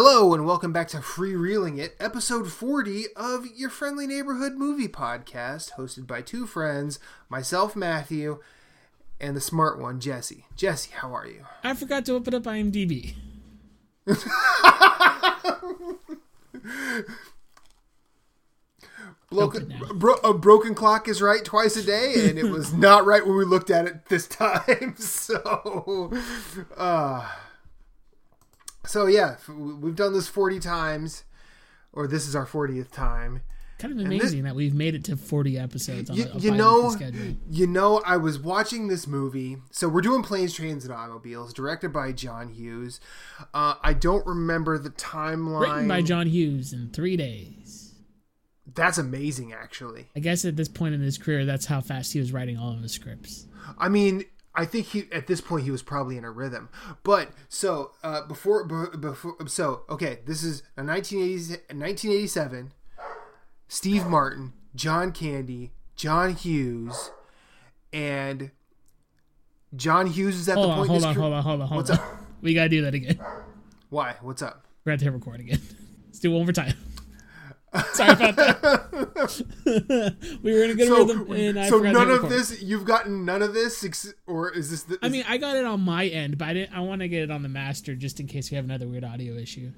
Hello 0.00 0.32
and 0.32 0.46
welcome 0.46 0.72
back 0.72 0.86
to 0.90 1.02
Free 1.02 1.34
Reeling 1.34 1.78
It, 1.78 1.96
episode 1.98 2.52
40 2.52 3.06
of 3.16 3.44
your 3.56 3.68
friendly 3.68 4.06
neighborhood 4.06 4.52
movie 4.52 4.86
podcast, 4.86 5.72
hosted 5.72 6.06
by 6.06 6.22
two 6.22 6.46
friends, 6.46 7.00
myself, 7.28 7.74
Matthew, 7.74 8.38
and 9.20 9.36
the 9.36 9.40
smart 9.40 9.80
one, 9.80 9.98
Jesse. 9.98 10.46
Jesse, 10.54 10.92
how 10.94 11.12
are 11.12 11.26
you? 11.26 11.46
I 11.64 11.74
forgot 11.74 12.04
to 12.04 12.12
open 12.12 12.32
up 12.32 12.44
IMDb. 12.44 13.14
Broken, 19.30 19.74
bro, 19.96 20.14
a 20.22 20.32
broken 20.32 20.76
clock 20.76 21.08
is 21.08 21.20
right 21.20 21.44
twice 21.44 21.76
a 21.76 21.82
day, 21.82 22.28
and 22.28 22.38
it 22.38 22.44
was 22.44 22.72
not 22.76 23.04
right 23.04 23.26
when 23.26 23.36
we 23.36 23.44
looked 23.44 23.68
at 23.68 23.86
it 23.86 24.08
this 24.08 24.28
time. 24.28 24.94
So, 25.00 26.12
uh, 26.76 27.28
so 28.88 29.06
yeah, 29.06 29.36
we've 29.48 29.96
done 29.96 30.12
this 30.12 30.28
forty 30.28 30.58
times, 30.58 31.24
or 31.92 32.06
this 32.06 32.26
is 32.26 32.34
our 32.34 32.46
fortieth 32.46 32.90
time. 32.90 33.42
Kind 33.78 33.92
of 33.92 34.04
amazing 34.04 34.42
this, 34.42 34.50
that 34.50 34.56
we've 34.56 34.74
made 34.74 34.94
it 34.96 35.04
to 35.04 35.16
forty 35.16 35.56
episodes. 35.56 36.10
you, 36.10 36.24
a, 36.24 36.36
a 36.36 36.38
you 36.38 36.50
know, 36.50 36.90
schedule. 36.90 37.36
you 37.48 37.66
know, 37.66 38.02
I 38.04 38.16
was 38.16 38.38
watching 38.38 38.88
this 38.88 39.06
movie. 39.06 39.58
So 39.70 39.88
we're 39.88 40.00
doing 40.00 40.22
planes, 40.22 40.54
trains, 40.54 40.84
and 40.84 40.92
automobiles, 40.92 41.52
directed 41.52 41.92
by 41.92 42.12
John 42.12 42.48
Hughes. 42.48 42.98
Uh, 43.54 43.74
I 43.82 43.92
don't 43.92 44.26
remember 44.26 44.78
the 44.78 44.90
timeline. 44.90 45.60
Written 45.60 45.88
by 45.88 46.02
John 46.02 46.26
Hughes 46.26 46.72
in 46.72 46.90
three 46.90 47.16
days. 47.16 47.94
That's 48.74 48.98
amazing, 48.98 49.52
actually. 49.52 50.08
I 50.16 50.20
guess 50.20 50.44
at 50.44 50.56
this 50.56 50.68
point 50.68 50.94
in 50.94 51.00
his 51.00 51.18
career, 51.18 51.44
that's 51.44 51.66
how 51.66 51.80
fast 51.80 52.12
he 52.12 52.20
was 52.20 52.32
writing 52.32 52.56
all 52.58 52.72
of 52.72 52.80
his 52.80 52.92
scripts. 52.92 53.46
I 53.76 53.88
mean, 53.88 54.24
I 54.58 54.64
think 54.64 54.86
he 54.86 55.04
at 55.12 55.28
this 55.28 55.40
point 55.40 55.62
he 55.62 55.70
was 55.70 55.84
probably 55.84 56.18
in 56.18 56.24
a 56.24 56.32
rhythm. 56.32 56.68
But 57.04 57.30
so 57.48 57.92
uh, 58.02 58.26
before 58.26 58.64
before 58.64 59.36
so 59.46 59.82
okay, 59.88 60.18
this 60.26 60.42
is 60.42 60.64
a 60.76 60.82
1980s 60.82 61.50
1987. 61.50 62.72
Steve 63.68 64.06
Martin, 64.06 64.54
John 64.74 65.12
Candy, 65.12 65.70
John 65.94 66.34
Hughes, 66.34 67.12
and 67.92 68.50
John 69.76 70.08
Hughes 70.08 70.34
is 70.34 70.48
at 70.48 70.56
hold 70.56 70.70
the 70.70 70.72
on, 70.72 70.78
point. 70.78 70.90
Hold 70.90 71.04
on, 71.04 71.14
hold 71.14 71.32
on, 71.32 71.42
hold 71.42 71.60
on, 71.60 71.68
hold 71.68 71.76
What's 71.78 71.90
on. 71.90 71.98
up? 71.98 72.16
We 72.40 72.52
gotta 72.52 72.68
do 72.68 72.82
that 72.82 72.94
again. 72.94 73.20
Why? 73.90 74.16
What's 74.22 74.42
up? 74.42 74.64
We 74.84 74.90
have 74.90 74.98
to 74.98 75.04
hit 75.04 75.12
record 75.12 75.38
again. 75.38 75.60
Let's 76.06 76.18
do 76.18 76.32
it 76.32 76.36
one 76.36 76.46
more 76.46 76.52
time. 76.52 76.74
Sorry 77.92 78.12
about 78.12 78.36
that. 78.36 80.16
we 80.42 80.52
were 80.52 80.64
in 80.64 80.70
a 80.70 80.74
good 80.74 80.88
so, 80.88 81.06
rhythm, 81.06 81.30
and 81.32 81.60
I 81.60 81.68
so 81.68 81.78
none 81.78 82.10
of 82.10 82.28
this. 82.30 82.62
You've 82.62 82.86
gotten 82.86 83.26
none 83.26 83.42
of 83.42 83.52
this, 83.52 84.14
or 84.26 84.50
is 84.50 84.70
this? 84.70 84.84
The, 84.84 84.94
is 84.94 85.00
I 85.02 85.08
mean, 85.10 85.24
I 85.28 85.36
got 85.36 85.56
it 85.56 85.66
on 85.66 85.80
my 85.80 86.06
end, 86.06 86.38
but 86.38 86.48
I 86.48 86.54
didn't. 86.54 86.74
I 86.74 86.80
want 86.80 87.02
to 87.02 87.08
get 87.08 87.22
it 87.22 87.30
on 87.30 87.42
the 87.42 87.48
master 87.48 87.94
just 87.94 88.20
in 88.20 88.26
case 88.26 88.50
we 88.50 88.56
have 88.56 88.64
another 88.64 88.88
weird 88.88 89.04
audio 89.04 89.34
issue. 89.34 89.72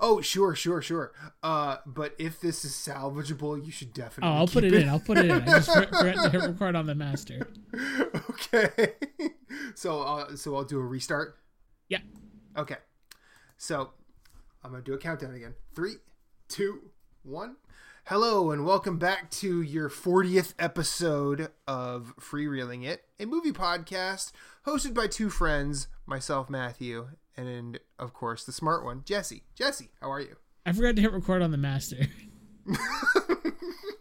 Oh, 0.00 0.20
sure, 0.20 0.54
sure, 0.54 0.82
sure. 0.82 1.12
Uh, 1.42 1.76
but 1.86 2.14
if 2.18 2.40
this 2.40 2.64
is 2.64 2.72
salvageable, 2.72 3.64
you 3.64 3.70
should 3.70 3.92
definitely. 3.92 4.28
Oh, 4.28 4.40
I'll 4.40 4.48
put 4.48 4.64
it, 4.64 4.74
it, 4.74 4.82
in. 4.82 4.88
I'll 4.88 5.00
put 5.00 5.18
it 5.18 5.26
in. 5.26 5.30
I 5.30 5.44
just 5.44 5.72
forgot 5.72 6.24
to 6.24 6.30
hit 6.30 6.42
record 6.42 6.76
on 6.76 6.86
the 6.86 6.94
master. 6.94 7.48
Okay. 8.30 8.94
So, 9.74 10.00
uh, 10.00 10.36
so 10.36 10.56
I'll 10.56 10.64
do 10.64 10.78
a 10.78 10.84
restart. 10.84 11.36
Yeah. 11.88 11.98
Okay. 12.56 12.76
So, 13.56 13.90
I'm 14.62 14.70
gonna 14.70 14.82
do 14.82 14.94
a 14.94 14.98
countdown 14.98 15.34
again. 15.34 15.54
Three, 15.74 15.94
two, 16.48 16.90
one. 17.22 17.56
Hello, 18.06 18.50
and 18.50 18.64
welcome 18.64 18.98
back 18.98 19.30
to 19.32 19.60
your 19.60 19.90
40th 19.90 20.54
episode 20.58 21.50
of 21.66 22.14
Free 22.18 22.46
Reeling 22.46 22.82
It, 22.82 23.04
a 23.20 23.26
movie 23.26 23.52
podcast 23.52 24.32
hosted 24.66 24.94
by 24.94 25.06
two 25.06 25.28
friends, 25.28 25.88
myself, 26.06 26.48
Matthew, 26.48 27.08
and 27.36 27.78
of 27.98 28.12
course, 28.12 28.44
the 28.44 28.52
smart 28.52 28.84
one, 28.84 29.02
Jesse. 29.04 29.42
Jesse, 29.54 29.90
how 30.00 30.10
are 30.10 30.20
you? 30.20 30.36
I 30.64 30.72
forgot 30.72 30.96
to 30.96 31.02
hit 31.02 31.12
record 31.12 31.42
on 31.42 31.50
the 31.50 31.58
master. 31.58 32.06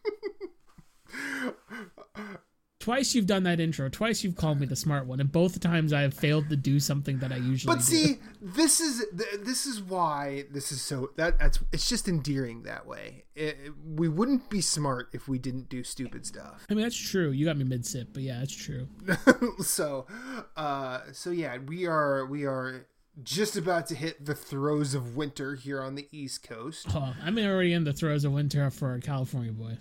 Twice 2.88 3.14
you've 3.14 3.28
done 3.28 3.44
that 3.44 3.60
intro. 3.60 3.90
Twice 3.90 4.24
you've 4.24 4.38
called 4.38 4.62
me 4.62 4.66
the 4.66 4.78
smart 4.78 5.08
one, 5.08 5.20
and 5.20 5.30
both 5.30 5.60
times 5.60 5.92
I 5.92 6.04
have 6.04 6.14
failed 6.14 6.48
to 6.48 6.56
do 6.56 6.80
something 6.80 7.20
that 7.20 7.34
I 7.34 7.36
usually. 7.36 7.76
But 7.76 7.84
see, 7.84 8.20
this 8.42 8.80
is 8.80 9.04
this 9.44 9.66
is 9.66 9.82
why 9.82 10.46
this 10.52 10.72
is 10.72 10.82
so 10.82 11.10
that 11.18 11.38
that's 11.38 11.60
it's 11.74 11.90
just 11.90 12.08
endearing 12.08 12.64
that 12.64 12.88
way. 12.88 13.26
It, 13.36 13.58
we 13.86 14.08
wouldn't 14.08 14.50
be 14.50 14.62
smart 14.62 15.10
if 15.12 15.28
we 15.28 15.38
didn't 15.38 15.68
do 15.68 15.84
stupid 15.84 16.26
stuff. 16.26 16.66
I 16.70 16.76
mean, 16.76 16.84
that's 16.84 16.96
true. 16.96 17.32
You 17.32 17.44
got 17.44 17.58
me 17.58 17.66
mid 17.66 17.86
sip, 17.86 18.14
but 18.14 18.24
yeah, 18.24 18.40
that's 18.40 18.56
true. 18.56 18.88
so, 19.62 20.08
uh, 20.56 21.02
so 21.12 21.32
yeah, 21.32 21.58
we 21.58 21.88
are 21.88 22.26
we 22.26 22.46
are 22.46 22.88
just 23.22 23.58
about 23.58 23.88
to 23.88 23.96
hit 23.96 24.26
the 24.26 24.34
throes 24.34 24.94
of 24.94 25.18
winter 25.18 25.56
here 25.56 25.82
on 25.82 25.96
the 25.96 26.08
East 26.14 26.48
Coast. 26.48 26.88
Oh, 26.94 27.14
I'm 27.22 27.38
already 27.38 27.74
in 27.74 27.84
the 27.84 27.92
throes 27.92 28.24
of 28.24 28.32
winter 28.32 28.70
for 28.70 28.94
a 28.94 29.02
California 29.02 29.52
boy. 29.52 29.78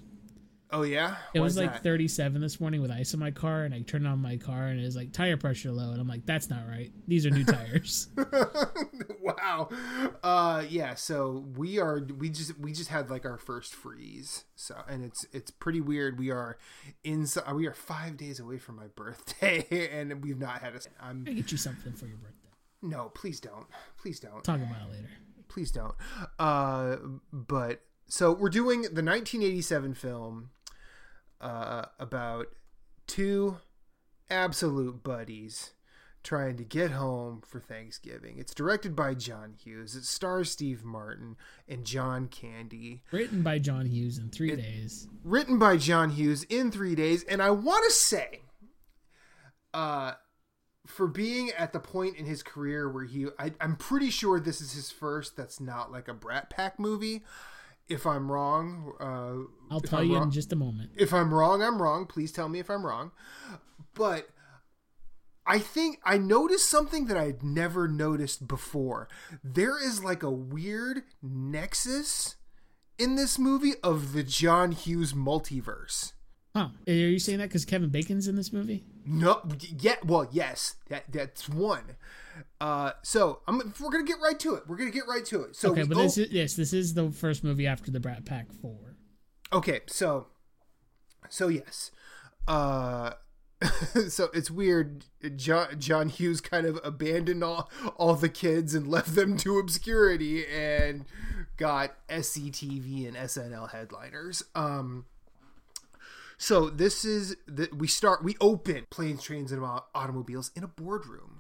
Oh 0.72 0.82
yeah, 0.82 1.16
it 1.32 1.38
was 1.41 1.56
like 1.56 1.75
that? 1.75 1.82
37 1.84 2.41
this 2.41 2.60
morning 2.60 2.82
with 2.82 2.91
ice 2.91 3.15
in 3.15 3.21
my 3.21 3.31
car, 3.31 3.62
and 3.62 3.72
I 3.72 3.82
turned 3.82 4.06
on 4.06 4.21
my 4.21 4.37
car 4.37 4.66
and 4.66 4.81
it 4.81 4.84
was 4.84 4.97
like 4.97 5.12
tire 5.12 5.37
pressure 5.37 5.71
low, 5.71 5.93
and 5.93 6.00
I'm 6.00 6.09
like, 6.09 6.27
that's 6.27 6.50
not 6.50 6.66
right. 6.69 6.91
These 7.06 7.25
are 7.25 7.31
new 7.31 7.44
tires. 7.47 8.09
wow. 9.21 9.69
Uh, 10.25 10.65
yeah. 10.69 10.94
So 10.94 11.47
we 11.56 11.78
are 11.78 12.04
we 12.19 12.31
just 12.31 12.59
we 12.59 12.72
just 12.72 12.91
had 12.91 13.10
like 13.10 13.25
our 13.25 13.38
first 13.38 13.75
freeze. 13.75 14.44
So 14.56 14.75
and 14.88 15.04
it's 15.04 15.25
it's 15.32 15.53
pretty 15.53 15.81
weird. 15.81 16.19
We 16.19 16.31
are 16.31 16.59
in 17.04 17.27
we 17.54 17.66
are 17.66 17.75
five 17.75 18.16
days 18.16 18.41
away 18.41 18.59
from 18.59 18.77
my 18.77 18.88
birthday, 18.88 19.88
and 19.93 20.25
we've 20.25 20.38
not 20.38 20.62
had 20.62 20.75
a. 20.75 20.81
I'm 21.00 21.25
I 21.28 21.33
get 21.33 21.53
you 21.53 21.59
something 21.59 21.93
for 21.93 22.06
your 22.06 22.16
birthday. 22.16 22.48
No, 22.83 23.10
please 23.15 23.38
don't. 23.38 23.66
Please 24.00 24.19
don't. 24.19 24.43
Talk 24.43 24.56
about 24.56 24.88
it 24.88 24.97
later. 24.97 25.10
Please 25.48 25.71
don't. 25.71 25.94
Uh, 26.41 26.97
but 27.33 27.83
so 28.09 28.33
we're 28.33 28.50
doing 28.50 28.83
the 28.83 29.03
1987 29.03 29.94
film 29.94 30.50
uh, 31.41 31.86
about 31.98 32.47
two 33.06 33.58
absolute 34.30 35.02
buddies 35.02 35.72
trying 36.26 36.56
to 36.56 36.64
get 36.64 36.91
home 36.91 37.41
for 37.47 37.60
Thanksgiving. 37.60 38.36
It's 38.38 38.52
directed 38.52 38.97
by 38.97 39.14
John 39.14 39.54
Hughes. 39.62 39.94
It 39.94 40.04
stars 40.04 40.50
Steve 40.50 40.82
Martin 40.82 41.36
and 41.69 41.84
John 41.84 42.26
Candy. 42.26 43.02
Written 43.12 43.42
by 43.42 43.60
John 43.60 43.86
Hughes 43.86 44.19
in 44.19 44.30
three 44.30 44.52
it, 44.52 44.56
days. 44.56 45.06
Written 45.22 45.56
by 45.58 45.76
John 45.76 46.10
Hughes 46.10 46.42
in 46.44 46.72
three 46.72 46.97
days. 46.97 47.22
And 47.22 47.41
I 47.41 47.50
want 47.50 47.84
to 47.86 47.92
say, 47.92 48.41
uh, 49.72 50.14
for 50.84 51.06
being 51.06 51.50
at 51.56 51.72
the 51.72 51.78
point 51.78 52.16
in 52.16 52.26
his 52.26 52.42
career 52.42 52.88
where 52.88 53.04
he, 53.04 53.26
I, 53.38 53.53
I'm 53.60 53.76
pretty 53.76 54.10
sure 54.10 54.41
this 54.41 54.60
is 54.60 54.72
his 54.72 54.91
first 54.91 55.36
that's 55.36 55.60
not 55.60 55.92
like 55.92 56.08
a 56.08 56.14
Brat 56.14 56.50
Pack 56.50 56.80
movie 56.80 57.22
if 57.88 58.06
I'm 58.06 58.30
wrong, 58.30 58.92
uh, 59.00 59.72
I'll 59.72 59.80
tell 59.80 60.00
I'm 60.00 60.06
you 60.06 60.14
wrong, 60.14 60.24
in 60.24 60.30
just 60.30 60.52
a 60.52 60.56
moment. 60.56 60.91
If 60.97 61.12
I'm 61.12 61.32
wrong, 61.32 61.62
I'm 61.62 61.80
wrong. 61.80 62.06
Please 62.06 62.32
tell 62.32 62.48
me 62.48 62.58
if 62.58 62.70
I'm 62.70 62.84
wrong. 62.84 63.12
But 63.94 64.28
I 65.47 65.58
think 65.58 66.00
I 66.04 66.19
noticed 66.19 66.69
something 66.69 67.06
that 67.06 67.16
I 67.16 67.24
had 67.24 67.42
never 67.42 67.86
noticed 67.86 68.48
before. 68.48 69.08
There 69.44 69.82
is 69.82 70.02
like 70.02 70.22
a 70.22 70.30
weird 70.30 71.02
nexus 71.22 72.36
in 72.98 73.14
this 73.14 73.38
movie 73.38 73.74
of 73.82 74.12
the 74.12 74.22
John 74.22 74.72
Hughes 74.72 75.12
multiverse. 75.12 76.12
Huh. 76.54 76.68
Are 76.88 76.92
you 76.92 77.18
saying 77.18 77.38
that 77.38 77.48
because 77.48 77.64
Kevin 77.64 77.91
Bacon's 77.91 78.26
in 78.26 78.34
this 78.36 78.53
movie? 78.53 78.84
No. 79.04 79.42
Yeah. 79.78 79.97
Well, 80.04 80.26
yes. 80.32 80.76
That 80.88 81.04
that's 81.12 81.48
one. 81.48 81.97
Uh, 82.60 82.92
so 83.02 83.41
I'm, 83.47 83.74
we're 83.80 83.91
gonna 83.91 84.04
get 84.04 84.20
right 84.20 84.38
to 84.41 84.54
it. 84.54 84.64
We're 84.66 84.76
gonna 84.76 84.91
get 84.91 85.06
right 85.08 85.24
to 85.26 85.42
it. 85.42 85.56
So 85.56 85.72
okay, 85.72 85.82
but 85.82 85.97
this 85.97 86.19
is 86.19 86.30
yes, 86.30 86.54
this 86.54 86.72
is 86.72 86.94
the 86.94 87.10
first 87.10 87.44
movie 87.44 87.66
after 87.66 87.91
the 87.91 88.00
Brat 88.00 88.24
Pack 88.24 88.53
Four. 88.53 88.97
Okay, 89.53 89.80
so 89.86 90.28
so 91.28 91.48
yes, 91.48 91.91
uh, 92.48 93.12
so 94.09 94.28
it's 94.34 94.50
weird. 94.50 95.04
John, 95.36 95.78
John 95.78 96.09
Hughes 96.09 96.41
kind 96.41 96.66
of 96.66 96.80
abandoned 96.84 97.42
all 97.42 97.71
all 97.97 98.15
the 98.15 98.28
kids 98.28 98.74
and 98.74 98.86
left 98.86 99.15
them 99.15 99.36
to 99.38 99.59
obscurity 99.59 100.47
and 100.47 101.04
got 101.56 101.94
SCTV 102.09 103.09
and 103.09 103.16
SNL 103.16 103.71
headliners. 103.71 104.42
Um, 104.54 105.06
so 106.38 106.68
this 106.68 107.04
is 107.04 107.36
that 107.47 107.77
we 107.77 107.86
start 107.86 108.22
we 108.22 108.36
open 108.41 108.86
planes, 108.91 109.22
trains, 109.22 109.53
and 109.53 109.65
automobiles 109.94 110.50
in 110.54 110.62
a 110.62 110.68
boardroom 110.68 111.35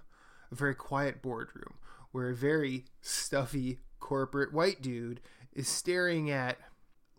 a 0.50 0.54
very 0.54 0.74
quiet 0.74 1.22
boardroom 1.22 1.74
where 2.12 2.30
a 2.30 2.34
very 2.34 2.84
stuffy 3.00 3.78
corporate 4.00 4.52
white 4.52 4.80
dude 4.80 5.20
is 5.52 5.68
staring 5.68 6.30
at 6.30 6.58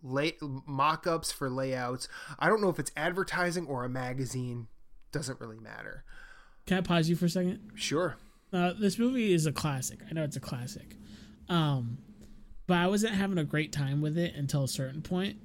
lay- 0.02 0.38
mock-ups 0.42 1.32
for 1.32 1.50
layouts. 1.50 2.08
I 2.40 2.48
don't 2.48 2.62
know 2.62 2.70
if 2.70 2.80
it's 2.80 2.92
advertising 2.96 3.68
or 3.68 3.84
a 3.84 3.90
magazine. 3.90 4.68
Doesn't 5.12 5.40
really 5.40 5.60
matter. 5.60 6.04
Can 6.66 6.78
I 6.78 6.82
pause 6.82 7.10
you 7.10 7.16
for 7.16 7.26
a 7.26 7.30
second? 7.30 7.72
Sure. 7.76 8.18
Uh, 8.52 8.74
this 8.80 8.98
movie 9.00 9.34
is 9.34 9.46
a 9.46 9.52
classic. 9.52 10.00
I 10.10 10.14
know 10.14 10.24
it's 10.24 10.36
a 10.36 10.42
classic. 10.42 10.96
Um, 11.50 12.00
but 12.68 12.78
I 12.78 12.88
wasn't 12.88 13.16
having 13.16 13.38
a 13.38 13.44
great 13.44 13.72
time 13.72 14.02
with 14.02 14.18
it 14.18 14.36
until 14.36 14.64
a 14.64 14.68
certain 14.68 15.02
point. 15.02 15.38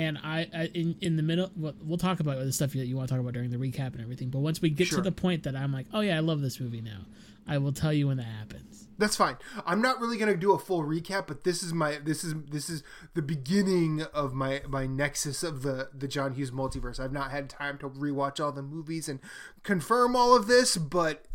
And 0.00 0.16
I, 0.18 0.48
I 0.54 0.64
in 0.72 0.96
in 1.02 1.16
the 1.16 1.22
middle, 1.22 1.50
we'll, 1.54 1.74
we'll 1.82 1.98
talk 1.98 2.20
about 2.20 2.38
the 2.38 2.52
stuff 2.52 2.72
that 2.72 2.86
you 2.86 2.96
want 2.96 3.08
to 3.08 3.14
talk 3.14 3.20
about 3.20 3.34
during 3.34 3.50
the 3.50 3.58
recap 3.58 3.92
and 3.92 4.00
everything. 4.00 4.30
But 4.30 4.38
once 4.38 4.62
we 4.62 4.70
get 4.70 4.86
Sure. 4.86 4.98
to 4.98 5.02
the 5.02 5.12
point 5.12 5.42
that 5.42 5.54
I'm 5.54 5.72
like, 5.72 5.86
oh 5.92 6.00
yeah, 6.00 6.16
I 6.16 6.20
love 6.20 6.40
this 6.40 6.58
movie 6.58 6.80
now, 6.80 7.00
I 7.46 7.58
will 7.58 7.72
tell 7.72 7.92
you 7.92 8.08
when 8.08 8.16
that 8.16 8.22
happens. 8.24 8.88
That's 8.96 9.16
fine. 9.16 9.36
I'm 9.66 9.82
not 9.82 10.00
really 10.00 10.16
gonna 10.16 10.36
do 10.36 10.52
a 10.52 10.58
full 10.58 10.82
recap, 10.84 11.26
but 11.26 11.44
this 11.44 11.62
is 11.62 11.74
my 11.74 11.98
this 12.02 12.24
is 12.24 12.34
this 12.50 12.70
is 12.70 12.82
the 13.14 13.20
beginning 13.22 14.02
of 14.14 14.32
my 14.32 14.62
my 14.68 14.86
nexus 14.86 15.42
of 15.42 15.60
the 15.62 15.90
the 15.94 16.08
John 16.08 16.32
Hughes 16.32 16.50
multiverse. 16.50 16.98
I've 16.98 17.12
not 17.12 17.30
had 17.30 17.50
time 17.50 17.76
to 17.78 17.88
rewatch 17.88 18.42
all 18.42 18.52
the 18.52 18.62
movies 18.62 19.06
and 19.08 19.20
confirm 19.64 20.16
all 20.16 20.34
of 20.34 20.46
this, 20.46 20.76
but 20.78 21.26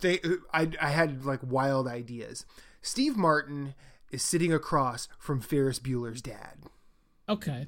they 0.00 0.20
I 0.52 0.70
I 0.80 0.88
had 0.90 1.24
like 1.24 1.40
wild 1.42 1.86
ideas. 1.88 2.44
Steve 2.82 3.16
Martin 3.16 3.74
is 4.10 4.22
sitting 4.22 4.52
across 4.52 5.08
from 5.18 5.40
Ferris 5.40 5.78
Bueller's 5.78 6.20
dad, 6.20 6.58
Okay. 7.32 7.66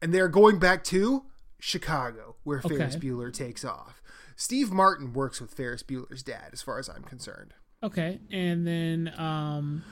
and 0.00 0.12
they're 0.12 0.28
going 0.28 0.58
back 0.58 0.82
to 0.84 1.24
Chicago, 1.60 2.36
where 2.44 2.60
Ferris 2.60 2.96
Bueller 2.96 3.32
takes 3.32 3.64
off. 3.64 4.02
Steve 4.36 4.72
Martin 4.72 5.12
works 5.12 5.40
with 5.40 5.52
Ferris 5.52 5.82
Bueller's 5.82 6.22
dad, 6.22 6.50
as 6.52 6.60
far 6.62 6.78
as 6.78 6.88
I'm 6.88 7.02
concerned. 7.04 7.54
Okay. 7.82 8.18
And 8.30 8.66
then 8.66 9.12
um, 9.16 9.84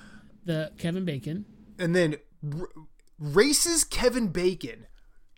the 0.45 0.73
Kevin 0.79 1.05
Bacon 1.05 1.45
and 1.79 1.95
then 1.95 2.17
r- 2.59 2.69
races 3.19 3.85
Kevin 3.85 4.29
Bacon 4.29 4.87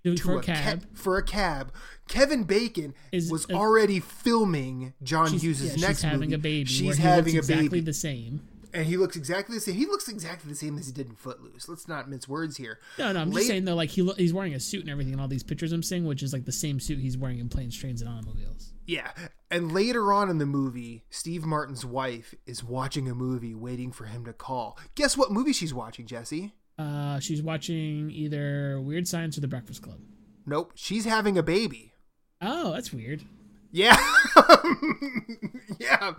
to 0.05 0.17
for 0.17 0.34
a 0.34 0.38
a 0.38 0.43
cab. 0.43 0.81
ca- 0.82 0.87
for 0.94 1.17
a 1.19 1.23
cab. 1.23 1.73
Kevin 2.08 2.44
Bacon 2.44 2.94
Is- 3.12 3.31
was 3.31 3.46
already 3.50 4.00
filming 4.00 4.94
John 5.02 5.32
Hughes' 5.32 5.62
yeah, 5.62 5.87
next 5.87 6.00
she's 6.00 6.02
having 6.02 6.32
a 6.34 6.38
baby. 6.38 6.64
She's 6.69 6.99
having 6.99 7.34
a 7.34 7.38
exactly 7.38 7.69
baby, 7.69 7.81
the 7.81 7.93
same. 7.94 8.49
And 8.72 8.86
he 8.86 8.96
looks 8.96 9.16
exactly 9.16 9.54
the 9.56 9.60
same. 9.60 9.74
He 9.74 9.86
looks 9.86 10.08
exactly 10.08 10.48
the 10.50 10.56
same 10.56 10.78
as 10.78 10.86
he 10.86 10.92
did 10.92 11.08
in 11.08 11.14
Footloose. 11.14 11.69
Let's 11.69 11.88
not 11.88 12.08
mince 12.08 12.26
words 12.28 12.56
here. 12.56 12.78
No, 12.98 13.12
no, 13.12 13.20
I'm 13.20 13.30
Late- 13.30 13.40
just 13.40 13.48
saying 13.48 13.64
though, 13.64 13.74
like 13.74 13.90
he 13.90 14.02
lo- 14.02 14.14
he's 14.16 14.32
wearing 14.32 14.54
a 14.54 14.60
suit 14.60 14.82
and 14.82 14.90
everything 14.90 15.12
in 15.12 15.20
all 15.20 15.28
these 15.28 15.42
pictures 15.42 15.72
I'm 15.72 15.82
seeing, 15.82 16.04
which 16.04 16.22
is 16.22 16.32
like 16.32 16.44
the 16.44 16.52
same 16.52 16.80
suit 16.80 16.98
he's 16.98 17.16
wearing 17.19 17.38
in 17.38 17.48
planes, 17.48 17.76
trains, 17.76 18.00
and 18.02 18.10
automobiles. 18.10 18.72
Yeah, 18.86 19.10
and 19.50 19.70
later 19.72 20.12
on 20.12 20.28
in 20.28 20.38
the 20.38 20.46
movie, 20.46 21.04
Steve 21.10 21.44
Martin's 21.44 21.84
wife 21.86 22.34
is 22.46 22.64
watching 22.64 23.08
a 23.08 23.14
movie, 23.14 23.54
waiting 23.54 23.92
for 23.92 24.06
him 24.06 24.24
to 24.24 24.32
call. 24.32 24.76
Guess 24.96 25.16
what 25.16 25.30
movie 25.30 25.52
she's 25.52 25.72
watching, 25.72 26.04
Jesse? 26.06 26.52
Uh, 26.78 27.20
she's 27.20 27.40
watching 27.42 28.10
either 28.10 28.80
Weird 28.80 29.06
Science 29.06 29.38
or 29.38 29.40
The 29.40 29.46
Breakfast 29.48 29.82
Club. 29.82 30.00
Nope, 30.46 30.72
she's 30.74 31.04
having 31.04 31.38
a 31.38 31.42
baby. 31.44 31.92
Oh, 32.40 32.72
that's 32.72 32.92
weird. 32.92 33.22
Yeah, 33.70 33.96
yeah. 35.78 36.12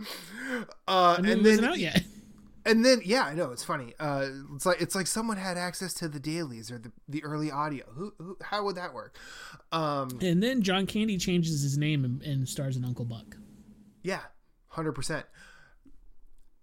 Uh, 0.88 1.18
and 1.24 1.46
then 1.46 1.64
out 1.64 1.78
yet. 1.80 2.02
And 2.66 2.86
then, 2.86 3.02
yeah, 3.04 3.24
I 3.24 3.34
know 3.34 3.52
it's 3.52 3.64
funny. 3.64 3.94
Uh, 4.00 4.28
it's 4.56 4.66
like 4.66 4.82
it's 4.82 4.96
like 4.96 5.08
someone 5.08 5.36
had 5.38 5.58
access 5.58 5.94
to 5.96 6.08
the 6.08 6.20
dailies 6.20 6.72
or 6.72 6.78
the, 6.78 6.92
the 7.10 7.24
early 7.24 7.52
audio. 7.52 7.84
Who, 7.94 8.14
who, 8.18 8.38
how 8.42 8.64
would 8.64 8.76
that 8.78 8.94
work? 8.94 9.18
Um, 9.72 10.18
And 10.22 10.42
then 10.42 10.62
John 10.62 10.86
Candy 10.86 11.18
changes 11.18 11.62
his 11.62 11.78
name 11.78 12.06
and, 12.06 12.22
and 12.22 12.48
stars 12.48 12.78
in 12.78 12.86
Uncle 12.86 13.06
Buck. 13.06 13.36
yeah, 14.02 14.22
hundred 14.70 14.94
percent. 14.94 15.26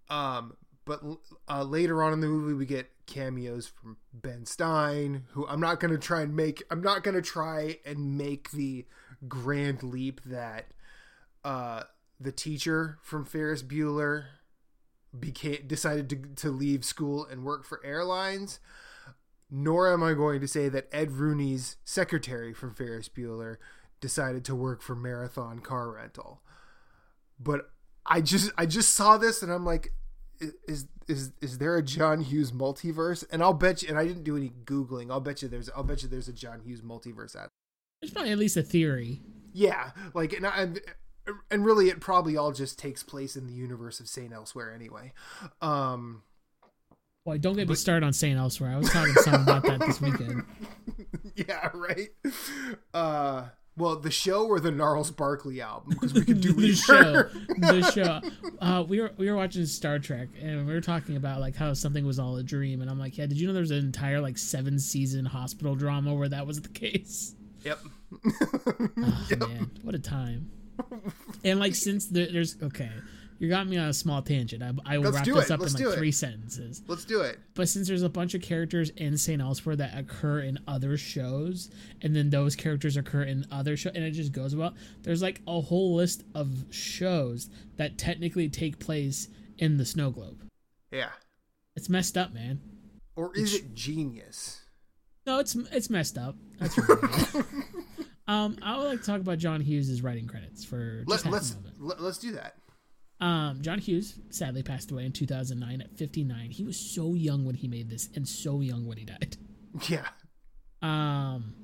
Um, 0.09 0.57
but 0.85 1.03
uh, 1.49 1.63
later 1.63 2.03
on 2.03 2.13
in 2.13 2.21
the 2.21 2.27
movie, 2.27 2.55
we 2.55 2.67
get 2.67 2.91
cameos 3.07 3.67
from 3.67 3.97
Ben 4.13 4.45
Stein, 4.47 5.25
who 5.33 5.47
I'm 5.47 5.61
not 5.61 5.81
gonna 5.81 5.99
try 5.99 6.23
and 6.23 6.35
make. 6.35 6.63
I'm 6.71 6.81
not 6.83 7.05
gonna 7.05 7.23
try 7.23 7.79
and 7.85 8.17
make 8.17 8.51
the 8.53 8.87
grand 9.29 9.83
leap 9.83 10.21
that 10.25 10.69
uh, 11.45 11.83
the 12.19 12.33
teacher 12.33 12.99
from 13.03 13.25
Ferris 13.25 13.63
Bueller 13.63 14.25
became 15.19 15.67
decided 15.67 16.09
to 16.11 16.17
to 16.37 16.51
leave 16.51 16.85
school 16.85 17.27
and 17.27 17.45
work 17.45 17.65
for 17.65 17.85
airlines. 17.85 18.61
Nor 19.51 19.93
am 19.93 20.03
I 20.03 20.15
going 20.15 20.41
to 20.41 20.49
say 20.49 20.69
that 20.69 20.89
Ed 20.93 21.11
Rooney's 21.11 21.77
secretary 21.85 22.55
from 22.55 22.73
Ferris 22.73 23.09
Bueller 23.09 23.57
decided 24.01 24.45
to 24.45 24.55
work 24.55 24.81
for 24.81 24.95
Marathon 24.95 25.59
Car 25.59 25.91
Rental. 25.91 26.41
But 27.39 27.71
I 28.07 28.21
just 28.21 28.53
I 28.57 28.67
just 28.67 28.95
saw 28.95 29.19
this 29.19 29.43
and 29.43 29.51
I'm 29.53 29.65
like, 29.65 29.93
is 30.67 30.87
is 31.09 31.33
is 31.41 31.59
there 31.59 31.77
a 31.77 31.83
John 31.83 32.21
Hughes 32.21 32.53
multiverse? 32.53 33.25
And 33.31 33.43
I'll 33.43 33.53
bet 33.53 33.83
you. 33.83 33.89
And 33.89 33.99
I 33.99 34.07
didn't 34.07 34.25
do 34.25 34.37
any 34.37 34.53
googling. 34.65 35.11
I'll 35.11 35.21
bet 35.21 35.43
you 35.43 35.49
there's 35.49 35.69
I'll 35.71 35.85
bet 35.85 36.03
you 36.03 36.09
there's 36.09 36.29
a 36.29 36.33
John 36.33 36.61
Hughes 36.61 36.83
multiverse 36.83 37.37
out. 37.37 37.49
There's 38.01 38.13
probably 38.13 38.33
at 38.33 38.39
least 38.39 38.57
a 38.57 38.63
theory. 38.63 39.21
Yeah, 39.53 39.91
like 40.15 40.33
and 40.33 40.47
I, 40.47 40.69
and 41.51 41.65
really 41.65 41.89
it 41.89 42.01
probably 42.01 42.37
all 42.37 42.53
just 42.53 42.79
takes 42.79 43.03
place 43.03 43.37
in 43.37 43.47
the 43.47 43.53
universe 43.53 44.01
of 44.01 44.09
Saint 44.09 44.33
Elsewhere 44.33 44.73
anyway. 44.73 45.13
Um, 45.61 46.23
Boy, 47.25 47.39
don't 47.39 47.57
get 47.57 47.69
me 47.69 47.75
started 47.75 48.07
on 48.07 48.13
Saint 48.13 48.39
Elsewhere. 48.39 48.71
I 48.71 48.77
was 48.79 48.91
talking 48.91 49.15
to 49.15 49.23
someone 49.23 49.43
about 49.43 49.63
that 49.65 49.81
this 49.81 50.01
weekend. 50.01 50.45
yeah, 51.35 51.69
right. 51.75 52.09
Uh, 52.95 53.49
well, 53.77 53.97
the 53.97 54.11
show 54.11 54.47
or 54.47 54.59
the 54.59 54.71
Gnarls 54.71 55.11
Barkley 55.11 55.61
album 55.61 55.91
because 55.91 56.13
we 56.13 56.25
could 56.25 56.41
do 56.41 56.53
the 56.55 56.75
show, 56.75 57.23
the 57.59 57.91
show. 57.93 58.21
Uh, 58.61 58.85
we 58.87 59.01
were 59.01 59.13
we 59.17 59.31
were 59.31 59.37
watching 59.37 59.67
Star 59.67 59.99
Trek 59.99 60.29
and 60.41 60.67
we 60.67 60.73
were 60.73 60.81
talking 60.81 61.17
about 61.17 61.41
like 61.41 61.57
how 61.57 61.73
something 61.75 62.07
was 62.07 62.19
all 62.19 62.37
a 62.37 62.43
dream, 62.43 62.81
and 62.81 62.91
I'm 62.91 62.99
like, 62.99 63.17
yeah, 63.19 63.27
did 63.27 63.41
you 63.41 63.47
know 63.47 63.53
there 63.53 63.61
was 63.63 63.71
an 63.71 63.79
entire 63.79 64.21
like 64.21 64.39
seven 64.39 64.79
season 64.79 65.25
hospital 65.25 65.75
drama 65.75 66.15
where 66.15 66.29
that 66.29 66.47
was 66.47 66.61
the 66.61 66.69
case? 66.69 67.35
Yep. 67.65 67.79
Oh, 68.27 69.37
Man, 69.39 69.71
what 69.83 69.95
a 69.95 69.99
time! 69.99 70.51
And 71.45 71.59
like 71.59 71.75
since 71.75 72.07
there, 72.07 72.29
there's 72.31 72.57
okay, 72.63 72.91
you 73.39 73.49
got 73.49 73.67
me 73.67 73.79
on 73.79 73.89
a 73.89 73.95
small 73.95 74.21
tangent. 74.21 74.63
I, 74.63 74.73
I 74.85 74.99
will 74.99 75.11
Let's 75.11 75.17
wrap 75.17 75.37
this 75.37 75.47
it. 75.47 75.51
up 75.53 75.61
Let's 75.61 75.75
in 75.75 75.87
like 75.87 75.97
three 75.97 76.13
sentences. 76.13 76.83
Let's 76.87 77.05
do 77.07 77.23
it. 77.23 77.39
But 77.55 77.69
since 77.69 77.89
there's 77.89 78.03
a 78.03 78.09
bunch 78.09 78.35
of 78.35 78.43
characters 78.43 78.91
in 78.91 79.17
St. 79.17 79.41
Elsewhere 79.41 79.77
that 79.77 79.97
occur 79.97 80.41
in 80.41 80.59
other 80.69 80.99
shows, 80.99 81.71
and 82.03 82.15
then 82.15 82.29
those 82.29 82.55
characters 82.55 82.99
occur 82.99 83.23
in 83.23 83.47
other 83.51 83.77
shows, 83.77 83.95
and 83.95 84.05
it 84.05 84.11
just 84.11 84.33
goes 84.33 84.55
well, 84.55 84.75
there's 85.03 85.23
like 85.23 85.41
a 85.47 85.61
whole 85.61 85.95
list 85.95 86.25
of 86.35 86.65
shows 86.71 87.49
that 87.77 87.97
technically 87.97 88.49
take 88.51 88.79
place 88.79 89.29
in 89.57 89.79
the 89.79 89.87
snow 89.87 90.11
globe. 90.11 90.43
Yeah. 90.91 91.11
It's 91.77 91.89
messed 91.89 92.19
up, 92.19 92.35
man. 92.35 92.61
Or 93.17 93.35
is 93.35 93.55
it 93.55 93.75
genius? 93.75 94.61
No, 95.27 95.39
it's 95.39 95.55
it's 95.55 95.89
messed 95.91 96.19
up. 96.19 96.37
That's 96.59 96.77
right. 96.89 97.45
Um, 98.31 98.57
I 98.63 98.77
would 98.79 98.85
like 98.85 99.01
to 99.01 99.07
talk 99.07 99.21
about 99.21 99.39
John 99.39 99.61
Hughes' 99.61 100.03
writing 100.03 100.27
credits 100.27 100.65
for 100.65 101.05
just 101.09 101.09
Let, 101.09 101.23
half 101.25 101.33
let's 101.33 101.51
a 101.53 101.57
moment. 101.57 101.75
let, 101.81 102.01
let's 102.01 102.19
do 102.19 102.33
that. 102.33 102.55
Um, 103.21 103.61
John 103.61 103.79
Hughes 103.79 104.19
sadly 104.31 104.63
passed 104.63 104.91
away 104.91 105.05
in 105.05 105.13
2009 105.13 105.81
at 105.83 105.97
59. 105.99 106.51
He 106.51 106.65
was 106.65 106.79
so 106.79 107.15
young 107.15 107.45
when 107.45 107.55
he 107.55 107.69
made 107.69 107.91
this, 107.91 108.09
and 108.15 108.27
so 108.27 108.61
young 108.61 108.87
when 108.87 108.99
he 108.99 109.05
died. 109.05 109.37
Yeah. 109.89 110.07
Um, 110.83 111.55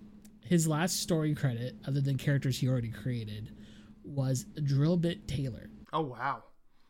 his 0.42 0.68
last 0.68 1.00
story 1.00 1.34
credit, 1.34 1.74
other 1.88 2.00
than 2.00 2.16
characters 2.18 2.58
he 2.58 2.68
already 2.68 2.90
created, 2.90 3.56
was 4.04 4.46
Drillbit 4.60 5.26
Taylor. 5.26 5.70
Oh 5.92 6.02
wow. 6.02 6.44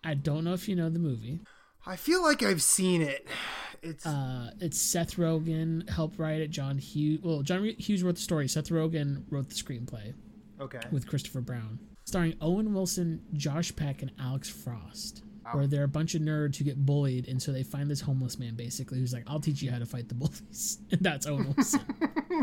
I 0.04 0.12
don't 0.14 0.44
know 0.44 0.52
if 0.52 0.68
you 0.68 0.76
know 0.76 0.90
the 0.90 0.98
movie. 0.98 1.40
I 1.86 1.96
feel 1.96 2.22
like 2.22 2.42
I've 2.42 2.62
seen 2.62 3.02
it. 3.02 3.26
It's 3.82 4.06
Uh, 4.06 4.50
it's 4.58 4.78
Seth 4.80 5.16
Rogen 5.16 5.88
helped 5.88 6.18
write 6.18 6.40
it. 6.40 6.50
John 6.50 6.78
Hughes, 6.78 7.20
well, 7.22 7.42
John 7.42 7.62
Hughes 7.78 8.02
wrote 8.02 8.16
the 8.16 8.20
story. 8.20 8.48
Seth 8.48 8.70
Rogen 8.70 9.22
wrote 9.30 9.48
the 9.48 9.54
screenplay 9.54 10.14
okay. 10.60 10.80
with 10.90 11.06
Christopher 11.06 11.40
Brown, 11.40 11.78
starring 12.04 12.34
Owen 12.40 12.74
Wilson, 12.74 13.22
Josh 13.34 13.76
Peck, 13.76 14.02
and 14.02 14.10
Alex 14.18 14.48
Frost. 14.48 15.22
Wow. 15.44 15.52
Where 15.52 15.66
they're 15.68 15.84
a 15.84 15.88
bunch 15.88 16.16
of 16.16 16.22
nerds 16.22 16.56
who 16.56 16.64
get 16.64 16.84
bullied, 16.84 17.28
and 17.28 17.40
so 17.40 17.52
they 17.52 17.62
find 17.62 17.88
this 17.88 18.00
homeless 18.00 18.40
man 18.40 18.56
basically 18.56 18.98
who's 18.98 19.12
like, 19.12 19.24
"I'll 19.28 19.38
teach 19.38 19.62
you 19.62 19.70
how 19.70 19.78
to 19.78 19.86
fight 19.86 20.08
the 20.08 20.14
bullies," 20.14 20.78
and 20.90 21.00
that's 21.02 21.26
Owen 21.26 21.54
Wilson. 21.54 21.82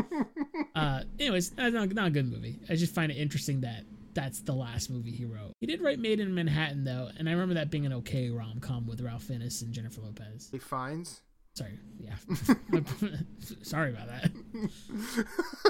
uh, 0.74 1.02
anyways, 1.18 1.50
that's 1.50 1.74
not, 1.74 1.92
not 1.92 2.06
a 2.06 2.10
good 2.10 2.30
movie. 2.30 2.60
I 2.70 2.76
just 2.76 2.94
find 2.94 3.12
it 3.12 3.16
interesting 3.16 3.60
that 3.62 3.84
that's 4.14 4.40
the 4.40 4.52
last 4.52 4.90
movie 4.90 5.10
he 5.10 5.24
wrote. 5.24 5.52
He 5.60 5.66
did 5.66 5.80
write 5.80 5.98
Maid 5.98 6.20
in 6.20 6.34
Manhattan 6.34 6.84
though, 6.84 7.10
and 7.18 7.28
I 7.28 7.32
remember 7.32 7.54
that 7.54 7.70
being 7.70 7.86
an 7.86 7.92
okay 7.94 8.30
rom 8.30 8.60
com 8.60 8.86
with 8.86 9.00
Ralph 9.00 9.24
Fiennes 9.24 9.62
and 9.62 9.72
Jennifer 9.72 10.00
Lopez. 10.00 10.48
He 10.50 10.58
finds. 10.58 11.20
Sorry, 11.54 11.78
yeah, 12.00 12.16
sorry 13.62 13.90
about 13.90 14.08
that. 14.08 14.32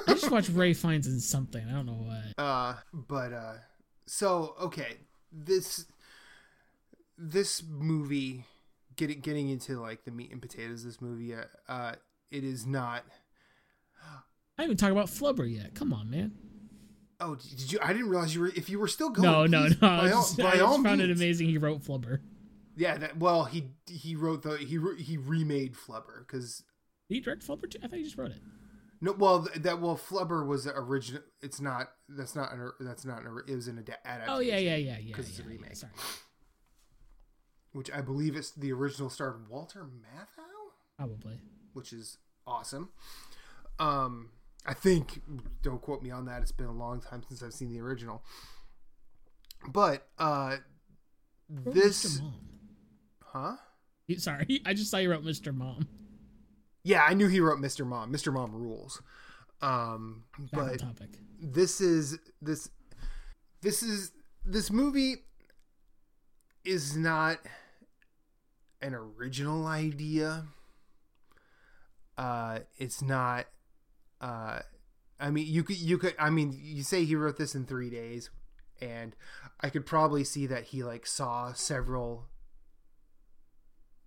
I 0.09 0.15
just 0.15 0.31
watched 0.31 0.49
Ray 0.49 0.73
Fiennes 0.73 1.07
in 1.07 1.21
something. 1.21 1.63
I 1.69 1.73
don't 1.73 1.87
know 1.87 1.93
what. 1.93 2.43
Uh, 2.43 2.75
but 2.93 3.33
uh, 3.33 3.55
so 4.07 4.55
okay, 4.61 4.97
this 5.31 5.85
this 7.19 7.63
movie 7.69 8.45
getting 8.97 9.21
getting 9.21 9.51
into 9.51 9.79
like 9.79 10.05
the 10.05 10.11
meat 10.11 10.33
and 10.33 10.41
potatoes. 10.41 10.85
This 10.85 11.03
movie, 11.03 11.35
uh, 11.35 11.45
uh 11.69 11.93
it 12.31 12.45
is 12.45 12.67
not. 12.67 13.05
I 14.57 14.63
haven't 14.63 14.75
even 14.75 14.77
talk 14.77 14.93
about 14.93 15.07
Flubber 15.07 15.53
yet. 15.53 15.75
Come 15.75 15.93
on, 15.93 16.11
man. 16.11 16.33
Oh, 17.21 17.35
did 17.37 17.73
you? 17.73 17.79
I 17.83 17.93
didn't 17.93 18.09
realize 18.09 18.35
you 18.35 18.41
were. 18.43 18.49
If 18.49 18.69
you 18.69 18.79
were 18.79 18.89
still 18.89 19.11
going, 19.11 19.29
No, 19.31 19.47
no, 19.47 19.69
no. 19.69 19.75
By 19.81 19.87
I 19.89 20.11
all, 20.11 20.23
just, 20.23 20.39
by 20.39 20.55
I 20.57 20.61
all 20.61 20.83
found 20.83 21.01
it 21.01 21.11
amazing 21.11 21.49
he 21.49 21.59
wrote 21.59 21.83
Flubber. 21.83 22.21
Yeah, 22.77 22.97
that 22.99 23.17
well, 23.19 23.45
he 23.45 23.71
he 23.87 24.17
wrote 24.17 24.43
the 24.43 24.57
he 24.57 24.79
he 25.03 25.17
remade 25.17 25.75
Flubber 25.75 26.21
because 26.27 26.65
he 27.09 27.21
direct 27.21 27.47
Flubber 27.47 27.71
too? 27.71 27.79
I 27.83 27.87
thought 27.87 27.99
he 27.99 28.03
just 28.05 28.19
wrote 28.19 28.33
it. 28.33 28.43
no, 29.01 29.13
well 29.13 29.47
that 29.57 29.81
well 29.81 29.97
Flubber 29.97 30.45
was 30.47 30.67
original. 30.67 31.23
It's 31.41 31.61
not. 31.61 31.91
That's 32.09 32.35
not. 32.35 32.53
An, 32.53 32.73
that's 32.81 33.05
not. 33.05 33.23
An, 33.25 33.43
it 33.47 33.55
was 33.55 33.69
an 33.69 33.79
ad- 33.79 33.97
adaptation. 34.05 34.35
Oh 34.35 34.41
yeah, 34.41 34.59
yeah, 34.59 34.75
yeah, 34.77 34.99
yeah. 34.99 35.15
'Cause 35.15 35.29
it's 35.29 35.39
a 35.39 35.43
yeah, 35.43 35.49
yeah, 35.51 35.55
remake. 35.57 35.77
Sorry, 35.77 35.93
Which 37.73 37.91
I 37.93 38.01
believe 38.01 38.37
is 38.37 38.51
the 38.53 38.73
original 38.73 39.09
starred 39.11 39.49
Walter 39.49 39.85
Matthau. 39.85 40.43
probably. 40.97 41.41
which 41.75 41.93
is 41.93 42.19
awesome. 42.47 42.91
Um, 43.79 44.31
I 44.67 44.75
think. 44.75 45.21
Don't 45.63 45.81
quote 45.81 46.03
me 46.03 46.11
on 46.11 46.25
that. 46.27 46.43
It's 46.43 46.53
been 46.53 46.67
a 46.67 46.73
long 46.73 47.01
time 47.01 47.23
since 47.29 47.43
I've 47.43 47.53
seen 47.53 47.71
the 47.73 47.81
original. 47.81 48.23
But 49.69 50.07
uh, 50.19 50.57
this, 51.49 52.21
huh? 53.23 53.57
Sorry, 54.19 54.61
I 54.67 54.75
just 54.75 54.91
saw 54.91 54.99
you 54.99 55.11
wrote 55.11 55.25
Mr. 55.25 55.55
Mom. 55.55 55.89
Yeah, 56.83 57.03
I 57.09 57.15
knew 57.15 57.29
he 57.29 57.41
wrote 57.41 57.59
Mr. 57.59 57.87
Mom. 57.87 58.13
Mr. 58.13 58.33
Mom 58.33 58.53
rules. 58.53 59.01
Um, 59.63 60.25
Back 60.39 60.51
but 60.53 60.79
topic. 60.81 61.19
this 61.41 61.81
is 61.81 62.19
this 62.43 62.69
this 63.63 63.83
is 63.83 64.13
this 64.45 64.71
movie 64.71 65.17
is 66.65 66.95
not 66.97 67.39
an 68.83 68.95
original 68.95 69.67
idea 69.67 70.45
uh 72.19 72.59
it's 72.77 73.01
not 73.01 73.47
uh 74.25 74.61
i 75.21 75.31
mean 75.31 75.47
you 75.47 75.63
could 75.63 75.77
you 75.77 75.99
could 75.99 76.15
i 76.19 76.31
mean 76.31 76.59
you 76.61 76.83
say 76.83 77.05
he 77.05 77.15
wrote 77.15 77.37
this 77.37 77.55
in 77.55 77.65
3 77.67 77.91
days 77.91 78.31
and 78.81 79.15
i 79.61 79.69
could 79.69 79.87
probably 79.87 80.25
see 80.25 80.47
that 80.47 80.65
he 80.65 80.83
like 80.83 81.07
saw 81.07 81.53
several 81.53 82.25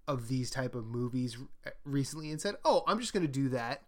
of 0.07 0.27
these 0.27 0.49
type 0.49 0.73
of 0.73 0.85
movies 0.85 1.37
recently 1.85 2.31
and 2.31 2.41
said 2.41 2.55
oh 2.65 2.83
i'm 2.87 2.99
just 2.99 3.13
going 3.13 3.25
to 3.25 3.31
do 3.31 3.49
that 3.49 3.83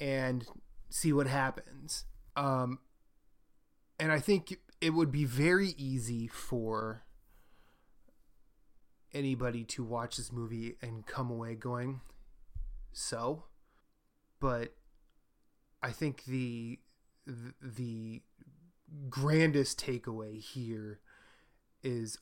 and 0.00 0.46
see 0.90 1.12
what 1.12 1.26
happens 1.26 2.04
um 2.36 2.78
and 4.02 4.10
I 4.10 4.18
think 4.18 4.58
it 4.80 4.90
would 4.90 5.12
be 5.12 5.24
very 5.24 5.74
easy 5.78 6.26
for 6.26 7.04
anybody 9.14 9.62
to 9.62 9.84
watch 9.84 10.16
this 10.16 10.32
movie 10.32 10.76
and 10.82 11.06
come 11.06 11.30
away 11.30 11.54
going, 11.54 12.00
so. 12.92 13.44
But 14.40 14.74
I 15.82 15.90
think 15.90 16.24
the 16.24 16.78
the 17.60 18.22
grandest 19.08 19.80
takeaway 19.84 20.40
here 20.40 21.00
is 21.82 22.18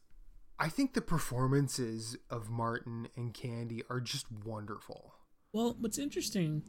I 0.58 0.68
think 0.68 0.94
the 0.94 1.00
performances 1.00 2.16
of 2.28 2.50
Martin 2.50 3.08
and 3.16 3.32
Candy 3.32 3.82
are 3.88 4.00
just 4.00 4.26
wonderful. 4.44 5.14
Well, 5.52 5.76
what's 5.80 5.98
interesting, 5.98 6.62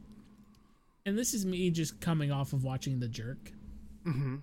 and 1.04 1.16
this 1.18 1.34
is 1.34 1.44
me 1.46 1.70
just 1.70 2.00
coming 2.00 2.32
off 2.32 2.52
of 2.52 2.64
watching 2.64 3.00
The 3.00 3.08
Jerk. 3.08 3.52
Mm-hmm. 4.06 4.36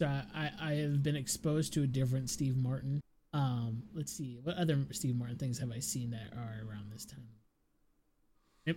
So 0.00 0.06
I, 0.06 0.50
I 0.60 0.72
have 0.74 1.02
been 1.02 1.16
exposed 1.16 1.72
to 1.74 1.82
a 1.82 1.86
different 1.86 2.30
Steve 2.30 2.56
Martin. 2.56 3.00
Um, 3.34 3.84
let's 3.94 4.12
see, 4.12 4.38
what 4.42 4.56
other 4.56 4.78
Steve 4.92 5.16
Martin 5.16 5.36
things 5.36 5.58
have 5.58 5.70
I 5.70 5.80
seen 5.80 6.10
that 6.10 6.36
are 6.36 6.66
around 6.68 6.90
this 6.92 7.04
time? 7.04 7.28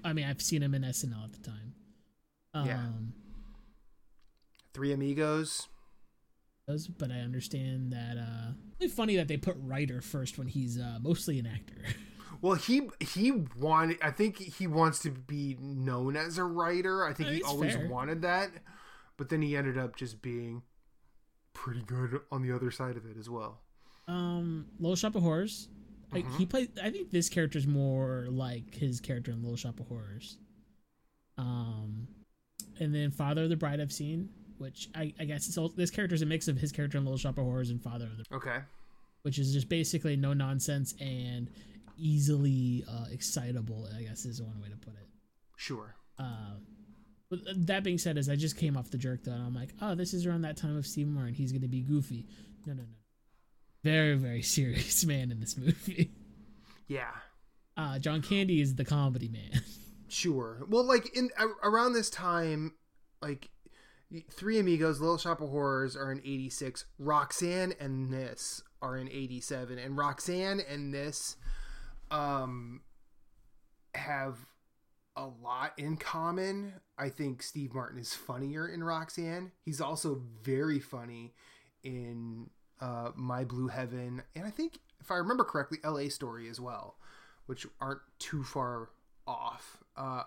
I 0.04 0.14
mean, 0.14 0.26
I've 0.26 0.42
seen 0.42 0.64
him 0.64 0.74
in 0.74 0.82
SNL 0.82 1.24
at 1.24 1.34
the 1.34 1.40
time. 1.40 1.74
Um, 2.56 2.66
Yeah. 2.66 2.90
Three 4.74 4.92
Amigos. 4.94 5.68
but 6.98 7.12
I 7.12 7.20
understand 7.20 7.94
that. 7.94 8.18
Uh, 8.18 8.54
really 8.80 8.92
funny 8.92 9.16
that 9.18 9.28
they 9.28 9.38
put 9.38 9.56
writer 9.60 10.02
first 10.02 10.38
when 10.38 10.48
he's 10.48 10.80
uh, 10.80 10.98
mostly 11.02 11.38
an 11.40 11.46
actor. 11.48 11.76
Well, 12.42 12.56
he 12.56 12.90
he 13.00 13.32
wanted. 13.58 13.98
I 14.04 14.12
think 14.12 14.38
he 14.38 14.68
wants 14.68 15.00
to 15.00 15.10
be 15.10 15.56
known 15.60 16.16
as 16.18 16.38
a 16.38 16.44
writer. 16.44 17.04
I 17.08 17.14
think 17.14 17.30
he 17.30 17.42
always 17.42 17.74
fair. 17.76 17.88
wanted 17.88 18.22
that, 18.24 18.52
but 19.18 19.30
then 19.30 19.42
he 19.42 19.56
ended 19.56 19.78
up 19.80 19.96
just 19.96 20.22
being 20.22 20.62
pretty 21.54 21.82
good 21.82 22.20
on 22.32 22.44
the 22.44 22.54
other 22.54 22.70
side 22.72 22.98
of 22.98 23.06
it 23.06 23.18
as 23.18 23.30
well. 23.30 23.62
um, 24.10 24.68
Little 24.80 24.98
Shop 24.98 25.16
of 25.16 25.24
Horrors. 25.24 25.70
Like 26.12 26.26
Mhm. 26.26 26.38
he 26.38 26.46
played. 26.46 26.78
I 26.78 26.92
think 26.92 27.10
this 27.10 27.30
character 27.30 27.58
is 27.58 27.66
more 27.66 28.28
like 28.30 28.76
his 28.76 29.00
character 29.00 29.32
in 29.32 29.42
Little 29.42 29.58
Shop 29.58 29.80
of 29.80 29.88
Horrors. 29.88 30.38
Um, 31.38 32.10
and 32.80 32.94
then 32.94 33.12
Father 33.12 33.44
of 33.44 33.50
the 33.50 33.56
Bride 33.56 33.80
I've 33.82 33.92
seen, 33.92 34.30
which 34.58 34.90
I, 34.96 35.14
I 35.20 35.26
guess 35.26 35.48
it's 35.48 35.58
all, 35.58 35.70
this 35.70 35.90
character 35.92 36.16
is 36.16 36.22
a 36.22 36.26
mix 36.26 36.48
of 36.48 36.58
his 36.58 36.72
character 36.72 36.98
in 36.98 37.04
Little 37.06 37.18
Shop 37.18 37.38
of 37.38 37.44
Horrors 37.46 37.70
and 37.70 37.82
Father 37.82 38.06
of 38.06 38.18
the, 38.18 38.36
Okay, 38.36 38.58
which 39.24 39.40
is 39.40 39.54
just 39.54 39.70
basically 39.70 40.16
no 40.16 40.34
nonsense 40.34 40.94
and 41.00 41.50
easily 41.98 42.84
uh, 42.90 43.06
excitable. 43.12 43.88
I 43.98 44.04
guess 44.04 44.26
is 44.26 44.42
one 44.42 44.60
way 44.62 44.70
to 44.70 44.78
put 44.78 44.94
it. 44.94 45.08
sure. 45.58 45.96
Uh, 46.20 46.56
but 47.30 47.40
that 47.68 47.84
being 47.84 47.98
said, 47.98 48.18
as 48.18 48.30
I 48.30 48.36
just 48.36 48.56
came 48.58 48.78
off 48.78 48.92
the 48.92 48.98
jerk 48.98 49.24
though, 49.24 49.32
and 49.32 49.44
I'm 49.44 49.56
like, 49.56 49.70
oh, 49.82 49.96
this 49.96 50.14
is 50.14 50.26
around 50.26 50.42
that 50.44 50.58
time 50.58 50.78
of 50.78 50.86
Steve 50.86 51.08
Martin. 51.08 51.34
He's 51.34 51.52
gonna 51.52 51.68
be 51.68 51.82
goofy. 51.82 52.26
No, 52.66 52.74
no, 52.74 52.84
no. 52.84 52.88
Very, 53.84 54.16
very 54.16 54.42
serious 54.58 55.06
man 55.06 55.32
in 55.32 55.40
this 55.40 55.58
movie. 55.58 56.12
Yeah, 56.88 57.10
Uh, 57.76 57.98
John 58.00 58.22
Candy 58.22 58.62
is 58.62 58.76
the 58.76 58.86
comedy 58.86 59.28
man. 59.28 59.62
sure. 60.08 60.64
Well, 60.68 60.84
like 60.84 61.16
in 61.16 61.30
around 61.64 61.94
this 61.94 62.10
time, 62.10 62.74
like 63.22 63.50
Three 64.30 64.60
Amigos, 64.60 65.00
Little 65.00 65.18
Shop 65.18 65.42
of 65.42 65.50
Horrors 65.50 65.96
are 65.96 66.12
in 66.12 66.20
'86. 66.20 66.86
Roxanne 67.00 67.74
and 67.80 68.12
this 68.12 68.64
are 68.82 68.98
in 68.98 69.10
'87, 69.10 69.78
and 69.78 69.98
Roxanne 69.98 70.62
and 70.70 70.94
this 70.94 71.38
um 72.12 72.82
have 73.96 74.38
a 75.16 75.28
lot 75.42 75.74
in 75.78 75.98
common. 75.98 76.74
I 76.98 77.10
think 77.10 77.42
Steve 77.42 77.74
Martin 77.74 78.00
is 78.00 78.14
funnier 78.14 78.68
in 78.68 78.84
Roxanne. 78.84 79.52
He's 79.64 79.82
also 79.82 80.22
very 80.44 80.80
funny 80.80 81.34
in 81.84 82.50
uh, 82.82 83.12
My 83.16 83.44
Blue 83.44 83.68
Heaven, 83.68 84.22
and 84.36 84.46
I 84.46 84.50
think 84.50 84.80
if 85.00 85.12
I 85.12 85.16
remember 85.16 85.44
correctly, 85.44 85.80
L.A. 85.84 86.10
Story 86.10 86.50
as 86.50 86.60
well, 86.60 86.98
which 87.46 87.66
aren't 87.80 88.02
too 88.20 88.44
far 88.44 88.90
off. 89.28 89.78
Uh, 89.98 90.24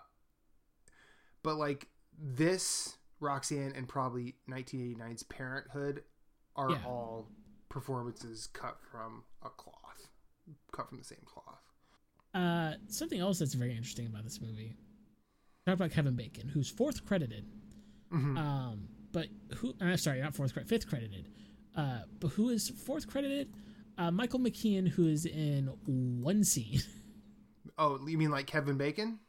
but 1.43 1.57
like 1.57 1.89
this, 2.19 2.97
Roxanne, 3.21 3.73
and 3.77 3.89
probably 3.89 4.37
1989's 4.49 5.23
Parenthood 5.25 6.03
are 6.57 6.71
Yeah. 6.73 6.85
all 6.85 7.29
performances 7.69 8.47
cut 8.49 8.79
from 8.91 9.25
a 9.43 9.51
cloth, 9.51 10.09
cut 10.73 10.89
from 10.89 10.99
the 10.99 11.05
same 11.05 11.23
cloth. 11.25 11.63
Uh, 12.35 12.75
something 12.89 13.21
else 13.21 13.39
that's 13.39 13.55
very 13.55 13.71
interesting 13.75 14.07
about 14.07 14.25
this 14.25 14.41
movie. 14.41 14.75
Talk 15.67 15.75
about 15.75 15.91
Kevin 15.91 16.17
Bacon, 16.17 16.49
who's 16.49 16.69
fourth 16.71 17.05
credited. 17.05 17.47
Mhm. 18.11 18.39
Um, 18.39 18.89
but 19.13 19.29
who? 19.57 19.75
Uh, 19.81 19.97
sorry, 19.97 20.21
not 20.21 20.35
fourth 20.35 20.53
credit, 20.53 20.69
fifth 20.69 20.87
credited. 20.89 21.29
Uh, 21.75 22.03
but 22.21 22.29
who 22.29 22.49
is 22.49 22.69
fourth 22.71 23.07
credited? 23.07 23.55
Uh, 23.99 24.11
Michael 24.11 24.39
McKean, 24.41 24.89
who 24.89 25.07
is 25.09 25.27
in 25.27 25.67
one 26.23 26.45
scene, 26.45 26.81
Oh, 27.79 28.05
you 28.07 28.17
mean 28.19 28.31
like 28.31 28.47
Kevin 28.47 28.77
Bacon? 28.77 29.21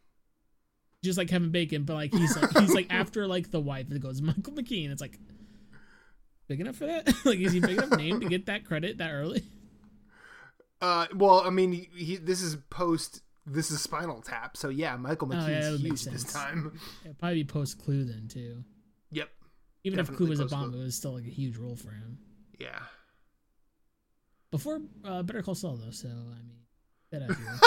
Just 1.03 1.17
like 1.17 1.27
Kevin 1.27 1.51
Bacon, 1.51 1.83
but 1.83 1.93
like 1.93 2.13
he's 2.13 2.35
like 2.35 2.57
he's 2.57 2.73
like 2.73 2.87
after 2.89 3.27
like 3.27 3.51
the 3.51 3.59
wife 3.59 3.89
that 3.89 3.99
goes 3.99 4.21
Michael 4.21 4.53
McKean. 4.53 4.91
It's 4.91 5.01
like 5.01 5.19
big 6.47 6.59
enough 6.59 6.75
for 6.75 6.87
that. 6.87 7.07
like, 7.25 7.39
is 7.39 7.53
he 7.53 7.59
big 7.59 7.77
enough 7.77 7.91
name 7.91 8.19
to 8.19 8.27
get 8.27 8.47
that 8.47 8.65
credit 8.65 8.97
that 8.97 9.11
early? 9.11 9.43
Uh, 10.81 11.07
well, 11.13 11.41
I 11.41 11.49
mean, 11.49 11.73
he, 11.73 11.89
he 11.93 12.15
this 12.15 12.41
is 12.41 12.55
post. 12.69 13.21
This 13.45 13.69
is 13.69 13.81
Spinal 13.81 14.21
Tap, 14.21 14.55
so 14.55 14.69
yeah, 14.69 14.95
Michael 14.95 15.27
Oh, 15.29 15.35
yeah, 15.35 15.59
McKean's 15.59 15.81
huge 15.81 16.03
this 16.05 16.23
time. 16.23 16.79
It'd 17.03 17.19
probably 17.19 17.43
be 17.43 17.43
post 17.43 17.83
Clue 17.83 18.05
then 18.05 18.29
too. 18.29 18.63
Yep. 19.11 19.27
Even 19.83 19.99
if 19.99 20.15
Clue 20.15 20.29
was 20.29 20.39
a 20.39 20.45
bomb, 20.45 20.71
Clue. 20.71 20.79
it 20.79 20.83
was 20.85 20.95
still 20.95 21.15
like 21.15 21.25
a 21.25 21.29
huge 21.29 21.57
role 21.57 21.75
for 21.75 21.89
him. 21.89 22.19
Yeah. 22.59 22.79
Before 24.51 24.79
uh, 25.03 25.21
Better 25.23 25.41
Call 25.41 25.53
Saul 25.53 25.75
though, 25.75 25.91
so 25.91 26.07
I 26.07 26.11
mean, 26.11 26.59
that 27.11 27.23
out 27.23 27.35
here. 27.35 27.59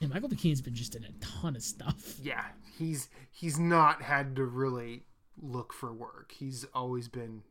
Yeah, 0.00 0.08
Michael 0.08 0.28
McKean's 0.30 0.60
been 0.62 0.74
just 0.74 0.96
in 0.96 1.04
a 1.04 1.12
ton 1.20 1.54
of 1.56 1.62
stuff. 1.62 2.14
yeah, 2.22 2.46
he's 2.78 3.08
he's 3.30 3.58
not 3.58 4.02
had 4.02 4.34
to 4.36 4.44
really 4.44 5.04
look 5.40 5.72
for 5.72 5.92
work. 5.92 6.32
He's 6.36 6.64
always 6.74 7.08
been 7.08 7.42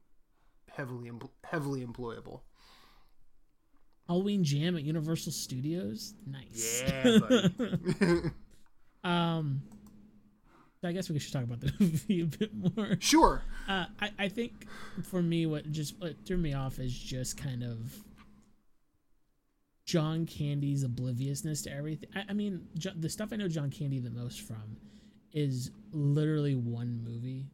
heavily 0.71 1.11
heavily 1.45 1.85
employable. 1.85 2.41
Halloween 4.07 4.43
Jam 4.43 4.75
at 4.75 4.81
Universal 4.83 5.31
Studios, 5.31 6.15
nice. 6.25 6.83
Yeah, 6.87 7.19
buddy. 7.19 8.31
um, 9.03 9.61
I 10.83 10.91
guess 10.93 11.09
we 11.11 11.19
should 11.19 11.33
talk 11.33 11.43
about 11.43 11.59
the 11.59 11.71
movie 11.79 12.21
a 12.21 12.25
bit 12.25 12.51
more. 12.55 12.97
sure. 12.99 13.43
Uh, 13.67 13.85
I, 14.01 14.11
I 14.17 14.27
think 14.29 14.65
for 15.03 15.21
me, 15.21 15.45
what 15.45 15.71
just 15.71 15.99
what 15.99 16.15
threw 16.25 16.37
me 16.37 16.53
off 16.53 16.79
is 16.79 16.97
just 16.97 17.37
kind 17.37 17.63
of 17.63 18.03
John 19.89 20.27
Candy's 20.27 20.83
obliviousness 20.83 21.63
to 21.63 21.71
everything. 21.73 22.09
I, 22.15 22.23
I 22.29 22.33
mean, 22.33 22.67
jo- 22.77 22.91
the 22.95 23.09
stuff 23.09 23.29
I 23.33 23.37
know 23.37 23.47
John 23.47 23.71
Candy 23.71 23.99
the 23.99 24.11
most 24.11 24.41
from 24.41 24.77
is 25.33 25.71
literally 25.91 26.53
one 26.53 27.01
movie. 27.03 27.47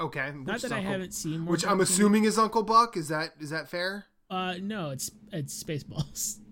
Okay. 0.00 0.32
Not 0.34 0.60
that 0.62 0.72
I 0.72 0.78
Uncle- 0.78 0.90
haven't 0.92 1.14
seen 1.14 1.40
more. 1.42 1.52
Which 1.52 1.60
John 1.62 1.70
I'm 1.72 1.78
Candy. 1.78 1.92
assuming 1.92 2.24
is 2.24 2.38
Uncle 2.38 2.64
Buck. 2.64 2.96
Is 2.96 3.06
that 3.08 3.34
is 3.38 3.50
that 3.50 3.68
fair? 3.68 4.06
Uh, 4.28 4.54
no, 4.60 4.90
it's 4.90 5.12
it's 5.32 5.62
Spaceballs. 5.62 6.38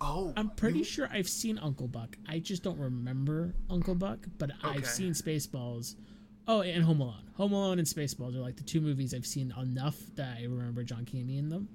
Oh, 0.00 0.34
I'm 0.36 0.50
pretty 0.50 0.80
you- 0.80 0.84
sure 0.84 1.08
I've 1.10 1.28
seen 1.28 1.56
Uncle 1.58 1.88
Buck. 1.88 2.16
I 2.28 2.38
just 2.38 2.62
don't 2.62 2.78
remember 2.78 3.54
Uncle 3.70 3.94
Buck, 3.94 4.18
but 4.38 4.50
Okay. 4.62 4.76
I've 4.76 4.86
seen 4.86 5.12
Spaceballs. 5.14 5.94
Oh, 6.46 6.60
and 6.60 6.84
Home 6.84 7.00
Alone. 7.00 7.30
Home 7.36 7.52
Alone 7.54 7.78
and 7.78 7.88
Spaceballs 7.88 8.34
are 8.36 8.40
like 8.40 8.56
the 8.56 8.62
two 8.62 8.80
movies 8.82 9.14
I've 9.14 9.24
seen 9.24 9.54
enough 9.58 9.96
that 10.16 10.36
I 10.38 10.42
remember 10.42 10.82
John 10.84 11.04
Candy 11.06 11.38
in 11.38 11.48
them. 11.48 11.68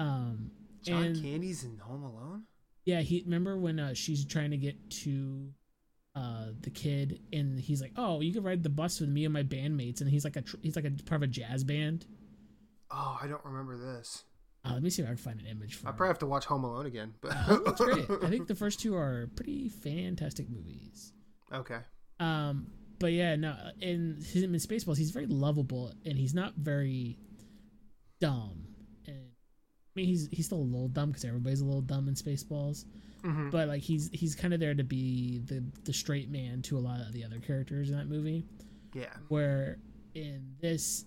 Um, 0.00 0.50
John 0.84 1.02
and 1.02 1.22
Candy's 1.22 1.64
in 1.64 1.78
Home 1.78 2.02
Alone. 2.04 2.44
yeah, 2.84 3.00
he 3.00 3.22
remember 3.24 3.58
when 3.58 3.78
uh, 3.80 3.94
she's 3.94 4.24
trying 4.24 4.50
to 4.52 4.56
get 4.56 4.90
to 5.02 5.50
uh 6.16 6.46
the 6.60 6.70
kid 6.70 7.18
and 7.32 7.58
he's 7.58 7.80
like 7.82 7.90
oh 7.96 8.20
you 8.20 8.32
can 8.32 8.44
ride 8.44 8.62
the 8.62 8.68
bus 8.68 9.00
with 9.00 9.08
me 9.08 9.24
and 9.24 9.34
my 9.34 9.42
bandmates 9.42 10.00
and 10.00 10.08
he's 10.08 10.22
like 10.22 10.36
a 10.36 10.42
tr- 10.42 10.58
he's 10.62 10.76
like 10.76 10.84
a 10.84 10.90
part 11.02 11.18
of 11.18 11.22
a 11.24 11.26
jazz 11.26 11.64
band 11.64 12.06
Oh, 12.88 13.18
I 13.20 13.26
don't 13.26 13.44
remember 13.44 13.76
this. 13.76 14.22
uh, 14.64 14.74
let 14.74 14.82
me 14.84 14.90
see 14.90 15.02
if 15.02 15.08
i 15.08 15.10
can 15.10 15.16
find 15.16 15.40
an 15.40 15.46
image 15.46 15.74
for 15.74 15.88
I 15.88 15.90
probably 15.90 16.06
have 16.10 16.20
to 16.20 16.26
watch 16.26 16.44
Home 16.44 16.62
Alone 16.62 16.86
again. 16.86 17.14
But 17.20 17.32
Uh, 17.32 17.58
it's 17.66 17.80
great 17.80 18.06
i 18.22 18.28
think 18.30 18.46
the 18.46 18.54
first 18.54 18.78
two 18.78 18.94
are 18.94 19.28
pretty 19.34 19.68
fantastic 19.68 20.48
movies 20.48 21.12
okay. 21.52 21.80
um 22.20 22.68
but 23.00 23.12
yeah 23.12 23.34
no 23.34 23.56
in 23.80 24.22
him 24.32 24.54
in 24.54 24.60
spaceballs 24.60 24.98
he's 24.98 25.10
very 25.10 25.26
lovable 25.26 25.92
and 26.06 26.16
he's 26.16 26.32
not 26.32 26.54
very 26.54 27.18
dumb 28.20 28.68
mean 29.96 30.06
he's 30.06 30.28
he's 30.32 30.46
still 30.46 30.58
a 30.58 30.60
little 30.60 30.88
dumb 30.88 31.10
because 31.10 31.24
everybody's 31.24 31.60
a 31.60 31.64
little 31.64 31.80
dumb 31.80 32.08
in 32.08 32.14
spaceballs. 32.14 32.84
Hmm 33.22 33.48
but 33.50 33.68
like 33.68 33.80
he's 33.80 34.10
he's 34.12 34.34
kind 34.34 34.52
of 34.52 34.60
there 34.60 34.74
to 34.74 34.84
be 34.84 35.38
the 35.46 35.64
the 35.84 35.92
straight 35.92 36.30
man 36.30 36.60
to 36.62 36.76
a 36.76 36.80
lot 36.80 37.00
of 37.00 37.12
the 37.12 37.24
other 37.24 37.38
characters 37.38 37.88
in 37.90 37.96
that 37.96 38.08
movie. 38.08 38.44
Yeah. 38.92 39.06
where 39.28 39.78
in 40.14 40.54
this 40.60 41.04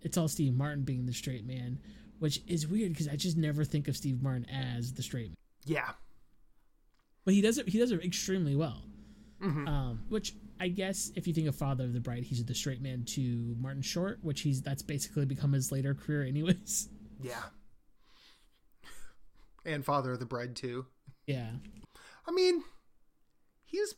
it's 0.00 0.16
all 0.16 0.26
steve 0.28 0.54
martin 0.54 0.84
being 0.84 1.04
the 1.04 1.12
straight 1.12 1.44
man 1.46 1.78
which 2.18 2.40
is 2.46 2.66
weird 2.66 2.92
because 2.92 3.08
i 3.08 3.16
just 3.16 3.36
never 3.36 3.62
think 3.62 3.88
of 3.88 3.96
steve 3.96 4.22
martin 4.22 4.46
as 4.48 4.94
the 4.94 5.02
straight 5.02 5.28
man. 5.30 5.36
Yeah. 5.66 5.90
but 7.26 7.34
he 7.34 7.42
does 7.42 7.58
it 7.58 7.68
he 7.68 7.78
does 7.78 7.90
it 7.92 8.02
extremely 8.04 8.56
well. 8.56 8.82
Hmm 9.42 9.68
um 9.68 10.00
which 10.08 10.34
i 10.60 10.68
guess 10.68 11.10
if 11.14 11.26
you 11.26 11.34
think 11.34 11.46
of 11.48 11.54
father 11.56 11.84
of 11.84 11.92
the 11.92 12.00
bride 12.00 12.22
he's 12.22 12.42
the 12.42 12.54
straight 12.54 12.80
man 12.80 13.04
to 13.04 13.54
martin 13.60 13.82
short 13.82 14.18
which 14.22 14.40
he's 14.40 14.62
that's 14.62 14.82
basically 14.82 15.26
become 15.26 15.52
his 15.52 15.70
later 15.72 15.94
career 15.94 16.22
anyways. 16.22 16.88
Yeah. 17.20 17.42
And 19.66 19.84
Father 19.84 20.12
of 20.12 20.20
the 20.20 20.26
Bride 20.26 20.54
too. 20.56 20.86
yeah 21.26 21.50
I 22.26 22.32
mean, 22.32 22.62
he's 23.64 23.94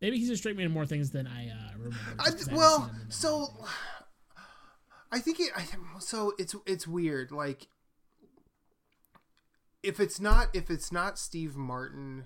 maybe 0.00 0.18
he's 0.18 0.30
a 0.30 0.36
straight 0.36 0.56
man 0.56 0.66
in 0.66 0.72
more 0.72 0.86
things 0.86 1.10
than 1.10 1.26
i 1.26 1.48
uh 1.48 1.72
remember 1.76 1.96
I, 2.18 2.28
I 2.28 2.54
well, 2.54 2.90
that 2.92 3.12
so. 3.12 3.48
I 5.12 5.20
think 5.20 5.38
it. 5.40 5.50
I, 5.56 5.64
so 6.00 6.32
it's 6.38 6.54
it's 6.66 6.86
weird. 6.86 7.30
Like, 7.30 7.68
if 9.82 10.00
it's 10.00 10.20
not 10.20 10.48
if 10.54 10.70
it's 10.70 10.90
not 10.90 11.18
Steve 11.18 11.56
Martin 11.56 12.24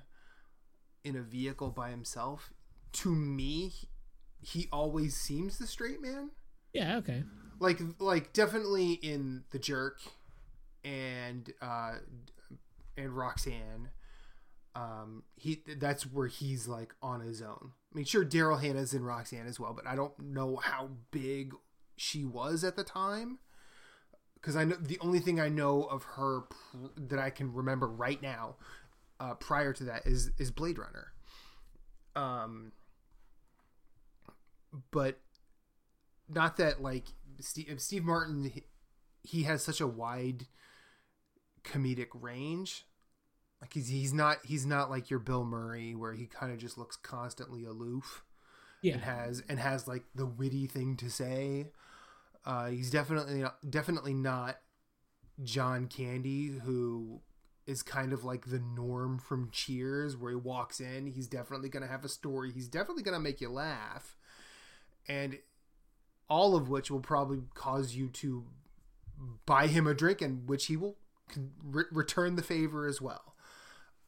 in 1.05 1.15
a 1.17 1.23
vehicle 1.23 1.71
by 1.71 1.91
himself, 1.91 2.53
to 2.93 3.11
me, 3.15 3.73
he 4.41 4.67
always 4.73 5.15
seems 5.17 5.59
the 5.59 5.67
straight 5.67 6.01
man. 6.01 6.31
yeah 6.73 6.97
okay 6.97 7.23
Like 7.59 7.81
like 7.99 8.33
definitely 8.33 8.93
in 8.95 9.45
the 9.51 9.59
Jerk, 9.59 10.01
and 10.85 11.53
uh, 11.61 11.95
and 12.97 13.17
Roxanne. 13.17 13.91
Um, 14.75 15.25
he 15.37 15.63
that's 15.79 16.05
where 16.05 16.29
he's 16.29 16.69
like 16.69 16.95
on 17.03 17.21
his 17.21 17.43
own. 17.43 17.73
I 17.93 17.97
mean, 17.97 18.05
sure, 18.05 18.25
Daryl 18.25 18.61
Hannah's 18.61 18.95
in 18.95 19.03
Roxanne 19.03 19.47
as 19.47 19.59
well, 19.59 19.73
but 19.75 19.87
I 19.87 19.97
don't 19.97 20.17
know 20.19 20.57
how 20.57 20.91
big 21.11 21.55
she 21.97 22.25
was 22.25 22.63
at 22.63 22.77
the 22.77 22.85
time 22.85 23.41
because 24.35 24.57
I 24.57 24.65
know 24.65 24.77
the 24.81 24.99
only 25.01 25.21
thing 25.21 25.41
I 25.41 25.49
know 25.49 25.83
of 25.83 26.05
her 26.15 26.43
pr- 26.43 26.89
that 26.97 27.19
I 27.19 27.31
can 27.31 27.53
remember 27.53 27.87
right 27.87 28.21
now, 28.23 28.57
uh, 29.19 29.35
prior 29.35 29.73
to 29.75 29.85
that, 29.85 30.07
is 30.07 30.31
is 30.39 30.51
Blade 30.51 30.79
Runner. 30.79 31.13
Um, 32.17 32.73
but 34.91 35.19
not 36.29 36.57
that 36.57 36.83
like 36.83 37.07
Steve, 37.41 37.75
Steve 37.79 38.05
Martin, 38.05 38.45
he, 38.45 38.65
he 39.23 39.43
has 39.45 39.63
such 39.63 39.81
a 39.81 39.87
wide 39.87 40.47
comedic 41.65 42.09
range. 42.15 42.87
Like 43.61 43.75
he's 43.75 43.89
he's 43.89 44.13
not 44.13 44.39
he's 44.45 44.65
not 44.65 44.91
like 44.91 45.11
your 45.11 45.19
Bill 45.19 45.45
Murray 45.45 45.95
where 45.95 46.15
he 46.15 46.27
kind 46.27 46.53
of 46.53 46.59
just 46.59 46.79
looks 46.79 46.97
constantly 46.97 47.65
aloof 47.65 48.25
yeah 48.83 48.95
and 48.95 49.03
has 49.03 49.43
and 49.49 49.59
has 49.59 49.87
like 49.87 50.05
the 50.15 50.27
witty 50.27 50.67
thing 50.67 50.97
to 50.97 51.11
say. 51.11 51.69
Uh, 52.45 52.69
he's 52.69 52.91
definitely 52.91 53.45
definitely 53.69 54.15
not 54.15 54.57
John 55.43 55.87
Candy, 55.87 56.59
who 56.65 57.21
is 57.67 57.83
kind 57.83 58.13
of 58.13 58.25
like 58.25 58.47
the 58.47 58.59
norm 58.59 59.19
from 59.19 59.51
Cheers, 59.53 60.17
where 60.17 60.31
he 60.31 60.37
walks 60.37 60.81
in, 60.81 61.07
he's 61.07 61.27
definitely 61.27 61.69
gonna 61.69 61.87
have 61.87 62.05
a 62.05 62.09
story. 62.09 62.51
He's 62.53 62.69
definitely 62.69 63.03
gonna 63.03 63.21
make 63.21 63.41
you 63.41 63.51
laugh, 63.51 64.17
and 65.07 65.39
all 66.29 66.57
of 66.57 66.69
which 66.69 66.91
will 66.91 67.01
probably 67.01 67.43
cause 67.55 67.95
you 67.95 68.09
to 68.09 68.47
buy 69.45 69.67
him 69.67 69.87
a 69.87 69.95
drink, 69.95 70.23
and 70.23 70.49
which 70.49 70.67
he 70.67 70.77
will 70.77 70.97
con- 71.33 71.53
re- 71.65 71.85
return 71.93 72.37
the 72.37 72.43
favor 72.43 72.87
as 72.87 73.01
well. 73.01 73.35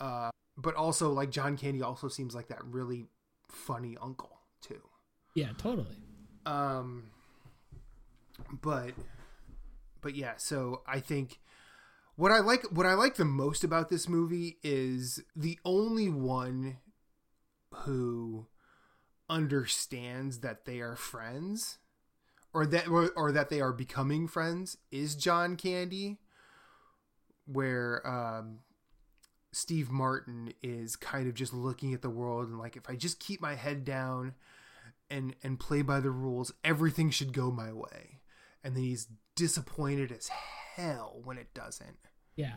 Uh, 0.01 0.31
but 0.57 0.75
also, 0.75 1.11
like 1.13 1.31
John 1.31 1.57
Candy, 1.57 1.83
also 1.83 2.09
seems 2.09 2.35
like 2.35 2.49
that 2.49 2.65
really 2.65 3.07
funny 3.49 3.97
uncle 4.01 4.39
too. 4.61 4.81
yeah 5.35 5.49
totally 5.59 5.97
Um, 6.47 7.11
but 8.63 8.93
but 10.01 10.15
yeah, 10.15 10.35
so 10.37 10.83
I 10.87 11.01
think 11.01 11.39
what 12.17 12.33
I 12.33 12.41
like 12.41 12.65
what 12.71 12.87
I 12.87 12.95
like 12.95 13.17
the 13.17 13.25
most 13.25 13.65
about 13.65 13.89
this 13.89 14.09
movie 14.09 14.59
is 14.63 15.23
the 15.37 15.59
only 15.65 16.09
one 16.09 16.79
who 17.73 18.47
understands 19.31 20.41
that 20.41 20.65
they 20.67 20.81
are 20.81 20.97
friends 20.97 21.79
or 22.53 22.67
that 22.67 22.89
or, 22.89 23.11
or 23.17 23.33
that 23.33 23.49
they 23.49 23.61
are 23.61 23.73
becoming 23.73 24.29
friends 24.29 24.77
is 24.91 25.15
John 25.15 25.57
Candy 25.57 26.19
where 27.53 28.07
um 28.07 28.59
Steve 29.53 29.91
Martin 29.91 30.55
is 30.63 30.97
kind 30.97 31.29
of 31.29 31.35
just 31.35 31.53
looking 31.53 31.93
at 31.93 32.01
the 32.03 32.11
world 32.11 32.49
and 32.49 32.59
like 32.59 32.77
if 32.77 32.89
I 32.89 32.97
just 32.97 33.21
keep 33.21 33.41
my 33.41 33.55
head 33.55 33.85
down 33.85 34.35
and 35.11 35.35
and 35.43 35.61
play 35.61 35.83
by 35.83 36.01
the 36.01 36.11
rules, 36.11 36.53
everything 36.65 37.11
should 37.11 37.33
go 37.33 37.51
my 37.51 37.73
way. 37.73 38.21
And 38.65 38.75
then 38.77 38.83
he's 38.85 39.09
disappointed 39.37 40.11
as 40.13 40.29
hell 40.29 41.21
when 41.25 41.37
it 41.37 41.53
doesn't. 41.53 41.99
yeah 42.37 42.55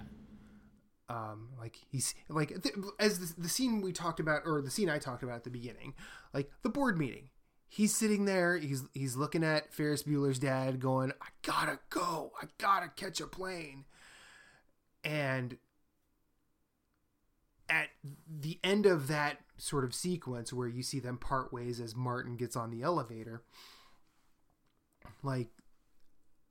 Um, 1.10 1.50
like 1.60 1.78
he's 1.92 2.16
like 2.30 2.50
th- 2.64 2.76
as 3.00 3.20
the, 3.36 3.42
the 3.42 3.50
scene 3.50 3.82
we 3.82 3.92
talked 3.92 4.20
about, 4.20 4.42
or 4.46 4.62
the 4.62 4.72
scene 4.72 4.90
I 4.90 4.98
talked 4.98 5.22
about 5.22 5.36
at 5.36 5.44
the 5.44 5.50
beginning, 5.50 5.94
like 6.34 6.50
the 6.64 6.70
board 6.70 6.98
meeting. 6.98 7.30
He's 7.68 7.94
sitting 7.96 8.26
there. 8.26 8.58
He's 8.58 8.84
he's 8.94 9.16
looking 9.16 9.44
at 9.44 9.74
Ferris 9.74 10.04
Bueller's 10.04 10.40
dad, 10.40 10.80
going, 10.80 11.12
"I 11.22 11.28
gotta 11.42 11.80
go. 11.90 12.32
I 12.42 12.46
gotta 12.58 12.88
catch 12.96 13.20
a 13.20 13.28
plane." 13.28 13.86
And 15.06 15.58
at 17.70 17.90
the 18.28 18.60
end 18.64 18.86
of 18.86 19.08
that 19.08 19.38
sort 19.58 19.84
of 19.84 19.94
sequence 19.94 20.52
where 20.52 20.68
you 20.68 20.84
see 20.84 21.00
them 21.00 21.18
part 21.18 21.54
ways 21.54 21.80
as 21.80 21.96
Martin 21.96 22.36
gets 22.36 22.56
on 22.56 22.72
the 22.72 22.82
elevator, 22.82 23.44
like 25.24 25.50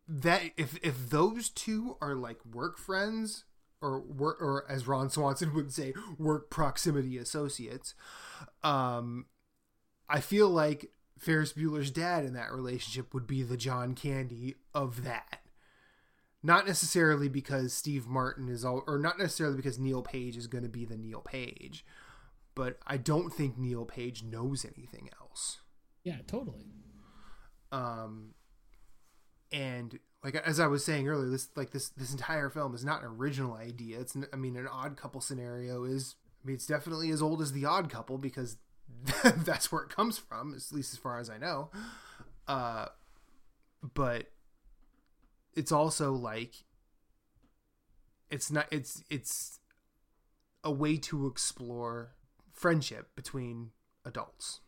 that 0.09 0.43
if 0.57 0.79
if 0.83 1.11
those 1.11 1.49
two 1.51 1.97
are 2.01 2.15
like 2.15 2.39
work 2.53 2.79
friends 2.79 3.45
or 3.81 4.01
work 4.01 4.41
or 4.41 4.65
as 4.69 4.87
Ron 4.87 5.11
Swanson 5.11 5.53
would 5.55 5.73
say, 5.73 5.93
work 6.19 6.49
proximity 6.51 7.19
associates, 7.19 7.95
um 8.63 9.27
I 10.09 10.21
feel 10.21 10.49
like 10.49 10.91
Ferris 11.19 11.53
Bueller's 11.53 11.91
dad 11.91 12.25
in 12.25 12.35
that 12.35 12.53
relationship 12.53 13.15
would 13.15 13.27
be 13.27 13.43
the 13.43 13.57
John 13.57 13.95
Candy 13.95 14.57
of 14.75 15.05
that. 15.05 15.44
Not 16.45 16.67
necessarily 16.67 17.29
because 17.29 17.73
Steve 17.73 18.07
Martin 18.07 18.51
is 18.51 18.67
all, 18.67 18.85
or 18.87 18.99
not 18.99 19.19
necessarily 19.19 19.57
because 19.57 19.79
Neil 19.79 20.03
Page 20.03 20.37
is 20.37 20.47
going 20.47 20.63
to 20.63 20.69
be 20.71 20.85
the 20.85 20.97
Neil 20.99 21.23
Page, 21.23 21.87
but 22.55 22.79
I 22.87 22.99
don't 22.99 23.31
think 23.33 23.57
Neil 23.59 23.87
Page 23.87 24.23
knows 24.23 24.65
anything 24.65 25.09
else. 25.21 25.63
yeah 26.05 26.19
totally 26.27 26.67
Um, 27.73 28.35
and 29.51 29.99
like 30.23 30.35
as 30.37 30.61
I 30.61 30.67
was 30.67 30.85
saying 30.85 31.09
earlier, 31.09 31.31
this 31.31 31.49
like 31.57 31.71
this 31.71 31.89
this 31.89 32.13
entire 32.13 32.51
film 32.51 32.75
is 32.75 32.85
not 32.85 33.03
an 33.03 33.09
original 33.09 33.55
idea. 33.55 34.01
It's 34.01 34.15
I 34.33 34.37
mean 34.37 34.57
an 34.57 34.69
odd 34.69 34.97
couple 34.99 35.23
scenario 35.23 35.85
is 35.85 36.17
I 36.45 36.47
mean 36.47 36.57
it's 36.57 36.67
definitely 36.67 37.11
as 37.11 37.23
old 37.23 37.41
as 37.41 37.53
the 37.53 37.65
odd 37.65 37.91
couple 37.91 38.19
because 38.19 38.59
that's 39.25 39.73
where 39.73 39.83
it 39.83 39.91
comes 39.91 40.19
from, 40.19 40.55
at 40.55 40.75
least 40.77 40.93
as 40.93 40.99
far 40.99 41.19
as 41.19 41.31
I 41.31 41.39
know. 41.39 41.71
Uh, 42.47 42.87
but 43.95 44.27
it's 45.55 45.73
also 45.73 46.13
like 46.13 46.65
it's 48.31 48.51
not 48.51 48.67
it's 48.71 49.03
it's 49.11 49.61
a 50.63 50.71
way 50.71 50.97
to 50.97 51.27
explore 51.27 52.15
friendship 52.53 53.15
between 53.15 53.71
adults. 54.05 54.61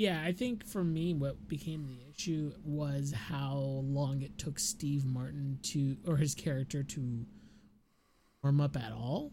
Yeah, 0.00 0.22
I 0.24 0.32
think 0.32 0.64
for 0.66 0.82
me, 0.82 1.12
what 1.12 1.46
became 1.46 1.84
the 1.86 2.10
issue 2.10 2.52
was 2.64 3.12
how 3.12 3.56
long 3.84 4.22
it 4.22 4.38
took 4.38 4.58
Steve 4.58 5.04
Martin 5.04 5.58
to, 5.64 5.98
or 6.06 6.16
his 6.16 6.34
character 6.34 6.82
to 6.82 7.26
warm 8.42 8.62
up 8.62 8.78
at 8.78 8.92
all. 8.92 9.32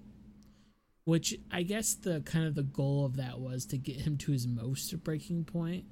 Which 1.05 1.35
I 1.49 1.63
guess 1.63 1.93
the 1.93 2.19
kind 2.19 2.45
of 2.45 2.55
the 2.55 2.63
goal 2.63 3.05
of 3.05 3.15
that 3.15 3.39
was 3.39 3.65
to 3.67 3.77
get 3.77 4.01
him 4.01 4.17
to 4.17 4.33
his 4.33 4.45
most 4.45 4.91
breaking 5.05 5.45
point. 5.45 5.85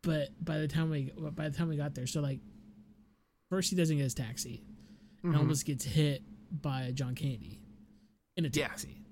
But 0.00 0.28
by 0.44 0.58
the 0.58 0.68
time 0.68 0.88
we 0.88 1.10
by 1.32 1.48
the 1.48 1.58
time 1.58 1.68
we 1.68 1.76
got 1.76 1.96
there, 1.96 2.06
so 2.06 2.20
like 2.20 2.38
first 3.48 3.70
he 3.70 3.76
doesn't 3.76 3.96
get 3.96 4.02
his 4.04 4.14
taxi, 4.14 4.64
and 5.22 5.34
Mhm. 5.34 5.38
almost 5.38 5.64
gets 5.66 5.84
hit 5.84 6.22
by 6.50 6.92
John 6.92 7.14
Candy 7.14 7.60
in 8.36 8.44
a 8.44 8.48
Yeah. 8.48 8.68
taxi. 8.68 9.02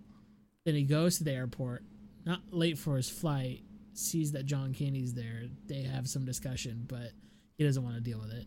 Then 0.64 0.74
he 0.74 0.84
goes 0.84 1.18
to 1.18 1.24
the 1.24 1.32
airport, 1.32 1.84
not 2.24 2.52
late 2.52 2.78
for 2.78 2.96
his 2.96 3.08
flight, 3.10 3.64
sees 3.92 4.32
that 4.32 4.46
John 4.46 4.72
Candy's 4.72 5.14
there. 5.14 5.48
They 5.66 5.82
have 5.82 6.08
some 6.08 6.24
discussion, 6.24 6.84
but 6.88 7.12
he 7.56 7.64
doesn't 7.64 7.82
want 7.82 7.96
to 7.96 8.00
deal 8.00 8.18
with 8.20 8.30
it. 8.32 8.46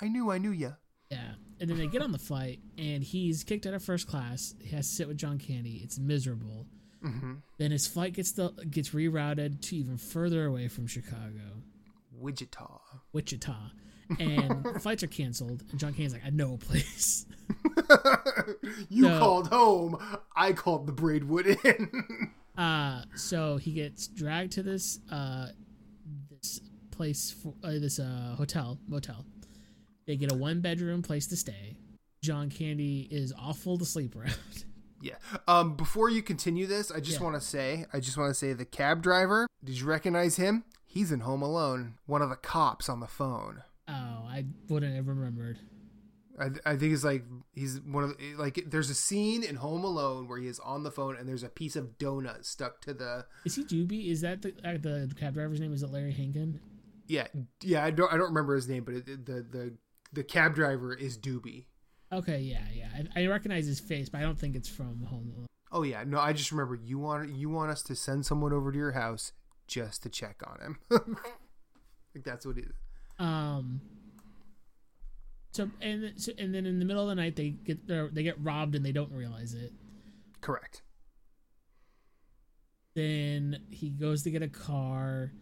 I 0.00 0.08
knew, 0.08 0.30
I 0.30 0.38
knew 0.38 0.50
ya. 0.52 0.74
Yeah. 1.10 1.34
And 1.60 1.68
then 1.70 1.76
they 1.78 1.86
get 1.88 2.02
on 2.02 2.12
the 2.12 2.18
flight, 2.18 2.60
and 2.76 3.02
he's 3.02 3.44
kicked 3.44 3.66
out 3.66 3.74
of 3.74 3.82
first 3.82 4.06
class. 4.06 4.54
He 4.60 4.70
has 4.70 4.88
to 4.88 4.94
sit 4.94 5.08
with 5.08 5.16
John 5.18 5.38
Candy. 5.38 5.76
It's 5.82 5.98
miserable. 5.98 6.66
Mm-hmm. 7.02 7.34
Then 7.58 7.70
his 7.70 7.86
flight 7.86 8.14
gets 8.14 8.32
the 8.32 8.48
gets 8.70 8.90
rerouted 8.90 9.60
to 9.62 9.76
even 9.76 9.96
further 9.96 10.46
away 10.46 10.68
from 10.68 10.86
Chicago, 10.86 11.62
Wichita. 12.10 12.80
Wichita, 13.12 13.70
and 14.18 14.64
flights 14.82 15.02
are 15.02 15.06
canceled. 15.08 15.64
And 15.70 15.78
John 15.78 15.92
Candy's 15.94 16.12
like, 16.12 16.24
"I 16.26 16.30
know 16.30 16.54
a 16.54 16.58
place." 16.58 17.26
you 18.88 19.02
No. 19.08 19.18
called 19.18 19.48
home. 19.48 19.96
I 20.36 20.52
called 20.52 20.86
the 20.86 20.92
Braidwood 20.92 21.46
Inn. 21.64 22.32
Uh, 22.58 23.02
so 23.14 23.56
he 23.56 23.70
gets 23.70 24.08
dragged 24.08 24.50
to 24.50 24.64
this 24.64 24.98
uh, 25.12 25.46
this 26.28 26.60
place 26.90 27.30
for 27.30 27.54
uh, 27.62 27.70
this 27.70 28.00
uh 28.00 28.34
hotel 28.36 28.76
motel. 28.88 29.24
They 30.08 30.16
get 30.16 30.32
a 30.32 30.34
one 30.34 30.60
bedroom 30.60 31.00
place 31.00 31.28
to 31.28 31.36
stay. 31.36 31.76
John 32.20 32.50
Candy 32.50 33.06
is 33.12 33.32
awful 33.38 33.78
to 33.78 33.84
sleep 33.84 34.16
around. 34.16 34.34
yeah. 35.00 35.14
Um. 35.46 35.76
Before 35.76 36.10
you 36.10 36.20
continue 36.20 36.66
this, 36.66 36.90
I 36.90 36.98
just 36.98 37.18
Yeah. 37.20 37.26
want 37.26 37.36
to 37.36 37.40
say, 37.40 37.86
I 37.92 38.00
just 38.00 38.16
want 38.18 38.30
to 38.30 38.34
say, 38.34 38.54
the 38.54 38.64
cab 38.64 39.04
driver. 39.04 39.46
Did 39.62 39.78
you 39.78 39.86
recognize 39.86 40.34
him? 40.34 40.64
He's 40.84 41.12
in 41.12 41.20
Home 41.20 41.42
Alone. 41.42 41.94
One 42.06 42.22
of 42.22 42.28
the 42.28 42.34
cops 42.34 42.88
on 42.88 42.98
the 42.98 43.06
phone. 43.06 43.62
I 44.38 44.72
wouldn't 44.72 44.94
have 44.94 45.08
remembered. 45.08 45.58
I, 46.40 46.50
I 46.64 46.76
think 46.76 46.92
it's 46.92 47.04
like 47.04 47.24
he's 47.54 47.80
one 47.80 48.04
of 48.04 48.16
the, 48.16 48.34
like 48.34 48.64
there's 48.68 48.90
a 48.90 48.94
scene 48.94 49.42
in 49.42 49.56
Home 49.56 49.84
Alone 49.84 50.28
where 50.28 50.38
he 50.38 50.46
is 50.46 50.60
on 50.60 50.84
the 50.84 50.90
phone 50.90 51.16
and 51.16 51.28
there's 51.28 51.42
a 51.42 51.48
piece 51.48 51.74
of 51.74 51.98
donut 51.98 52.44
stuck 52.44 52.80
to 52.82 52.94
the 52.94 53.26
Is 53.44 53.56
he 53.56 53.64
Doobie? 53.64 54.10
Is 54.10 54.20
that 54.20 54.42
the 54.42 54.50
uh, 54.64 54.78
the 54.78 55.12
cab 55.18 55.34
driver's 55.34 55.60
name? 55.60 55.72
Is 55.72 55.82
it 55.82 55.90
Larry 55.90 56.12
Hankin? 56.12 56.60
yeah 57.08 57.26
yeah 57.62 57.82
I 57.82 57.90
don't 57.90 58.12
I 58.12 58.18
don't 58.18 58.28
remember 58.28 58.54
his 58.54 58.68
name 58.68 58.84
but 58.84 58.94
it, 58.94 59.26
the 59.26 59.42
the 59.50 59.74
the 60.12 60.22
cab 60.22 60.54
driver 60.54 60.94
is 60.94 61.18
Doobie. 61.18 61.66
Okay, 62.10 62.38
yeah, 62.38 62.64
yeah. 62.72 62.88
I, 63.16 63.22
I 63.22 63.26
recognize 63.26 63.66
his 63.66 63.80
face, 63.80 64.08
but 64.08 64.18
I 64.18 64.22
don't 64.22 64.38
think 64.38 64.56
it's 64.56 64.68
from 64.68 65.04
Home 65.04 65.32
Alone. 65.34 65.46
Oh 65.70 65.82
yeah, 65.82 66.04
no, 66.06 66.18
I 66.18 66.32
just 66.32 66.50
remember 66.52 66.78
you 66.82 66.98
want 66.98 67.30
you 67.34 67.50
want 67.50 67.70
us 67.70 67.82
to 67.84 67.94
send 67.94 68.24
someone 68.24 68.52
over 68.52 68.72
to 68.72 68.78
your 68.78 68.92
house 68.92 69.32
just 69.66 70.02
to 70.04 70.08
check 70.08 70.42
on 70.46 70.60
him. 70.60 70.78
like 72.14 72.24
that's 72.24 72.46
what 72.46 72.56
it 72.56 72.64
is. 72.64 72.76
Um. 73.18 73.80
So 75.52 75.70
and 75.80 76.02
then- 76.04 76.18
so, 76.18 76.32
and 76.38 76.54
then 76.54 76.66
in 76.66 76.78
the 76.78 76.84
middle 76.84 77.02
of 77.02 77.08
the 77.08 77.14
night 77.20 77.36
they 77.36 77.50
get 77.50 77.86
they're- 77.86 78.08
get 78.08 78.36
robbed 78.42 78.74
and 78.74 78.84
they 78.84 78.92
don't 78.92 79.12
realize 79.12 79.54
it. 79.54 79.72
Correct. 80.40 80.82
Then 82.94 83.62
he 83.70 83.90
goes 83.90 84.22
to 84.24 84.30
get 84.30 84.42
a 84.42 84.48
car, 84.48 85.32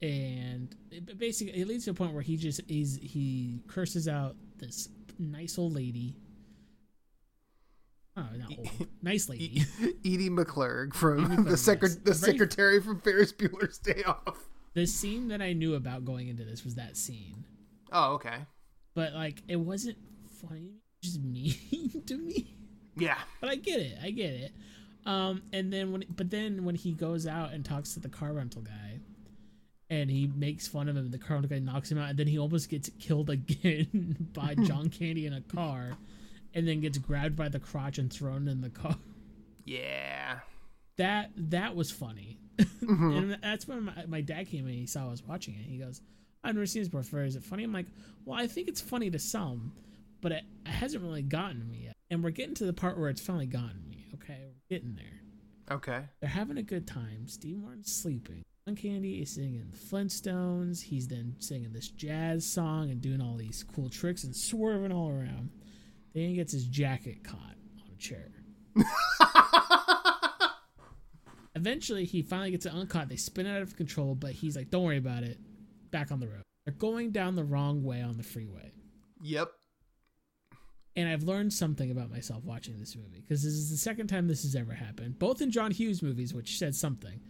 and 0.00 0.74
it, 0.90 1.18
basically 1.18 1.60
it 1.60 1.66
leads 1.66 1.84
to 1.86 1.90
a 1.90 1.94
point 1.94 2.12
where 2.12 2.22
he 2.22 2.36
just 2.36 2.60
is 2.68 2.98
he 3.02 3.60
curses 3.66 4.06
out 4.06 4.36
this 4.58 4.88
nice 5.18 5.58
old 5.58 5.74
lady. 5.74 6.14
Oh, 8.16 8.28
not 8.36 8.52
old, 8.56 8.86
nice 9.02 9.28
lady. 9.28 9.62
Edie 10.04 10.30
McClurg 10.30 10.94
from 10.94 11.24
Edie 11.24 11.34
McClurg, 11.36 11.44
the 11.46 11.50
secre- 11.56 11.82
yes. 11.82 11.96
the 11.96 12.14
secretary 12.14 12.80
from 12.80 13.00
Ferris 13.00 13.32
Bueller's 13.32 13.78
Day 13.78 14.04
Off. 14.06 14.38
the 14.74 14.86
scene 14.86 15.28
that 15.28 15.42
I 15.42 15.52
knew 15.52 15.74
about 15.74 16.04
going 16.04 16.28
into 16.28 16.44
this 16.44 16.64
was 16.64 16.76
that 16.76 16.96
scene, 16.96 17.44
Oh 17.90 18.12
okay. 18.14 18.46
But 18.94 19.12
like 19.12 19.42
it 19.48 19.56
wasn't 19.56 19.96
funny, 20.40 20.74
just 21.02 21.20
mean 21.22 21.54
to 22.06 22.16
me. 22.16 22.54
Yeah. 22.96 23.18
but 23.40 23.50
I 23.50 23.56
get 23.56 23.80
it. 23.80 23.98
I 24.02 24.10
get 24.10 24.30
it. 24.34 24.52
Um, 25.06 25.42
and 25.52 25.72
then 25.72 25.92
when, 25.92 26.04
but 26.08 26.30
then 26.30 26.64
when 26.64 26.74
he 26.76 26.92
goes 26.92 27.26
out 27.26 27.52
and 27.52 27.64
talks 27.64 27.94
to 27.94 28.00
the 28.00 28.08
car 28.08 28.32
rental 28.32 28.62
guy, 28.62 29.00
and 29.90 30.10
he 30.10 30.30
makes 30.34 30.66
fun 30.66 30.88
of 30.88 30.96
him, 30.96 31.10
the 31.10 31.18
car 31.18 31.36
rental 31.36 31.50
guy 31.50 31.58
knocks 31.58 31.90
him 31.92 31.98
out, 31.98 32.08
and 32.10 32.18
then 32.18 32.26
he 32.26 32.38
almost 32.38 32.70
gets 32.70 32.90
killed 32.98 33.28
again 33.38 34.28
by 34.32 34.54
John 34.64 34.88
Candy 34.88 35.26
in 35.26 35.32
a 35.34 35.40
car, 35.42 35.90
and 36.54 36.66
then 36.66 36.80
gets 36.80 36.96
grabbed 36.98 37.36
by 37.36 37.48
the 37.48 37.58
crotch 37.60 37.98
and 37.98 38.10
thrown 38.12 38.48
in 38.48 38.60
the 38.60 38.70
car. 38.70 38.96
Yeah. 39.64 40.38
That 40.96 41.30
that 41.36 41.74
was 41.74 41.90
funny, 41.90 42.38
Mm-hmm. 42.56 43.10
and 43.10 43.38
that's 43.42 43.66
when 43.66 43.82
my, 43.84 44.04
my 44.06 44.20
dad 44.20 44.48
came 44.48 44.66
in. 44.66 44.70
and 44.70 44.78
He 44.78 44.86
saw 44.86 45.08
I 45.08 45.10
was 45.10 45.22
watching 45.24 45.54
it. 45.54 45.62
He 45.68 45.78
goes, 45.78 46.00
"I've 46.44 46.54
never 46.54 46.66
seen 46.66 46.82
this 46.82 46.88
before. 46.88 47.24
Is 47.24 47.36
it 47.36 47.42
funny?" 47.42 47.64
I'm 47.64 47.72
like, 47.72 47.86
"Well, 48.24 48.38
I 48.38 48.46
think 48.46 48.68
it's 48.68 48.80
funny 48.80 49.10
to 49.10 49.18
some, 49.18 49.72
but 50.20 50.32
it, 50.32 50.44
it 50.64 50.70
hasn't 50.70 51.02
really 51.02 51.22
gotten 51.22 51.68
me 51.68 51.84
yet." 51.84 51.94
And 52.10 52.22
we're 52.22 52.30
getting 52.30 52.54
to 52.56 52.66
the 52.66 52.72
part 52.72 52.98
where 52.98 53.08
it's 53.08 53.20
finally 53.20 53.46
gotten 53.46 53.88
me. 53.88 54.06
Okay, 54.14 54.38
we're 54.46 54.76
getting 54.76 54.94
there. 54.94 55.20
Okay. 55.76 56.02
They're 56.20 56.28
having 56.28 56.58
a 56.58 56.62
good 56.62 56.86
time. 56.86 57.26
Steve 57.26 57.56
Martin's 57.56 57.92
sleeping. 57.92 58.44
John 58.66 58.76
Candy 58.76 59.20
is 59.20 59.30
singing 59.30 59.66
the 59.70 59.76
Flintstones. 59.76 60.82
He's 60.82 61.08
then 61.08 61.36
singing 61.38 61.72
this 61.72 61.88
jazz 61.88 62.46
song 62.46 62.90
and 62.90 63.00
doing 63.00 63.20
all 63.20 63.36
these 63.36 63.64
cool 63.74 63.90
tricks 63.90 64.24
and 64.24 64.34
swerving 64.34 64.92
all 64.92 65.08
around. 65.10 65.50
Then 66.14 66.28
he 66.28 66.34
gets 66.36 66.52
his 66.52 66.64
jacket 66.64 67.24
caught 67.24 67.56
on 67.80 67.90
a 67.92 67.96
chair. 67.98 68.30
Eventually, 71.56 72.04
he 72.04 72.22
finally 72.22 72.50
gets 72.50 72.66
it 72.66 72.72
uncaught. 72.74 73.08
They 73.08 73.16
spin 73.16 73.46
it 73.46 73.56
out 73.56 73.62
of 73.62 73.76
control, 73.76 74.14
but 74.14 74.32
he's 74.32 74.56
like, 74.56 74.70
"Don't 74.70 74.82
worry 74.84 74.96
about 74.96 75.22
it." 75.22 75.38
Back 75.94 76.10
on 76.10 76.18
the 76.18 76.26
road. 76.26 76.42
They're 76.64 76.74
going 76.74 77.12
down 77.12 77.36
the 77.36 77.44
wrong 77.44 77.84
way 77.84 78.02
on 78.02 78.16
the 78.16 78.24
freeway. 78.24 78.72
Yep. 79.22 79.48
And 80.96 81.08
I've 81.08 81.22
learned 81.22 81.52
something 81.52 81.88
about 81.92 82.10
myself 82.10 82.42
watching 82.42 82.80
this 82.80 82.96
movie 82.96 83.20
because 83.20 83.44
this 83.44 83.52
is 83.52 83.70
the 83.70 83.76
second 83.76 84.08
time 84.08 84.26
this 84.26 84.42
has 84.42 84.56
ever 84.56 84.72
happened, 84.72 85.20
both 85.20 85.40
in 85.40 85.52
John 85.52 85.70
Hughes 85.70 86.02
movies, 86.02 86.34
which 86.34 86.58
said 86.58 86.74
something. 86.74 87.20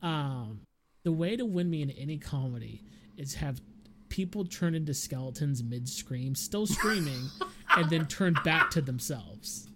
Um, 0.00 0.62
the 1.02 1.12
way 1.12 1.36
to 1.36 1.44
win 1.44 1.68
me 1.68 1.82
in 1.82 1.90
any 1.90 2.16
comedy 2.16 2.84
is 3.18 3.34
have 3.34 3.60
people 4.08 4.46
turn 4.46 4.74
into 4.74 4.94
skeletons 4.94 5.62
mid 5.62 5.86
scream, 5.86 6.34
still 6.34 6.66
screaming, 6.66 7.28
and 7.76 7.90
then 7.90 8.06
turn 8.06 8.34
back 8.44 8.70
to 8.70 8.80
themselves. 8.80 9.68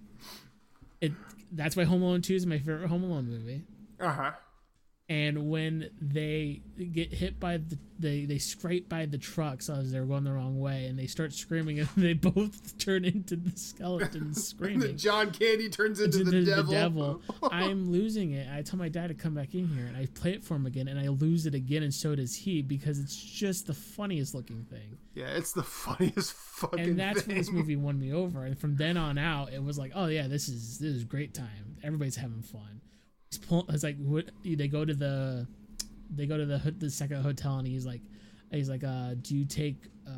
It 1.02 1.12
that's 1.52 1.76
why 1.76 1.84
Home 1.84 2.00
Alone 2.00 2.22
Two 2.22 2.36
is 2.36 2.46
my 2.46 2.56
favorite 2.56 2.88
Home 2.88 3.04
Alone 3.04 3.28
movie. 3.28 3.64
Uh 4.00 4.12
huh. 4.12 4.32
And 5.10 5.50
when 5.50 5.90
they 6.00 6.62
get 6.92 7.12
hit 7.12 7.40
by 7.40 7.56
the 7.56 7.76
they 7.98 8.26
they 8.26 8.38
scrape 8.38 8.88
by 8.88 9.06
the 9.06 9.18
trucks 9.18 9.68
as 9.68 9.90
they're 9.90 10.04
going 10.04 10.22
the 10.22 10.32
wrong 10.32 10.60
way, 10.60 10.86
and 10.86 10.96
they 10.96 11.08
start 11.08 11.32
screaming, 11.32 11.80
and 11.80 11.88
they 11.96 12.12
both 12.12 12.78
turn 12.78 13.04
into 13.04 13.34
the 13.34 13.50
skeletons 13.56 14.46
screaming. 14.48 14.90
And 14.90 14.98
John 14.98 15.32
Candy 15.32 15.68
turns 15.68 16.00
into 16.00 16.18
to 16.18 16.24
the, 16.24 16.30
the, 16.30 16.44
devil. 16.44 16.72
devil. 16.72 17.22
I'm 17.50 17.90
losing 17.90 18.30
it. 18.34 18.46
I 18.56 18.62
tell 18.62 18.78
my 18.78 18.88
dad 18.88 19.08
to 19.08 19.14
come 19.14 19.34
back 19.34 19.52
in 19.52 19.66
here, 19.66 19.84
and 19.84 19.96
I 19.96 20.06
play 20.14 20.30
it 20.32 20.44
for 20.44 20.54
him 20.54 20.64
again, 20.64 20.86
and 20.86 20.98
I 21.00 21.08
lose 21.08 21.44
it 21.44 21.56
again, 21.56 21.82
and 21.82 21.92
so 21.92 22.14
does 22.14 22.36
he 22.36 22.62
because 22.62 23.00
it's 23.00 23.16
just 23.16 23.66
the 23.66 23.74
funniest 23.74 24.32
looking 24.32 24.64
thing. 24.70 24.96
Yeah, 25.14 25.26
it's 25.34 25.52
the 25.52 25.64
funniest 25.64 26.34
fucking 26.34 26.78
And 26.78 27.00
that's 27.00 27.22
thing. 27.22 27.34
when 27.34 27.38
this 27.38 27.50
movie 27.50 27.74
won 27.74 27.98
me 27.98 28.12
over. 28.12 28.44
And 28.44 28.56
from 28.56 28.76
then 28.76 28.96
on 28.96 29.18
out, 29.18 29.52
it 29.52 29.62
was 29.62 29.76
like, 29.76 29.90
oh 29.96 30.06
yeah, 30.06 30.28
this 30.28 30.48
is 30.48 30.78
this 30.78 30.94
is 30.94 31.02
great 31.02 31.34
time. 31.34 31.78
Everybody's 31.82 32.14
having 32.16 32.42
fun. 32.42 32.80
He's 33.30 33.38
pull, 33.38 33.64
it's 33.68 33.84
like 33.84 33.96
what 33.98 34.30
they 34.44 34.66
go 34.68 34.84
to 34.84 34.94
the 34.94 35.46
they 36.14 36.26
go 36.26 36.36
to 36.36 36.46
the 36.46 36.58
the 36.78 36.90
second 36.90 37.22
hotel, 37.22 37.58
and 37.58 37.66
he's 37.66 37.86
like, 37.86 38.00
he's 38.50 38.68
like, 38.68 38.82
uh, 38.84 39.14
do 39.20 39.36
you 39.36 39.44
take 39.44 39.76
uh, 40.08 40.10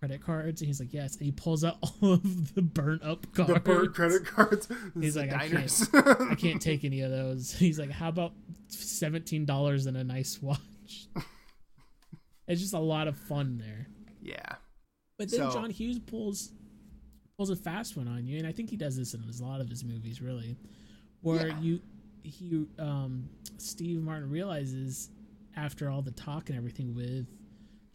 credit 0.00 0.20
cards? 0.20 0.60
And 0.60 0.66
he's 0.66 0.80
like, 0.80 0.92
yes. 0.92 1.16
And 1.16 1.26
he 1.26 1.30
pulls 1.32 1.62
out 1.62 1.76
all 1.82 2.14
of 2.14 2.54
the 2.54 2.62
burnt 2.62 3.02
up 3.04 3.32
cards. 3.32 3.52
the 3.54 3.60
bird 3.60 3.94
credit 3.94 4.26
cards. 4.26 4.68
He's 5.00 5.16
like, 5.20 5.32
I 5.32 5.48
diners. 5.48 5.88
I 5.94 6.34
can't 6.34 6.60
take 6.60 6.84
any 6.84 7.02
of 7.02 7.10
those. 7.12 7.52
He's 7.58 7.78
like, 7.78 7.90
how 7.92 8.08
about 8.08 8.32
seventeen 8.68 9.44
dollars 9.44 9.86
and 9.86 9.96
a 9.96 10.02
nice 10.04 10.42
watch? 10.42 10.58
it's 12.48 12.60
just 12.60 12.74
a 12.74 12.78
lot 12.80 13.06
of 13.08 13.16
fun 13.16 13.58
there. 13.58 13.86
yeah. 14.20 14.56
But 15.18 15.30
then 15.30 15.38
So- 15.40 15.50
John 15.52 15.70
Hughes 15.70 15.98
pulls 16.00 16.50
pulls 17.36 17.50
a 17.50 17.56
fast 17.56 17.96
one 17.96 18.08
on 18.08 18.26
you, 18.26 18.38
and 18.38 18.46
I 18.48 18.52
think 18.52 18.68
he 18.70 18.76
does 18.76 18.96
this 18.96 19.14
in 19.14 19.20
a 19.22 19.44
lot 19.44 19.60
of 19.60 19.68
his 19.68 19.84
movies, 19.84 20.20
really, 20.22 20.56
where 21.20 21.48
Yeah. 21.48 21.60
you 21.60 21.80
he 22.26 22.66
um 22.78 23.28
Steve 23.58 24.02
Martin 24.02 24.28
realizes 24.30 25.10
after 25.56 25.88
all 25.88 26.02
the 26.02 26.10
talk 26.10 26.48
and 26.50 26.58
everything 26.58 26.94
with 26.94 27.26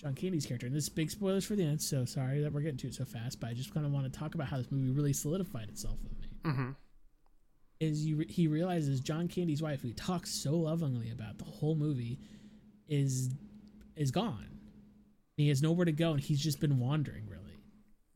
John 0.02 0.16
Candy's 0.16 0.46
character, 0.48 0.66
and 0.66 0.76
this 0.76 0.86
is 0.86 0.90
big 0.90 1.12
spoilers 1.12 1.46
for 1.46 1.56
the 1.56 1.64
end, 1.64 1.80
so 1.82 2.06
sorry 2.06 2.42
that 2.42 2.52
we're 2.52 2.62
getting 2.62 2.78
to 2.80 2.88
it 2.88 2.96
so 2.96 3.06
fast, 3.06 3.40
but 3.40 3.50
I 3.52 3.54
just 3.54 3.72
kind 3.74 3.86
of 3.86 3.92
want 3.92 4.12
to 4.12 4.20
talk 4.20 4.34
about 4.34 4.48
how 4.48 4.58
this 4.58 4.72
movie 4.72 4.90
really 4.90 5.14
solidified 5.14 5.70
itself 5.70 5.98
with 6.02 6.18
me. 6.20 6.28
Mm-hmm. 6.46 6.70
Is 7.80 8.06
you 8.06 8.26
he 8.30 8.48
realizes 8.48 9.00
John 9.00 9.28
Candy's 9.28 9.62
wife, 9.62 9.82
who 9.82 9.90
he 9.90 9.94
talks 9.94 10.32
so 10.32 10.52
lovingly 10.56 11.12
about 11.12 11.38
the 11.38 11.46
whole 11.46 11.76
movie, 11.76 12.20
is 12.88 13.30
is 13.96 14.10
gone. 14.12 14.48
He 15.38 15.50
has 15.50 15.62
nowhere 15.62 15.86
to 15.86 15.92
go, 15.92 16.12
and 16.12 16.20
he's 16.20 16.40
just 16.42 16.60
been 16.60 16.80
wandering, 16.80 17.28
really. 17.28 17.60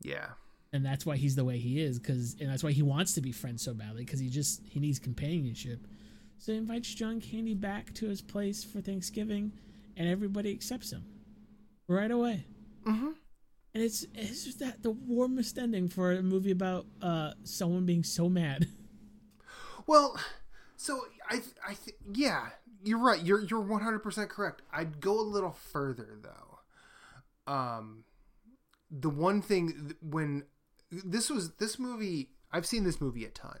Yeah. 0.02 0.26
and 0.72 0.84
that's 0.84 1.04
why 1.06 1.16
he's 1.16 1.34
the 1.36 1.44
way 1.44 1.58
he 1.58 1.80
is 1.80 1.98
because 1.98 2.36
and 2.40 2.48
that's 2.50 2.62
why 2.62 2.70
he 2.72 2.82
wants 2.82 3.14
to 3.14 3.20
be 3.20 3.32
friends 3.32 3.62
so 3.62 3.74
badly 3.74 4.04
because 4.04 4.20
he 4.20 4.28
just 4.28 4.60
he 4.68 4.78
needs 4.78 4.98
companionship 4.98 5.86
so 6.38 6.52
he 6.52 6.58
invites 6.58 6.92
john 6.94 7.20
candy 7.20 7.54
back 7.54 7.92
to 7.94 8.06
his 8.08 8.20
place 8.22 8.62
for 8.64 8.80
thanksgiving 8.80 9.52
and 9.96 10.08
everybody 10.08 10.50
accepts 10.52 10.92
him 10.92 11.04
right 11.88 12.10
away 12.10 12.44
Mm-hmm. 12.86 13.06
and 13.74 13.82
it's 13.82 14.06
it's 14.14 14.44
just 14.44 14.60
that 14.60 14.82
the 14.82 14.92
warmest 14.92 15.58
ending 15.58 15.88
for 15.88 16.12
a 16.12 16.22
movie 16.22 16.52
about 16.52 16.86
uh 17.02 17.32
someone 17.42 17.84
being 17.86 18.04
so 18.04 18.28
mad 18.28 18.66
Well, 19.88 20.18
So 20.76 21.00
I 21.30 21.40
I 21.66 21.74
th- 21.74 21.96
yeah, 22.12 22.48
you're 22.82 22.98
right. 22.98 23.22
You're 23.22 23.40
you're 23.44 23.62
100% 23.62 24.28
correct. 24.28 24.62
I'd 24.72 25.00
go 25.00 25.18
a 25.20 25.22
little 25.22 25.52
further 25.52 26.18
though. 26.22 27.52
Um 27.52 28.04
the 28.90 29.08
one 29.10 29.42
thing 29.42 29.94
when 30.02 30.44
this 30.90 31.30
was 31.30 31.54
this 31.56 31.78
movie 31.78 32.30
I've 32.52 32.66
seen 32.66 32.82
this 32.84 33.00
movie 33.00 33.24
a 33.24 33.28
ton. 33.30 33.58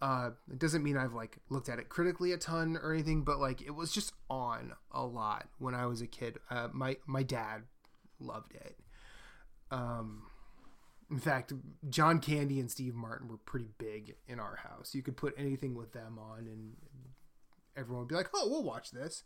Uh 0.00 0.30
it 0.50 0.58
doesn't 0.58 0.82
mean 0.82 0.96
I've 0.96 1.14
like 1.14 1.38
looked 1.48 1.68
at 1.68 1.78
it 1.78 1.88
critically 1.88 2.32
a 2.32 2.38
ton 2.38 2.78
or 2.82 2.92
anything, 2.92 3.22
but 3.22 3.38
like 3.38 3.60
it 3.60 3.74
was 3.74 3.92
just 3.92 4.12
on 4.30 4.72
a 4.92 5.04
lot 5.04 5.48
when 5.58 5.74
I 5.74 5.86
was 5.86 6.00
a 6.00 6.06
kid. 6.06 6.38
Uh 6.50 6.68
my 6.72 6.96
my 7.06 7.22
dad 7.22 7.62
loved 8.20 8.54
it. 8.54 8.76
Um 9.70 10.22
in 11.10 11.18
fact, 11.18 11.52
John 11.88 12.18
Candy 12.20 12.60
and 12.60 12.70
Steve 12.70 12.94
Martin 12.94 13.28
were 13.28 13.38
pretty 13.38 13.70
big 13.78 14.16
in 14.26 14.38
our 14.38 14.56
house. 14.56 14.94
You 14.94 15.02
could 15.02 15.16
put 15.16 15.34
anything 15.38 15.74
with 15.74 15.92
them 15.92 16.18
on, 16.18 16.40
and 16.40 16.76
everyone 17.76 18.02
would 18.02 18.08
be 18.08 18.14
like, 18.14 18.28
"Oh, 18.34 18.48
we'll 18.48 18.62
watch 18.62 18.90
this." 18.90 19.24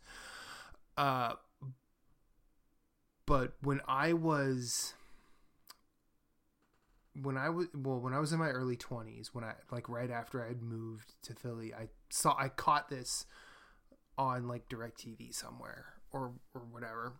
Uh, 0.97 1.33
but 3.25 3.53
when 3.61 3.81
I 3.87 4.13
was 4.13 4.93
when 7.21 7.37
I 7.37 7.49
was 7.49 7.67
well, 7.73 7.99
when 7.99 8.13
I 8.13 8.19
was 8.19 8.33
in 8.33 8.39
my 8.39 8.49
early 8.49 8.75
twenties, 8.75 9.33
when 9.33 9.43
I 9.43 9.53
like 9.71 9.87
right 9.89 10.09
after 10.09 10.43
I 10.43 10.47
had 10.47 10.61
moved 10.61 11.13
to 11.23 11.33
Philly, 11.33 11.73
I 11.73 11.89
saw 12.09 12.35
I 12.37 12.49
caught 12.49 12.89
this 12.89 13.25
on 14.17 14.47
like 14.47 14.69
Directv 14.69 15.33
somewhere 15.33 15.93
or 16.11 16.33
or 16.53 16.61
whatever, 16.61 17.13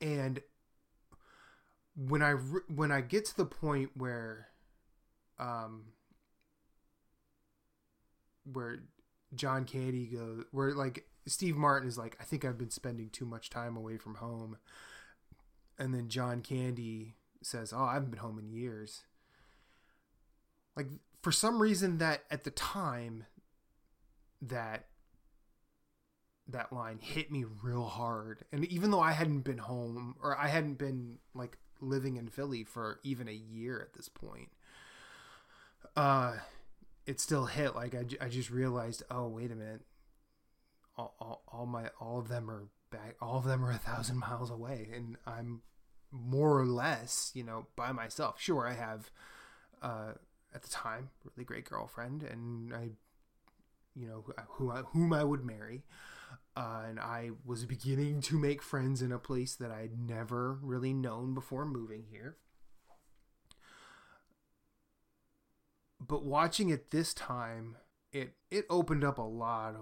and 0.00 0.40
when 1.94 2.22
I 2.22 2.32
when 2.32 2.90
I 2.90 3.00
get 3.00 3.24
to 3.26 3.36
the 3.36 3.44
point 3.44 3.90
where, 3.94 4.48
um, 5.38 5.84
where 8.50 8.78
John 9.34 9.64
Candy 9.64 10.06
goes, 10.06 10.44
where 10.50 10.72
like 10.72 11.04
Steve 11.26 11.56
Martin 11.56 11.88
is 11.88 11.98
like, 11.98 12.16
I 12.20 12.24
think 12.24 12.44
I've 12.44 12.58
been 12.58 12.70
spending 12.70 13.10
too 13.10 13.26
much 13.26 13.50
time 13.50 13.76
away 13.76 13.98
from 13.98 14.16
home, 14.16 14.56
and 15.78 15.94
then 15.94 16.08
John 16.08 16.40
Candy 16.40 17.16
says, 17.46 17.72
"Oh, 17.72 17.84
I 17.84 17.94
haven't 17.94 18.10
been 18.10 18.20
home 18.20 18.38
in 18.38 18.50
years." 18.50 19.04
Like 20.76 20.88
for 21.22 21.32
some 21.32 21.60
reason 21.60 21.98
that 21.98 22.24
at 22.30 22.44
the 22.44 22.50
time 22.50 23.26
that 24.40 24.86
that 26.48 26.72
line 26.72 26.98
hit 27.00 27.30
me 27.30 27.44
real 27.62 27.84
hard 27.84 28.44
and 28.50 28.64
even 28.64 28.90
though 28.90 29.00
i 29.00 29.12
hadn't 29.12 29.42
been 29.42 29.58
home 29.58 30.16
or 30.20 30.36
i 30.36 30.48
hadn't 30.48 30.74
been 30.74 31.18
like 31.34 31.56
living 31.82 32.16
in 32.16 32.28
Philly 32.28 32.64
for 32.64 33.00
even 33.02 33.28
a 33.28 33.32
year 33.32 33.80
at 33.80 33.92
this 33.94 34.08
point. 34.08 34.50
Uh, 35.96 36.36
it 37.06 37.20
still 37.20 37.46
hit. 37.46 37.74
Like 37.74 37.94
I, 37.94 38.04
I 38.24 38.28
just 38.28 38.50
realized, 38.50 39.02
oh 39.10 39.28
wait 39.28 39.50
a 39.50 39.56
minute, 39.56 39.82
all, 40.96 41.14
all, 41.20 41.42
all 41.48 41.66
my 41.66 41.90
all 42.00 42.18
of 42.18 42.28
them 42.28 42.48
are 42.48 42.68
back. 42.90 43.16
All 43.20 43.36
of 43.36 43.44
them 43.44 43.64
are 43.64 43.72
a 43.72 43.78
thousand 43.78 44.18
miles 44.18 44.50
away, 44.50 44.88
and 44.94 45.16
I'm 45.26 45.62
more 46.12 46.58
or 46.58 46.66
less, 46.66 47.30
you 47.34 47.42
know, 47.42 47.66
by 47.76 47.92
myself. 47.92 48.40
Sure, 48.40 48.66
I 48.66 48.74
have, 48.74 49.10
uh, 49.82 50.12
at 50.54 50.62
the 50.62 50.68
time, 50.68 51.10
really 51.24 51.44
great 51.44 51.64
girlfriend, 51.64 52.22
and 52.22 52.74
I, 52.74 52.90
you 53.94 54.06
know, 54.06 54.24
who 54.50 54.70
I, 54.70 54.82
whom 54.92 55.12
I 55.12 55.24
would 55.24 55.44
marry. 55.44 55.82
Uh, 56.54 56.82
and 56.88 57.00
I 57.00 57.30
was 57.46 57.64
beginning 57.64 58.20
to 58.22 58.38
make 58.38 58.62
friends 58.62 59.00
in 59.00 59.10
a 59.10 59.18
place 59.18 59.54
that 59.54 59.70
I'd 59.70 59.98
never 59.98 60.58
really 60.60 60.92
known 60.92 61.32
before 61.32 61.64
moving 61.64 62.04
here. 62.10 62.36
But 65.98 66.24
watching 66.24 66.68
it 66.68 66.90
this 66.90 67.14
time, 67.14 67.76
it 68.12 68.34
it 68.50 68.66
opened 68.68 69.04
up 69.04 69.18
a 69.18 69.22
lot 69.22 69.76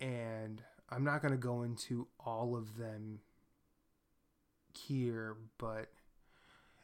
and 0.00 0.62
I'm 0.88 1.04
not 1.04 1.22
going 1.22 1.32
to 1.32 1.38
go 1.38 1.62
into 1.62 2.08
all 2.18 2.56
of 2.56 2.76
them 2.76 3.20
here, 4.76 5.36
but 5.58 5.90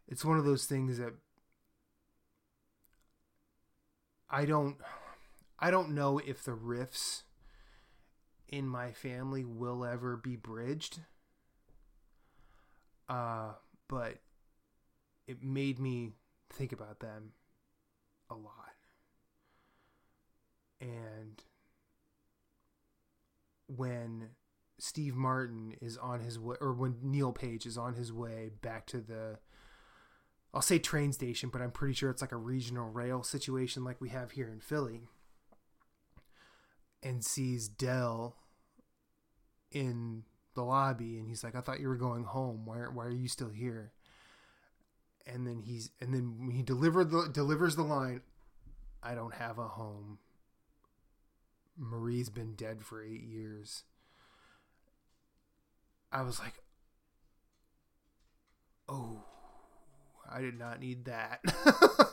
it's 0.09 0.24
one 0.24 0.38
of 0.38 0.44
those 0.44 0.66
things 0.66 0.98
that 0.98 1.12
I 4.31 4.44
don't 4.44 4.76
I 5.59 5.70
don't 5.70 5.94
know 5.94 6.18
if 6.18 6.42
the 6.42 6.55
rifts 6.55 7.22
in 8.48 8.66
my 8.66 8.92
family 8.92 9.44
will 9.44 9.85
ever 9.85 10.16
be 10.16 10.37
bridged. 10.37 11.00
Uh, 13.09 13.52
but 13.88 14.18
it 15.26 15.42
made 15.42 15.78
me 15.78 16.11
think 16.50 16.72
about 16.72 17.00
them 17.00 17.33
a 18.31 18.35
lot. 18.35 18.74
And 20.81 21.42
when 23.66 24.31
Steve 24.83 25.14
Martin 25.14 25.77
is 25.81 25.97
on 25.97 26.18
his 26.18 26.40
way, 26.40 26.57
or 26.61 26.73
when 26.73 26.97
Neil 27.05 27.31
Page 27.31 27.66
is 27.66 27.79
on 27.79 27.95
his 27.95 28.12
way 28.12 28.51
back 28.62 28.85
to 28.87 29.01
the, 29.01 29.38
I'll 30.53 30.61
say 30.61 30.81
train 30.81 31.12
station, 31.12 31.51
but 31.51 31.62
I'm 31.62 31.71
pretty 31.71 31.95
sure 31.95 32.11
it's 32.11 32.21
like 32.21 32.33
a 32.33 32.37
regional 32.37 32.88
rail 32.90 33.23
situation 33.23 33.85
like 33.85 34.01
we 34.01 34.09
have 34.09 34.33
here 34.33 34.49
in 34.49 34.59
Philly, 34.59 35.03
and 37.01 37.25
sees 37.25 37.68
Del 37.68 38.35
in 39.71 40.25
the 40.55 40.64
lobby 40.64 41.16
and 41.16 41.29
he's 41.29 41.45
like, 41.45 41.55
I 41.55 41.61
thought 41.61 41.79
you 41.79 41.87
were 41.87 41.95
going 41.95 42.25
home. 42.25 42.66
Why, 42.66 42.79
why 42.92 43.05
are 43.05 43.11
you 43.11 43.29
still 43.29 43.51
here? 43.51 43.92
And 45.29 45.47
then 45.47 45.62
he's 45.64 45.92
and 46.01 46.12
then 46.12 46.51
he 46.53 46.62
delivered 46.62 47.12
the 47.12 47.29
delivers 47.33 47.77
the 47.77 47.85
line, 47.85 48.23
I 49.01 49.14
don't 49.14 49.35
have 49.35 49.61
a 49.61 49.68
home. 49.68 50.18
Marie's 51.79 52.31
been 52.31 52.55
dead 52.55 52.83
for 52.83 53.01
eight 53.01 53.23
years. 53.23 53.85
I 56.12 56.22
was 56.22 56.38
like, 56.38 56.55
oh, 58.88 59.25
I 60.31 60.40
did 60.40 60.59
not 60.59 60.81
need 60.81 61.07
that. 61.07 61.40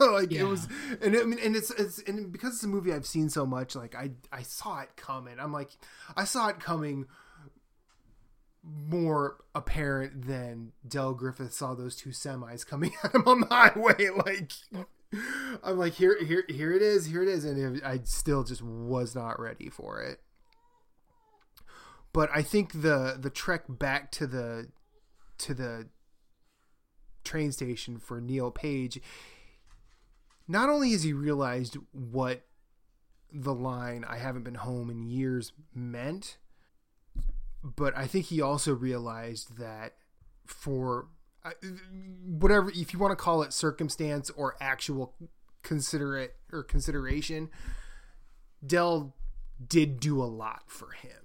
like 0.00 0.32
yeah. 0.32 0.40
it 0.40 0.44
was, 0.44 0.68
and 1.00 1.16
I 1.16 1.24
mean, 1.24 1.38
and 1.42 1.54
it's 1.54 1.70
it's 1.70 2.02
and 2.02 2.32
because 2.32 2.54
it's 2.54 2.64
a 2.64 2.68
movie 2.68 2.92
I've 2.92 3.06
seen 3.06 3.28
so 3.28 3.46
much, 3.46 3.76
like 3.76 3.94
I 3.94 4.10
I 4.32 4.42
saw 4.42 4.80
it 4.80 4.96
coming. 4.96 5.38
I'm 5.38 5.52
like, 5.52 5.70
I 6.16 6.24
saw 6.24 6.48
it 6.48 6.60
coming 6.60 7.06
more 8.62 9.36
apparent 9.54 10.26
than 10.26 10.72
Del 10.86 11.14
Griffith 11.14 11.52
saw 11.52 11.74
those 11.74 11.96
two 11.96 12.10
semis 12.10 12.66
coming 12.66 12.92
at 13.04 13.14
him 13.14 13.24
on 13.26 13.40
the 13.40 13.46
highway. 13.46 14.08
Like, 14.20 14.52
I'm 15.64 15.76
like, 15.76 15.94
here, 15.94 16.16
here, 16.24 16.44
here 16.48 16.72
it 16.72 16.82
is, 16.82 17.06
here 17.06 17.22
it 17.22 17.28
is, 17.28 17.44
and 17.44 17.82
I 17.84 17.98
still 18.04 18.44
just 18.44 18.62
was 18.62 19.12
not 19.12 19.40
ready 19.40 19.68
for 19.68 20.00
it. 20.00 20.20
But 22.12 22.30
I 22.34 22.42
think 22.42 22.82
the 22.82 23.16
the 23.18 23.30
trek 23.30 23.64
back 23.68 24.10
to 24.12 24.26
the 24.26 24.68
to 25.38 25.54
the 25.54 25.88
train 27.24 27.52
station 27.52 27.98
for 27.98 28.20
Neil 28.20 28.50
Page. 28.50 29.00
Not 30.48 30.68
only 30.68 30.90
has 30.92 31.04
he 31.04 31.12
realized 31.12 31.76
what 31.92 32.42
the 33.32 33.54
line 33.54 34.04
"I 34.04 34.16
haven't 34.18 34.42
been 34.42 34.56
home 34.56 34.90
in 34.90 35.02
years" 35.02 35.52
meant, 35.72 36.38
but 37.62 37.96
I 37.96 38.06
think 38.06 38.26
he 38.26 38.40
also 38.40 38.74
realized 38.74 39.58
that 39.58 39.94
for 40.46 41.06
uh, 41.44 41.52
whatever 42.24 42.70
if 42.70 42.92
you 42.92 42.98
want 42.98 43.12
to 43.12 43.22
call 43.22 43.42
it 43.42 43.52
circumstance 43.52 44.30
or 44.30 44.56
actual 44.60 45.14
considerate 45.62 46.34
or 46.52 46.62
consideration 46.62 47.50
Del 48.66 49.14
did 49.64 50.00
do 50.00 50.22
a 50.22 50.24
lot 50.24 50.64
for 50.66 50.90
him. 50.90 51.19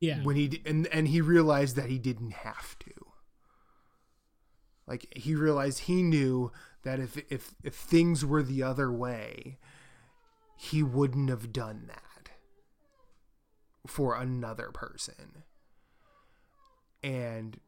Yeah. 0.00 0.22
When 0.22 0.36
he 0.36 0.62
and 0.64 0.86
and 0.88 1.08
he 1.08 1.20
realized 1.20 1.76
that 1.76 1.90
he 1.90 1.98
didn't 1.98 2.32
have 2.32 2.78
to. 2.80 2.92
Like 4.86 5.06
he 5.14 5.34
realized 5.34 5.80
he 5.80 6.02
knew 6.02 6.50
that 6.82 6.98
if 6.98 7.16
if 7.30 7.54
if 7.62 7.74
things 7.74 8.24
were 8.24 8.42
the 8.42 8.62
other 8.62 8.90
way, 8.90 9.58
he 10.56 10.82
wouldn't 10.82 11.28
have 11.28 11.52
done 11.52 11.84
that 11.88 12.30
for 13.86 14.16
another 14.16 14.70
person. 14.72 15.44
And 17.02 17.58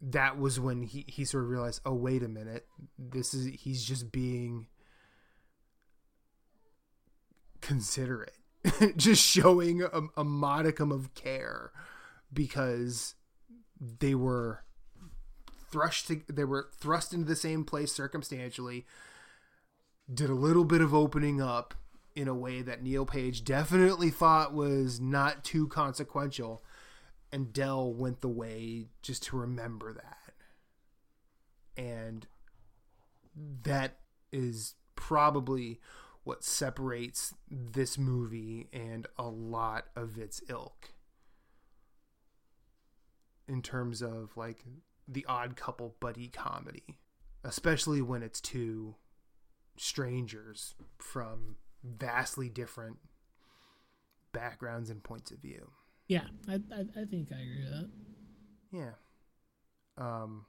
that 0.00 0.38
was 0.38 0.60
when 0.60 0.82
he, 0.82 1.04
he 1.08 1.24
sort 1.24 1.44
of 1.44 1.50
realized, 1.50 1.80
oh 1.84 1.94
wait 1.94 2.22
a 2.22 2.28
minute, 2.28 2.66
this 2.98 3.32
is 3.32 3.46
he's 3.60 3.84
just 3.84 4.10
being 4.10 4.66
considerate. 7.60 8.34
just 8.96 9.22
showing 9.22 9.82
a, 9.82 10.02
a 10.16 10.24
modicum 10.24 10.92
of 10.92 11.14
care 11.14 11.72
because 12.32 13.14
they 13.80 14.14
were 14.14 14.62
thrust 15.70 16.08
to, 16.08 16.22
they 16.28 16.44
were 16.44 16.68
thrust 16.78 17.12
into 17.12 17.26
the 17.26 17.36
same 17.36 17.64
place 17.64 17.92
circumstantially 17.92 18.86
did 20.12 20.30
a 20.30 20.34
little 20.34 20.64
bit 20.64 20.80
of 20.80 20.94
opening 20.94 21.40
up 21.40 21.74
in 22.14 22.28
a 22.28 22.34
way 22.34 22.62
that 22.62 22.82
Neil 22.82 23.04
Page 23.04 23.44
definitely 23.44 24.10
thought 24.10 24.54
was 24.54 25.00
not 25.00 25.44
too 25.44 25.68
consequential. 25.68 26.62
And 27.32 27.52
Del 27.52 27.92
went 27.92 28.20
the 28.20 28.28
way 28.28 28.86
just 29.02 29.24
to 29.24 29.36
remember 29.36 29.92
that. 29.92 30.34
And 31.76 32.26
that 33.62 33.98
is 34.32 34.74
probably 34.94 35.80
what 36.26 36.42
separates 36.42 37.34
this 37.48 37.96
movie 37.96 38.68
and 38.72 39.06
a 39.16 39.28
lot 39.28 39.84
of 39.94 40.18
its 40.18 40.42
ilk 40.48 40.90
in 43.46 43.62
terms 43.62 44.02
of 44.02 44.36
like 44.36 44.64
the 45.06 45.24
odd 45.28 45.54
couple 45.54 45.94
buddy 46.00 46.26
comedy, 46.26 46.98
especially 47.44 48.02
when 48.02 48.24
it's 48.24 48.40
two 48.40 48.96
strangers 49.76 50.74
from 50.98 51.54
vastly 51.84 52.48
different 52.48 52.96
backgrounds 54.32 54.90
and 54.90 55.04
points 55.04 55.30
of 55.30 55.38
view. 55.38 55.70
Yeah, 56.08 56.24
I, 56.48 56.54
I, 56.54 57.02
I 57.02 57.04
think 57.04 57.28
I 57.30 57.36
agree 57.36 57.62
with 57.62 57.72
that. 57.72 57.90
Yeah. 58.72 58.94
Um 59.96 60.46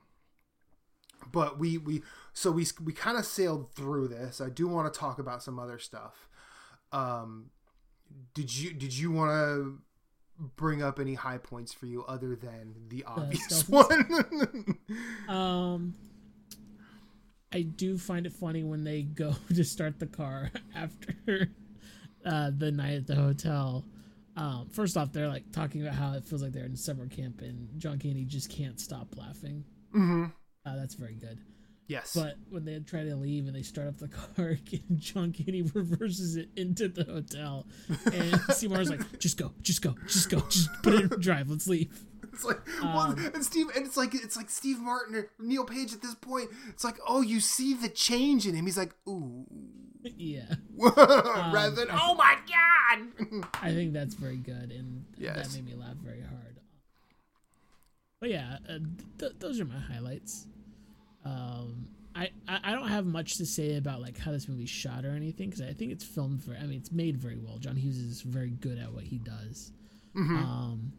but 1.31 1.59
we 1.59 1.77
we 1.77 2.01
so 2.33 2.51
we 2.51 2.65
we 2.83 2.93
kind 2.93 3.17
of 3.17 3.25
sailed 3.25 3.73
through 3.73 4.07
this. 4.09 4.41
I 4.41 4.49
do 4.49 4.67
want 4.67 4.91
to 4.93 4.99
talk 4.99 5.19
about 5.19 5.43
some 5.43 5.59
other 5.59 5.79
stuff. 5.79 6.29
Um 6.91 7.51
did 8.33 8.55
you 8.55 8.73
did 8.73 8.95
you 8.95 9.11
want 9.11 9.31
to 9.31 9.79
bring 10.55 10.83
up 10.83 10.99
any 10.99 11.15
high 11.15 11.39
points 11.39 11.73
for 11.73 11.87
you 11.87 12.03
other 12.05 12.35
than 12.35 12.75
the 12.89 13.03
obvious 13.05 13.67
one? 13.67 14.77
um 15.27 15.95
I 17.51 17.61
do 17.61 17.97
find 17.97 18.25
it 18.25 18.33
funny 18.33 18.63
when 18.63 18.83
they 18.83 19.03
go 19.03 19.33
to 19.55 19.63
start 19.63 19.99
the 19.99 20.07
car 20.07 20.51
after 20.75 21.49
uh, 22.25 22.51
the 22.55 22.71
night 22.71 22.95
at 22.95 23.07
the 23.07 23.15
hotel. 23.15 23.85
Um, 24.35 24.69
first 24.71 24.97
off, 24.97 25.11
they're 25.11 25.29
like 25.29 25.51
talking 25.51 25.81
about 25.81 25.95
how 25.95 26.13
it 26.13 26.23
feels 26.25 26.43
like 26.43 26.51
they're 26.51 26.65
in 26.65 26.75
summer 26.75 27.07
camp, 27.07 27.41
and 27.41 27.69
John 27.79 27.97
Candy 27.97 28.23
just 28.23 28.51
can't 28.51 28.79
stop 28.79 29.07
laughing. 29.17 29.63
Mm-hmm. 29.95 30.25
Uh, 30.67 30.75
that's 30.75 30.95
very 30.95 31.15
good. 31.15 31.39
Yes. 31.87 32.13
But 32.13 32.35
when 32.49 32.65
they 32.65 32.77
try 32.79 33.03
to 33.03 33.15
leave 33.15 33.47
and 33.47 33.55
they 33.55 33.61
start 33.61 33.87
up 33.87 33.97
the 33.97 34.07
car 34.35 34.49
again, 34.49 34.83
John 34.95 35.31
Candy 35.31 35.61
reverses 35.73 36.35
it 36.35 36.49
into 36.55 36.89
the 36.89 37.05
hotel, 37.05 37.65
and 38.11 38.41
Seymour's 38.53 38.89
like, 38.89 39.19
"Just 39.19 39.37
go, 39.37 39.53
just 39.61 39.81
go, 39.81 39.95
just 40.07 40.29
go, 40.29 40.41
just 40.41 40.69
put 40.83 40.93
it 40.95 41.11
in 41.11 41.19
drive. 41.19 41.49
Let's 41.49 41.67
leave." 41.67 42.05
It's 42.33 42.43
like, 42.43 42.59
well, 42.83 42.99
um, 42.99 43.31
and 43.33 43.43
Steve, 43.43 43.67
and 43.75 43.85
it's 43.85 43.97
like 43.97 44.13
it's 44.13 44.35
like 44.35 44.49
Steve 44.49 44.79
Martin 44.79 45.15
or 45.15 45.29
Neil 45.39 45.63
Page 45.63 45.93
at 45.93 46.01
this 46.01 46.13
point. 46.13 46.49
It's 46.69 46.83
like, 46.83 46.97
oh, 47.07 47.21
you 47.21 47.39
see 47.39 47.73
the 47.73 47.89
change 47.89 48.45
in 48.45 48.53
him. 48.53 48.65
He's 48.65 48.77
like, 48.77 48.93
ooh, 49.07 49.45
yeah, 50.03 50.55
rather 50.75 51.71
than 51.71 51.89
um, 51.89 51.99
oh 51.99 52.15
my 52.15 52.35
god. 52.47 53.43
I 53.61 53.71
think 53.71 53.93
that's 53.93 54.13
very 54.13 54.37
good, 54.37 54.71
and 54.71 55.05
yes. 55.17 55.35
that 55.35 55.55
made 55.55 55.65
me 55.65 55.79
laugh 55.79 55.95
very 55.95 56.21
hard. 56.21 56.59
But 58.19 58.29
yeah, 58.29 58.57
uh, 58.67 58.79
th- 59.19 59.33
those 59.39 59.59
are 59.59 59.65
my 59.65 59.79
highlights. 59.79 60.47
Um, 61.27 61.87
I, 62.15 62.31
I 62.47 62.71
don't 62.71 62.87
have 62.87 63.05
much 63.05 63.37
to 63.37 63.45
say 63.45 63.75
about 63.75 64.01
like 64.01 64.17
how 64.17 64.31
this 64.31 64.47
movie's 64.47 64.69
shot 64.69 65.05
or 65.05 65.11
anything 65.11 65.49
because 65.49 65.61
I 65.61 65.73
think 65.73 65.91
it's 65.91 66.03
filmed 66.03 66.39
very. 66.41 66.57
I 66.57 66.63
mean, 66.63 66.79
it's 66.79 66.91
made 66.91 67.17
very 67.17 67.37
well. 67.37 67.57
John 67.59 67.75
Hughes 67.75 67.97
is 67.97 68.21
very 68.21 68.49
good 68.49 68.79
at 68.79 68.91
what 68.91 69.03
he 69.03 69.19
does. 69.19 69.71
Mm-hmm. 70.15 70.35
Um, 70.35 70.93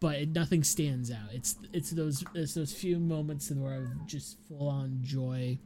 but 0.00 0.16
it, 0.16 0.28
nothing 0.30 0.64
stands 0.64 1.12
out. 1.12 1.32
It's 1.32 1.56
it's 1.72 1.90
those 1.90 2.24
it's 2.34 2.54
those 2.54 2.72
few 2.72 2.98
moments 2.98 3.50
where 3.52 3.74
I've 3.74 4.06
just 4.06 4.36
full 4.48 4.68
on 4.68 4.98
joy. 5.02 5.58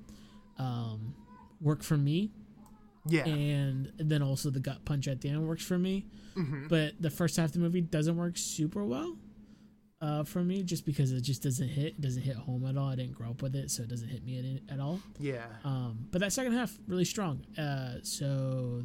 Um, 0.58 1.14
work 1.60 1.82
for 1.82 1.96
me. 1.96 2.32
Yeah. 3.08 3.24
And 3.24 3.92
then 3.98 4.22
also 4.22 4.50
the 4.50 4.60
gut 4.60 4.84
punch 4.84 5.08
at 5.08 5.20
the 5.20 5.30
end 5.30 5.46
works 5.46 5.64
for 5.64 5.78
me. 5.78 6.06
Mm-hmm. 6.36 6.66
But 6.68 7.00
the 7.00 7.10
first 7.10 7.36
half 7.36 7.46
of 7.46 7.52
the 7.52 7.60
movie 7.60 7.80
doesn't 7.80 8.16
work 8.16 8.36
super 8.36 8.84
well 8.84 9.16
uh, 10.00 10.24
for 10.24 10.42
me 10.42 10.62
just 10.62 10.84
because 10.84 11.12
it 11.12 11.22
just 11.22 11.42
doesn't 11.42 11.68
hit 11.68 11.86
it 11.86 12.00
doesn't 12.00 12.22
hit 12.22 12.36
home 12.36 12.66
at 12.66 12.76
all. 12.76 12.88
I 12.88 12.96
didn't 12.96 13.14
grow 13.14 13.30
up 13.30 13.42
with 13.42 13.54
it, 13.56 13.70
so 13.70 13.82
it 13.82 13.88
doesn't 13.88 14.08
hit 14.08 14.24
me 14.24 14.60
at, 14.68 14.74
at 14.74 14.80
all. 14.80 15.00
Yeah. 15.18 15.46
Um, 15.64 16.06
but 16.10 16.20
that 16.20 16.32
second 16.32 16.52
half 16.52 16.76
really 16.86 17.04
strong. 17.04 17.44
Uh, 17.58 17.96
so, 18.02 18.82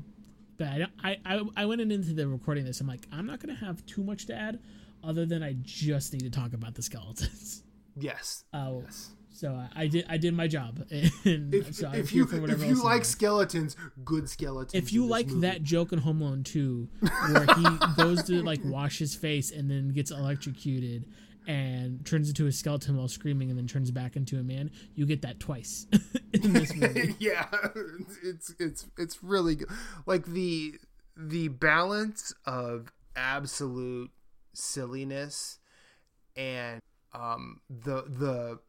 but 0.57 0.67
I, 0.67 0.87
I 1.03 1.17
I 1.25 1.41
I 1.57 1.65
went 1.65 1.81
into 1.81 2.13
the 2.13 2.27
recording 2.27 2.65
this. 2.65 2.81
I'm 2.81 2.87
like, 2.87 3.07
I'm 3.11 3.25
not 3.25 3.39
gonna 3.39 3.55
have 3.55 3.85
too 3.85 4.03
much 4.03 4.25
to 4.27 4.35
add, 4.35 4.59
other 5.03 5.25
than 5.25 5.43
I 5.43 5.55
just 5.61 6.13
need 6.13 6.21
to 6.23 6.29
talk 6.29 6.53
about 6.53 6.75
the 6.75 6.81
skeletons. 6.81 7.63
Yes. 7.97 8.45
Uh, 8.53 8.75
yes. 8.85 9.09
So 9.33 9.53
I, 9.53 9.83
I, 9.83 9.87
did 9.87 10.05
I 10.09 10.17
did 10.17 10.33
my 10.33 10.47
job. 10.47 10.83
And 11.23 11.53
if, 11.53 11.75
so 11.75 11.91
if 11.93 12.13
you 12.13 12.27
if 12.31 12.63
you 12.63 12.83
like 12.83 13.05
skeletons, 13.05 13.75
good 14.03 14.29
skeletons. 14.29 14.73
If 14.73 14.91
you 14.91 15.05
like 15.05 15.27
movie. 15.27 15.41
that 15.41 15.63
joke 15.63 15.93
in 15.93 15.99
Home 15.99 16.21
Alone 16.21 16.43
2, 16.43 16.87
where 17.29 17.45
he 17.55 17.65
goes 17.95 18.23
to 18.23 18.41
like 18.41 18.59
wash 18.63 18.97
his 18.99 19.15
face 19.15 19.51
and 19.51 19.69
then 19.69 19.89
gets 19.93 20.11
electrocuted 20.11 21.05
and 21.47 22.05
turns 22.05 22.29
into 22.29 22.47
a 22.47 22.51
skeleton 22.51 22.97
while 22.97 23.07
screaming 23.07 23.49
and 23.49 23.57
then 23.57 23.67
turns 23.67 23.91
back 23.91 24.15
into 24.15 24.39
a 24.39 24.43
man, 24.43 24.71
you 24.95 25.05
get 25.05 25.21
that 25.21 25.39
twice 25.39 25.87
in 26.33 26.53
this 26.53 26.75
movie. 26.75 27.15
yeah, 27.19 27.47
it's 28.23 28.53
it's 28.59 28.87
it's 28.97 29.23
really 29.23 29.55
good. 29.55 29.69
Like 30.05 30.25
the 30.25 30.75
the 31.15 31.47
balance 31.49 32.33
of 32.45 32.91
absolute 33.15 34.11
silliness 34.53 35.59
and 36.35 36.79
um 37.13 37.61
the 37.69 38.03
the 38.07 38.59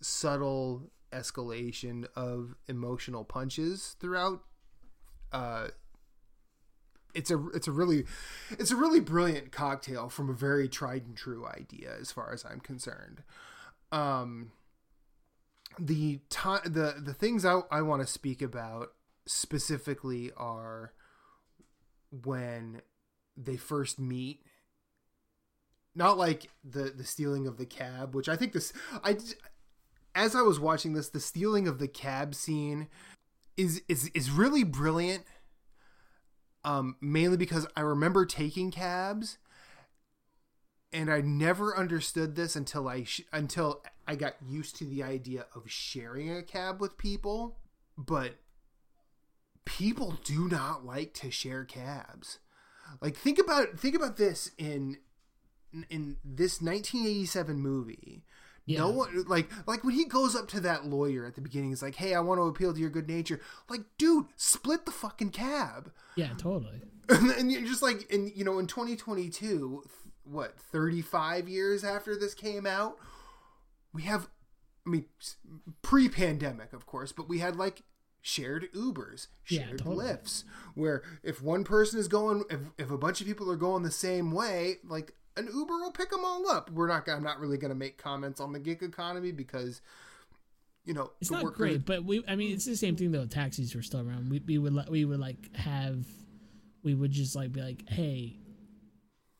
subtle 0.00 0.90
escalation 1.12 2.06
of 2.14 2.54
emotional 2.68 3.24
punches 3.24 3.96
throughout 4.00 4.42
uh 5.32 5.68
it's 7.14 7.30
a 7.30 7.46
it's 7.48 7.66
a 7.66 7.72
really 7.72 8.04
it's 8.50 8.70
a 8.70 8.76
really 8.76 9.00
brilliant 9.00 9.50
cocktail 9.50 10.08
from 10.08 10.28
a 10.28 10.34
very 10.34 10.68
tried 10.68 11.06
and 11.06 11.16
true 11.16 11.46
idea 11.46 11.94
as 11.98 12.12
far 12.12 12.32
as 12.32 12.44
I'm 12.44 12.60
concerned. 12.60 13.22
Um 13.90 14.52
the 15.78 16.20
time 16.28 16.60
the 16.64 16.96
the 16.98 17.14
things 17.14 17.44
I, 17.44 17.60
I 17.70 17.82
want 17.82 18.02
to 18.02 18.06
speak 18.06 18.42
about 18.42 18.92
specifically 19.26 20.30
are 20.36 20.92
when 22.10 22.82
they 23.36 23.56
first 23.56 23.98
meet 23.98 24.42
not 25.94 26.16
like 26.16 26.50
the 26.64 26.92
the 26.96 27.04
stealing 27.04 27.46
of 27.46 27.58
the 27.58 27.66
cab 27.66 28.14
which 28.14 28.28
i 28.28 28.36
think 28.36 28.52
this 28.52 28.72
i 29.04 29.16
as 30.16 30.34
i 30.34 30.42
was 30.42 30.58
watching 30.58 30.94
this 30.94 31.08
the 31.08 31.20
stealing 31.20 31.68
of 31.68 31.78
the 31.78 31.86
cab 31.86 32.34
scene 32.34 32.88
is 33.56 33.82
is 33.88 34.10
is 34.14 34.30
really 34.30 34.64
brilliant 34.64 35.22
um 36.64 36.96
mainly 37.00 37.36
because 37.36 37.66
i 37.76 37.80
remember 37.80 38.26
taking 38.26 38.72
cabs 38.72 39.38
and 40.92 41.12
i 41.12 41.20
never 41.20 41.76
understood 41.76 42.34
this 42.34 42.56
until 42.56 42.88
i 42.88 43.04
sh- 43.04 43.22
until 43.32 43.82
i 44.06 44.14
got 44.14 44.34
used 44.46 44.76
to 44.76 44.84
the 44.84 45.02
idea 45.02 45.46
of 45.54 45.70
sharing 45.70 46.30
a 46.30 46.42
cab 46.42 46.80
with 46.80 46.96
people. 46.98 47.58
But 47.98 48.36
people 49.64 50.18
do 50.24 50.48
not 50.48 50.84
like 50.84 51.14
to 51.14 51.30
share 51.30 51.64
cabs. 51.64 52.38
Like 53.00 53.16
think 53.16 53.38
about 53.38 53.78
think 53.78 53.94
about 53.94 54.16
this 54.16 54.50
in 54.58 54.98
in 55.90 56.16
this 56.24 56.62
1987 56.62 57.60
movie 57.60 58.24
yeah. 58.66 58.78
no 58.80 58.90
one 58.90 59.24
like 59.26 59.50
like 59.66 59.84
when 59.84 59.94
he 59.94 60.04
goes 60.04 60.36
up 60.36 60.48
to 60.48 60.60
that 60.60 60.86
lawyer 60.86 61.24
at 61.24 61.34
the 61.34 61.40
beginning 61.40 61.70
he's 61.70 61.82
like 61.82 61.96
hey 61.96 62.14
i 62.14 62.20
want 62.20 62.38
to 62.38 62.42
appeal 62.44 62.74
to 62.74 62.80
your 62.80 62.90
good 62.90 63.08
nature 63.08 63.40
like 63.68 63.82
dude 63.96 64.26
split 64.36 64.84
the 64.84 64.92
fucking 64.92 65.30
cab 65.30 65.92
yeah 66.16 66.30
totally 66.36 66.82
and, 67.08 67.30
and 67.30 67.52
you're 67.52 67.62
just 67.62 67.82
like 67.82 68.10
in 68.10 68.30
you 68.34 68.44
know 68.44 68.58
in 68.58 68.66
2022 68.66 69.82
what 70.24 70.58
35 70.58 71.48
years 71.48 71.84
after 71.84 72.18
this 72.18 72.34
came 72.34 72.66
out 72.66 72.96
we 73.92 74.02
have 74.02 74.28
i 74.86 74.90
mean 74.90 75.04
pre-pandemic 75.82 76.72
of 76.72 76.84
course 76.84 77.12
but 77.12 77.28
we 77.28 77.38
had 77.38 77.56
like 77.56 77.82
shared 78.26 78.66
Ubers, 78.74 79.28
shared 79.44 79.70
yeah, 79.70 79.76
totally. 79.76 80.06
Lyfts, 80.06 80.42
where 80.74 81.04
if 81.22 81.40
one 81.40 81.62
person 81.62 82.00
is 82.00 82.08
going, 82.08 82.42
if, 82.50 82.58
if 82.76 82.90
a 82.90 82.98
bunch 82.98 83.20
of 83.20 83.26
people 83.28 83.48
are 83.52 83.56
going 83.56 83.84
the 83.84 83.90
same 83.92 84.32
way, 84.32 84.78
like 84.82 85.14
an 85.36 85.48
Uber 85.52 85.74
will 85.74 85.92
pick 85.92 86.10
them 86.10 86.24
all 86.24 86.48
up. 86.48 86.70
We're 86.70 86.88
not. 86.88 87.08
I'm 87.08 87.22
not 87.22 87.40
really 87.40 87.58
going 87.58 87.70
to 87.70 87.76
make 87.76 87.98
comments 87.98 88.40
on 88.40 88.52
the 88.52 88.58
gig 88.58 88.82
economy 88.82 89.32
because, 89.32 89.82
you 90.84 90.94
know, 90.94 91.10
it's 91.20 91.30
not 91.30 91.44
great. 91.54 91.84
But 91.84 92.04
we, 92.04 92.24
I 92.26 92.36
mean, 92.36 92.54
it's 92.54 92.64
the 92.64 92.76
same 92.76 92.96
thing 92.96 93.12
though. 93.12 93.26
Taxis 93.26 93.74
were 93.74 93.82
still 93.82 94.00
around. 94.00 94.30
We, 94.30 94.40
we 94.40 94.58
would 94.58 94.88
we 94.88 95.04
would 95.04 95.20
like 95.20 95.54
have, 95.56 96.06
we 96.82 96.94
would 96.94 97.10
just 97.10 97.36
like 97.36 97.52
be 97.52 97.60
like, 97.60 97.88
hey, 97.88 98.38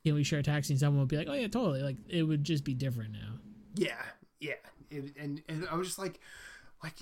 can 0.05 0.15
we 0.15 0.23
share 0.23 0.41
a 0.41 0.43
taxi? 0.43 0.75
And 0.75 0.81
someone 0.81 1.01
would 1.01 1.09
be 1.09 1.17
like, 1.17 1.29
oh 1.29 1.35
yeah, 1.35 1.49
totally. 1.49 1.83
Like 1.83 1.97
it 2.09 2.23
would 2.23 2.45
just 2.45 2.65
be 2.65 2.75
different 2.75 3.13
now. 3.13 3.39
Yeah, 3.75 4.03
yeah, 4.41 4.55
it, 4.91 5.17
and 5.19 5.43
and 5.49 5.67
I 5.71 5.77
was 5.77 5.89
just 5.89 5.99
like, 5.99 6.21
like 6.83 6.95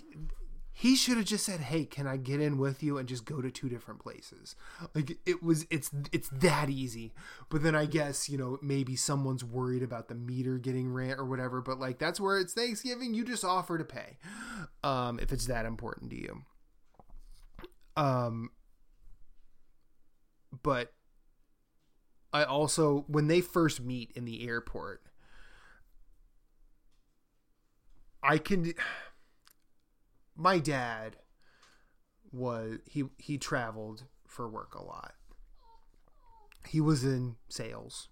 he 0.77 0.97
should 0.97 1.17
have 1.17 1.25
just 1.27 1.47
said 1.47 1.61
hey 1.61 1.85
can 1.85 2.07
i 2.07 2.17
get 2.17 2.41
in 2.41 2.59
with 2.59 2.83
you 2.83 2.99
and 2.99 3.09
just 3.09 3.25
go 3.25 3.41
to 3.41 3.51
two 3.51 3.69
different 3.69 4.01
places? 4.01 4.57
Like 4.95 5.17
it 5.25 5.43
was 5.43 5.67
it's 5.71 5.91
it's 6.13 6.29
that 6.31 6.69
easy. 6.69 7.13
But 7.49 7.63
then 7.63 7.75
i 7.77 7.87
guess 7.87 8.29
you 8.29 8.37
know 8.37 8.59
maybe 8.61 8.97
someone's 8.97 9.45
worried 9.45 9.83
about 9.83 10.09
the 10.09 10.15
meter 10.17 10.59
getting 10.59 10.93
rent 10.93 11.19
or 11.19 11.25
whatever 11.25 11.61
but 11.63 11.79
like 11.79 11.99
that's 11.99 12.21
where 12.21 12.39
it's 12.39 12.53
thanksgiving 12.53 13.15
you 13.15 13.25
just 13.25 13.45
offer 13.45 13.79
to 13.79 13.85
pay 13.85 14.17
um 14.83 15.19
if 15.21 15.33
it's 15.33 15.47
that 15.47 15.65
important 15.65 16.11
to 16.11 16.17
you. 16.17 16.43
Um 17.97 18.51
but 20.63 20.93
i 22.33 22.43
also 22.45 23.05
when 23.09 23.29
they 23.29 23.41
first 23.41 23.81
meet 23.81 24.11
in 24.15 24.25
the 24.25 24.47
airport 24.49 25.03
i 28.23 28.39
can 28.39 28.73
my 30.37 30.59
dad 30.59 31.17
was 32.33 32.79
he 32.87 33.05
he 33.19 33.39
traveled 33.39 34.05
for 34.27 34.49
work 34.49 34.75
a 34.75 34.83
lot. 34.83 35.15
He 36.67 36.81
was 36.81 37.05
in 37.05 37.37
sales, 37.49 38.09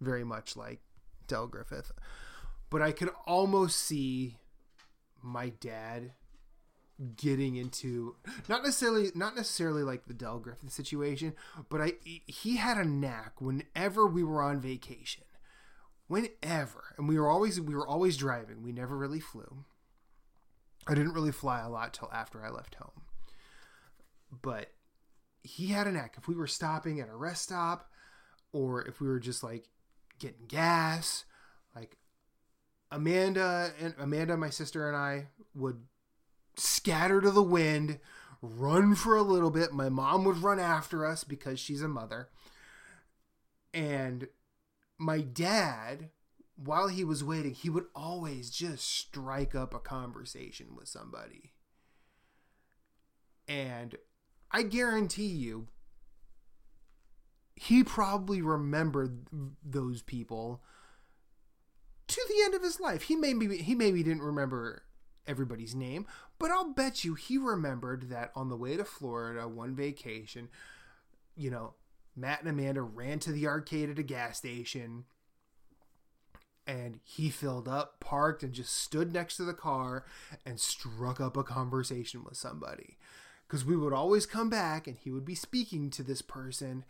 very 0.00 0.24
much 0.24 0.56
like 0.56 0.80
Del 1.26 1.46
Griffith. 1.46 1.92
But 2.70 2.82
I 2.82 2.92
could 2.92 3.10
almost 3.26 3.78
see 3.78 4.38
my 5.22 5.50
dad 5.50 6.12
getting 7.16 7.56
into 7.56 8.16
not 8.48 8.62
necessarily 8.62 9.10
not 9.14 9.34
necessarily 9.36 9.82
like 9.82 10.06
the 10.06 10.14
Del 10.14 10.38
Griffith 10.38 10.72
situation, 10.72 11.34
but 11.68 11.80
I 11.80 11.92
he 12.02 12.56
had 12.56 12.78
a 12.78 12.84
knack 12.84 13.40
whenever 13.40 14.06
we 14.06 14.22
were 14.22 14.42
on 14.42 14.60
vacation. 14.60 15.24
Whenever, 16.08 16.96
and 16.98 17.08
we 17.08 17.18
were 17.18 17.28
always 17.28 17.60
we 17.60 17.74
were 17.74 17.86
always 17.86 18.16
driving. 18.16 18.62
We 18.62 18.72
never 18.72 18.96
really 18.96 19.20
flew. 19.20 19.64
I 20.86 20.94
didn't 20.94 21.12
really 21.12 21.32
fly 21.32 21.60
a 21.60 21.68
lot 21.68 21.94
till 21.94 22.10
after 22.12 22.44
I 22.44 22.50
left 22.50 22.76
home. 22.76 23.02
But 24.42 24.68
he 25.42 25.68
had 25.68 25.86
a 25.86 25.92
knack. 25.92 26.16
If 26.18 26.28
we 26.28 26.34
were 26.34 26.46
stopping 26.46 27.00
at 27.00 27.08
a 27.08 27.16
rest 27.16 27.42
stop, 27.42 27.90
or 28.52 28.82
if 28.86 29.00
we 29.00 29.08
were 29.08 29.20
just 29.20 29.42
like 29.42 29.68
getting 30.18 30.46
gas, 30.48 31.24
like 31.74 31.96
Amanda 32.90 33.72
and 33.80 33.94
Amanda, 33.98 34.36
my 34.36 34.50
sister 34.50 34.88
and 34.88 34.96
I 34.96 35.28
would 35.54 35.82
scatter 36.56 37.20
to 37.20 37.30
the 37.30 37.42
wind, 37.42 38.00
run 38.42 38.94
for 38.94 39.16
a 39.16 39.22
little 39.22 39.50
bit. 39.50 39.72
My 39.72 39.88
mom 39.88 40.24
would 40.24 40.38
run 40.38 40.58
after 40.58 41.06
us 41.06 41.24
because 41.24 41.60
she's 41.60 41.82
a 41.82 41.88
mother. 41.88 42.28
And 43.72 44.28
my 44.98 45.20
dad, 45.20 46.10
while 46.62 46.88
he 46.88 47.04
was 47.04 47.24
waiting, 47.24 47.54
he 47.54 47.70
would 47.70 47.86
always 47.94 48.50
just 48.50 48.86
strike 48.86 49.54
up 49.54 49.72
a 49.72 49.78
conversation 49.78 50.74
with 50.76 50.88
somebody. 50.88 51.52
And 53.48 53.96
I 54.50 54.62
guarantee 54.62 55.26
you, 55.26 55.68
he 57.56 57.82
probably 57.82 58.42
remembered 58.42 59.26
those 59.64 60.02
people 60.02 60.62
to 62.08 62.20
the 62.28 62.44
end 62.44 62.54
of 62.54 62.62
his 62.62 62.78
life. 62.78 63.02
He 63.02 63.16
maybe 63.16 63.56
he 63.58 63.74
maybe 63.74 64.02
didn't 64.02 64.22
remember 64.22 64.82
everybody's 65.26 65.74
name, 65.74 66.06
but 66.38 66.50
I'll 66.50 66.72
bet 66.72 67.04
you 67.04 67.14
he 67.14 67.38
remembered 67.38 68.10
that 68.10 68.32
on 68.34 68.48
the 68.50 68.56
way 68.56 68.76
to 68.76 68.84
Florida 68.84 69.48
one 69.48 69.74
vacation, 69.74 70.48
you 71.36 71.50
know, 71.50 71.74
Matt 72.14 72.40
and 72.40 72.50
Amanda 72.50 72.82
ran 72.82 73.18
to 73.20 73.32
the 73.32 73.46
arcade 73.46 73.88
at 73.88 73.98
a 73.98 74.02
gas 74.02 74.38
station 74.38 75.04
and 76.66 77.00
he 77.02 77.30
filled 77.30 77.68
up, 77.68 78.00
parked, 78.00 78.42
and 78.42 78.52
just 78.52 78.76
stood 78.76 79.12
next 79.12 79.36
to 79.36 79.44
the 79.44 79.54
car 79.54 80.04
and 80.46 80.60
struck 80.60 81.20
up 81.20 81.36
a 81.36 81.42
conversation 81.42 82.24
with 82.24 82.36
somebody. 82.36 82.96
Because 83.46 83.64
we 83.64 83.76
would 83.76 83.92
always 83.92 84.26
come 84.26 84.48
back 84.48 84.86
and 84.86 84.96
he 84.96 85.10
would 85.10 85.24
be 85.24 85.34
speaking 85.34 85.90
to 85.90 86.02
this 86.02 86.22
person 86.22 86.84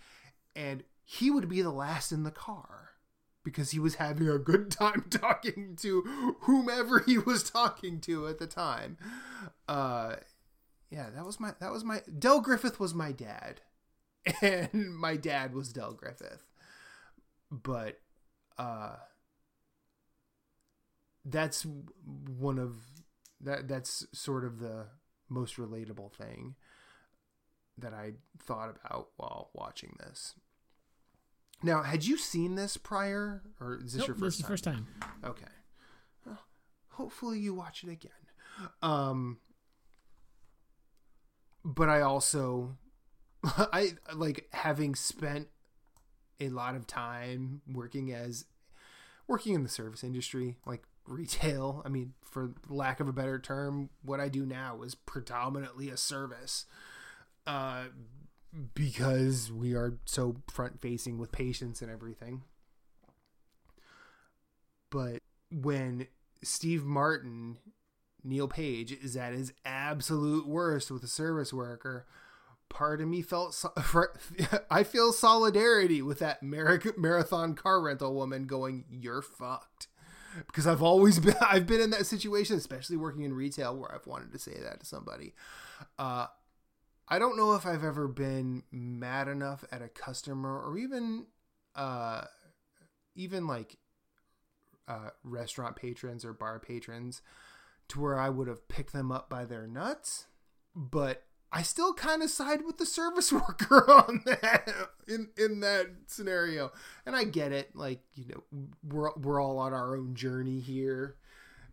and 0.55 0.85
he 1.03 1.31
would 1.31 1.49
be 1.49 1.63
the 1.63 1.71
last 1.71 2.13
in 2.13 2.23
the 2.23 2.31
car 2.31 2.91
because 3.43 3.71
he 3.71 3.79
was 3.79 3.97
having 3.97 4.29
a 4.29 4.39
good 4.39 4.71
time 4.71 5.05
talking 5.11 5.77
to 5.81 6.37
whomever 6.41 7.01
he 7.01 7.19
was 7.19 7.43
talking 7.43 8.01
to 8.01 8.29
at 8.29 8.39
the 8.39 8.47
time. 8.47 8.97
Uh, 9.69 10.17
yeah, 10.91 11.09
that 11.15 11.25
was 11.25 11.41
my 11.41 11.53
that 11.61 11.73
was 11.73 11.85
my 11.85 12.03
Del 12.19 12.41
Griffith 12.41 12.81
was 12.81 12.95
my 12.95 13.13
dad, 13.13 13.61
and 14.43 14.95
my 14.97 15.17
dad 15.17 15.55
was 15.55 15.73
Del 15.73 15.93
Griffith, 15.93 16.45
but 17.51 18.01
uh, 18.59 18.97
that's 21.25 21.67
one 22.39 22.59
of 22.59 22.77
that 23.41 23.69
that's 23.69 24.07
sort 24.13 24.45
of 24.45 24.59
the 24.59 24.87
most 25.29 25.57
relatable 25.57 26.13
thing 26.13 26.55
that 27.79 27.95
I 27.95 28.13
thought 28.39 28.71
about 28.85 29.09
while 29.17 29.51
watching 29.55 29.97
this. 30.01 30.35
Now, 31.63 31.83
had 31.83 32.05
you 32.05 32.17
seen 32.17 32.55
this 32.55 32.77
prior, 32.77 33.43
or 33.61 33.81
is 33.83 33.93
this 33.93 34.01
Nope, 34.01 34.09
your 34.09 34.17
this 34.17 34.21
first 34.23 34.37
is 34.39 34.43
time? 34.43 34.51
first 34.51 34.65
time. 34.65 34.87
Okay. 35.25 35.45
Well, 36.27 36.39
hopefully 36.91 37.39
you 37.39 37.55
watch 37.55 37.85
it 37.85 37.91
again. 37.91 38.11
Um 38.83 39.39
but 41.65 41.89
I 41.89 42.01
also 42.01 42.77
I 43.45 43.93
like 44.15 44.49
having 44.53 44.95
spent 44.95 45.49
a 46.41 46.49
lot 46.49 46.75
of 46.75 46.87
time 46.87 47.63
working 47.71 48.13
as 48.13 48.47
working 49.29 49.55
in 49.55 49.63
the 49.63 49.69
service 49.69 50.03
industry, 50.03 50.57
like 50.67 50.83
retail. 51.11 51.83
I 51.85 51.89
mean, 51.89 52.15
for 52.23 52.53
lack 52.69 53.01
of 53.01 53.09
a 53.09 53.13
better 53.13 53.39
term, 53.39 53.91
what 54.03 54.21
I 54.21 54.29
do 54.29 54.47
now 54.47 54.83
is 54.83 54.95
predominantly 54.95 55.91
a 55.91 55.97
service. 55.97 56.67
Uh 57.47 57.85
because 58.75 59.53
we 59.53 59.75
are 59.75 59.95
so 60.07 60.37
front 60.51 60.81
facing 60.81 61.19
with 61.19 61.31
patients 61.31 61.83
and 61.83 61.91
everything. 61.91 62.43
But 64.91 65.23
when 65.53 66.09
Steve 66.43 66.85
Martin, 66.85 67.59
Neil 68.25 68.49
Page, 68.49 68.93
is 68.93 69.17
at 69.17 69.33
his 69.33 69.53
absolute 69.65 70.47
worst 70.49 70.91
with 70.91 71.05
a 71.05 71.09
service 71.09 71.53
worker, 71.53 72.07
part 72.69 73.01
of 73.01 73.09
me 73.09 73.23
felt 73.23 73.55
so- 73.55 73.73
I 74.71 74.83
feel 74.83 75.13
solidarity 75.13 76.03
with 76.03 76.19
that 76.19 76.43
marathon 76.43 77.55
car 77.55 77.81
rental 77.81 78.15
woman 78.15 78.47
going, 78.47 78.85
"You're 78.91 79.23
fucked." 79.23 79.87
Because 80.47 80.67
I've 80.67 80.83
always 80.83 81.19
been 81.19 81.35
I've 81.41 81.67
been 81.67 81.81
in 81.81 81.91
that 81.91 82.07
situation, 82.07 82.57
especially 82.57 82.97
working 82.97 83.23
in 83.23 83.33
retail, 83.33 83.77
where 83.77 83.95
I've 83.95 84.07
wanted 84.07 84.33
to 84.33 84.39
say 84.39 84.59
that 84.63 84.81
to 84.81 84.87
somebody. 84.87 85.35
Uh, 85.99 86.27
I 87.09 87.19
don't 87.19 87.37
know 87.37 87.55
if 87.55 87.67
I've 87.67 87.85
ever 87.85 88.07
been 88.07 88.63
mad 88.71 89.27
enough 89.27 89.65
at 89.73 89.83
a 89.83 89.89
customer 89.89 90.61
or 90.61 90.79
even 90.79 91.27
uh 91.75 92.25
even 93.15 93.47
like 93.47 93.77
uh 94.89 95.11
restaurant 95.23 95.77
patrons 95.77 96.25
or 96.25 96.33
bar 96.33 96.59
patrons 96.59 97.23
to 97.89 98.01
where 98.01 98.19
I 98.19 98.29
would 98.29 98.47
have 98.47 98.69
picked 98.69 98.93
them 98.93 99.11
up 99.11 99.29
by 99.29 99.45
their 99.45 99.67
nuts, 99.67 100.27
but 100.75 101.25
I 101.53 101.63
still 101.63 101.95
kind 101.95 102.23
of 102.23 102.31
side 102.31 102.65
with 102.65 102.79
the 102.79 102.87
service 102.87 103.33
worker 103.33 103.91
on 103.91 104.23
that 104.25 104.73
in 105.09 105.31
in 105.37 105.61
that 105.61 105.87
scenario. 106.07 106.73
And 107.07 107.17
I 107.17 107.25
get 107.25 107.53
it, 107.53 107.75
like, 107.75 108.01
you 108.15 108.27
know, 108.29 108.67
we're 108.89 109.11
we're 109.17 109.43
all 109.43 109.59
on 109.59 109.73
our 109.73 109.97
own 109.97 110.15
journey 110.15 110.61
here 110.61 111.17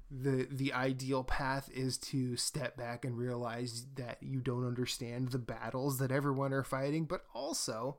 the 0.09 0.47
the 0.49 0.73
ideal 0.73 1.23
path 1.23 1.69
is 1.73 1.97
to 1.97 2.37
step 2.37 2.77
back 2.77 3.03
and 3.03 3.17
realize 3.17 3.85
that 3.95 4.17
you 4.21 4.39
don't 4.39 4.65
understand 4.65 5.29
the 5.29 5.37
battles 5.37 5.97
that 5.97 6.11
everyone 6.11 6.53
are 6.53 6.63
fighting 6.63 7.05
but 7.05 7.25
also 7.33 7.97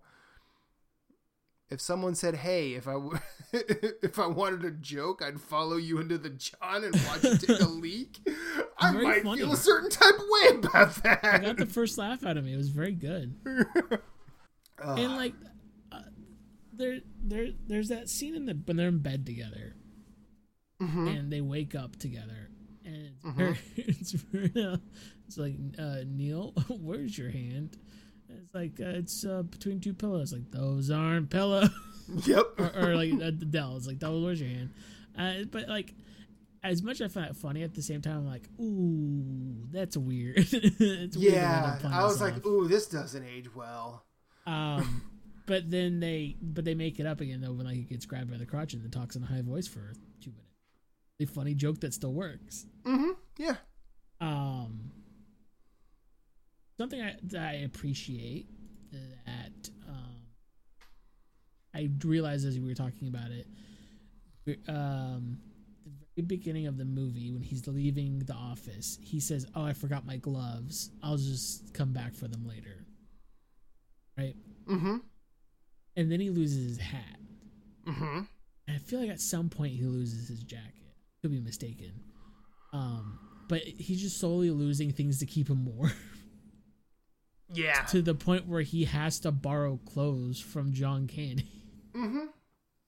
if 1.70 1.80
someone 1.80 2.14
said 2.14 2.34
hey 2.36 2.74
if 2.74 2.86
i 2.88 2.92
w- 2.94 3.18
if 3.52 4.18
i 4.18 4.26
wanted 4.26 4.64
a 4.64 4.70
joke 4.70 5.22
i'd 5.22 5.40
follow 5.40 5.76
you 5.76 5.98
into 6.00 6.16
the 6.18 6.30
john 6.30 6.84
and 6.84 6.94
watch 7.06 7.22
you 7.24 7.36
take 7.36 7.60
a 7.60 7.64
leak 7.68 8.18
i 8.78 8.92
Very 8.92 9.04
might 9.04 9.22
funny. 9.22 9.40
feel 9.40 9.52
a 9.52 9.56
certain 9.56 9.90
type 9.90 10.14
of 10.14 10.20
way 10.30 10.48
about 10.68 10.94
that 11.02 11.20
I 11.24 11.38
got 11.38 11.56
the 11.56 11.66
first 11.66 11.98
laugh 11.98 12.24
out 12.24 12.36
of 12.36 12.44
me. 12.44 12.52
It 12.54 12.56
was 12.56 12.68
very 12.70 12.92
good. 12.92 13.34
Ugh. 13.46 13.98
and 14.98 15.16
like, 15.16 15.34
uh, 15.92 16.00
there, 16.72 17.00
there, 17.22 17.48
there's 17.66 17.88
that 17.88 18.08
scene 18.08 18.34
in 18.36 18.46
the 18.46 18.54
when 18.66 18.76
they're 18.76 18.88
in 18.88 18.98
bed 18.98 19.26
together, 19.26 19.74
Mhm. 20.80 21.18
and 21.18 21.32
they 21.32 21.40
wake 21.40 21.74
up 21.74 21.96
together, 21.96 22.50
and 22.84 22.96
it's 23.16 23.24
Mhm. 23.24 23.34
very, 23.36 23.58
it's 23.76 24.12
very, 24.12 24.64
uh, 24.64 24.76
it's 25.26 25.36
like 25.38 25.56
uh, 25.78 26.04
Neil, 26.06 26.52
where's 26.68 27.18
your 27.18 27.30
hand? 27.30 27.76
It's 28.30 28.54
like 28.54 28.80
uh, 28.80 28.98
it's 28.98 29.24
uh, 29.24 29.42
between 29.42 29.80
two 29.80 29.94
pillows. 29.94 30.32
Like 30.32 30.50
those 30.50 30.90
aren't 30.90 31.30
pillows. 31.30 31.70
yep 32.24 32.46
or, 32.58 32.72
or 32.76 32.96
like 32.96 33.12
uh, 33.14 33.30
Del 33.30 33.76
is 33.76 33.86
like, 33.86 33.98
"Double, 33.98 34.22
where's 34.24 34.40
your 34.40 34.50
hand?" 34.50 34.70
Uh, 35.18 35.44
but 35.50 35.68
like, 35.68 35.94
as 36.62 36.82
much 36.82 37.00
as 37.00 37.10
I 37.16 37.20
find 37.20 37.30
it 37.30 37.36
funny, 37.36 37.62
at 37.62 37.74
the 37.74 37.82
same 37.82 38.00
time, 38.02 38.18
I'm 38.18 38.26
like, 38.26 38.48
"Ooh, 38.60 39.66
that's 39.70 39.96
weird." 39.96 40.36
it's 40.52 41.16
weird 41.16 41.32
yeah 41.34 41.78
they're 41.82 41.90
i 41.92 42.02
was 42.04 42.20
like 42.20 42.36
off. 42.36 42.46
ooh 42.46 42.68
this 42.68 42.86
doesn't 42.86 43.24
age 43.24 43.54
well 43.54 44.04
um, 44.46 45.02
but 45.46 45.70
then 45.70 46.00
they, 46.00 46.36
but 46.40 46.64
they 46.64 46.74
make 46.74 46.98
it 47.00 47.04
up 47.06 47.20
again 47.20 47.40
though 47.42 47.52
when 47.52 47.66
like 47.66 47.76
he 47.76 47.82
gets 47.82 48.06
grabbed 48.06 48.30
by 48.30 48.36
the 48.38 48.46
crotch 48.46 48.72
and 48.74 48.82
then 48.82 48.90
talks 48.90 49.14
in 49.16 49.22
a 49.22 49.26
high 49.26 49.42
voice 49.42 49.66
for 49.66 49.92
two 50.22 50.30
minutes. 50.30 50.44
A 51.20 51.26
funny 51.26 51.54
joke 51.54 51.80
that 51.80 51.92
still 51.92 52.12
works. 52.14 52.64
mm-hmm 52.84 53.10
yeah 53.38 53.56
Um, 54.20 54.87
something 56.78 57.00
I, 57.00 57.16
that 57.24 57.42
I 57.42 57.52
appreciate 57.64 58.46
that 58.92 59.70
um, 59.88 60.16
I 61.74 61.90
realized 62.04 62.46
as 62.46 62.58
we 62.58 62.66
were 62.66 62.74
talking 62.74 63.08
about 63.08 63.30
it, 63.30 63.46
um, 64.68 65.38
the 65.84 66.22
very 66.22 66.26
beginning 66.26 66.66
of 66.66 66.78
the 66.78 66.86
movie 66.86 67.30
when 67.30 67.42
he's 67.42 67.66
leaving 67.66 68.20
the 68.20 68.34
office, 68.34 68.98
he 69.02 69.20
says, 69.20 69.46
"Oh, 69.54 69.64
I 69.64 69.74
forgot 69.74 70.06
my 70.06 70.16
gloves. 70.16 70.90
I'll 71.02 71.18
just 71.18 71.74
come 71.74 71.92
back 71.92 72.14
for 72.14 72.28
them 72.28 72.46
later." 72.46 72.86
Right, 74.16 74.36
mm-hmm 74.66 74.96
and 75.98 76.10
then 76.12 76.20
he 76.20 76.30
loses 76.30 76.68
his 76.68 76.78
hat. 76.78 77.18
mm-hmm 77.86 78.20
And 78.68 78.76
I 78.76 78.78
feel 78.78 79.00
like 79.00 79.10
at 79.10 79.20
some 79.20 79.50
point 79.50 79.72
he 79.72 79.82
loses 79.82 80.28
his 80.28 80.44
jacket. 80.44 80.94
Could 81.22 81.32
be 81.32 81.40
mistaken. 81.40 81.92
Um, 82.72 83.18
but 83.48 83.62
he's 83.62 84.00
just 84.00 84.20
slowly 84.20 84.50
losing 84.50 84.92
things 84.92 85.18
to 85.18 85.26
keep 85.26 85.50
him 85.50 85.66
warm. 85.66 85.90
Yeah. 87.52 87.82
to 87.84 88.02
the 88.02 88.14
point 88.14 88.46
where 88.46 88.62
he 88.62 88.84
has 88.84 89.20
to 89.20 89.32
borrow 89.32 89.78
clothes 89.86 90.38
from 90.40 90.72
John 90.72 91.06
Candy. 91.06 91.64
Mm-hmm. 91.94 92.26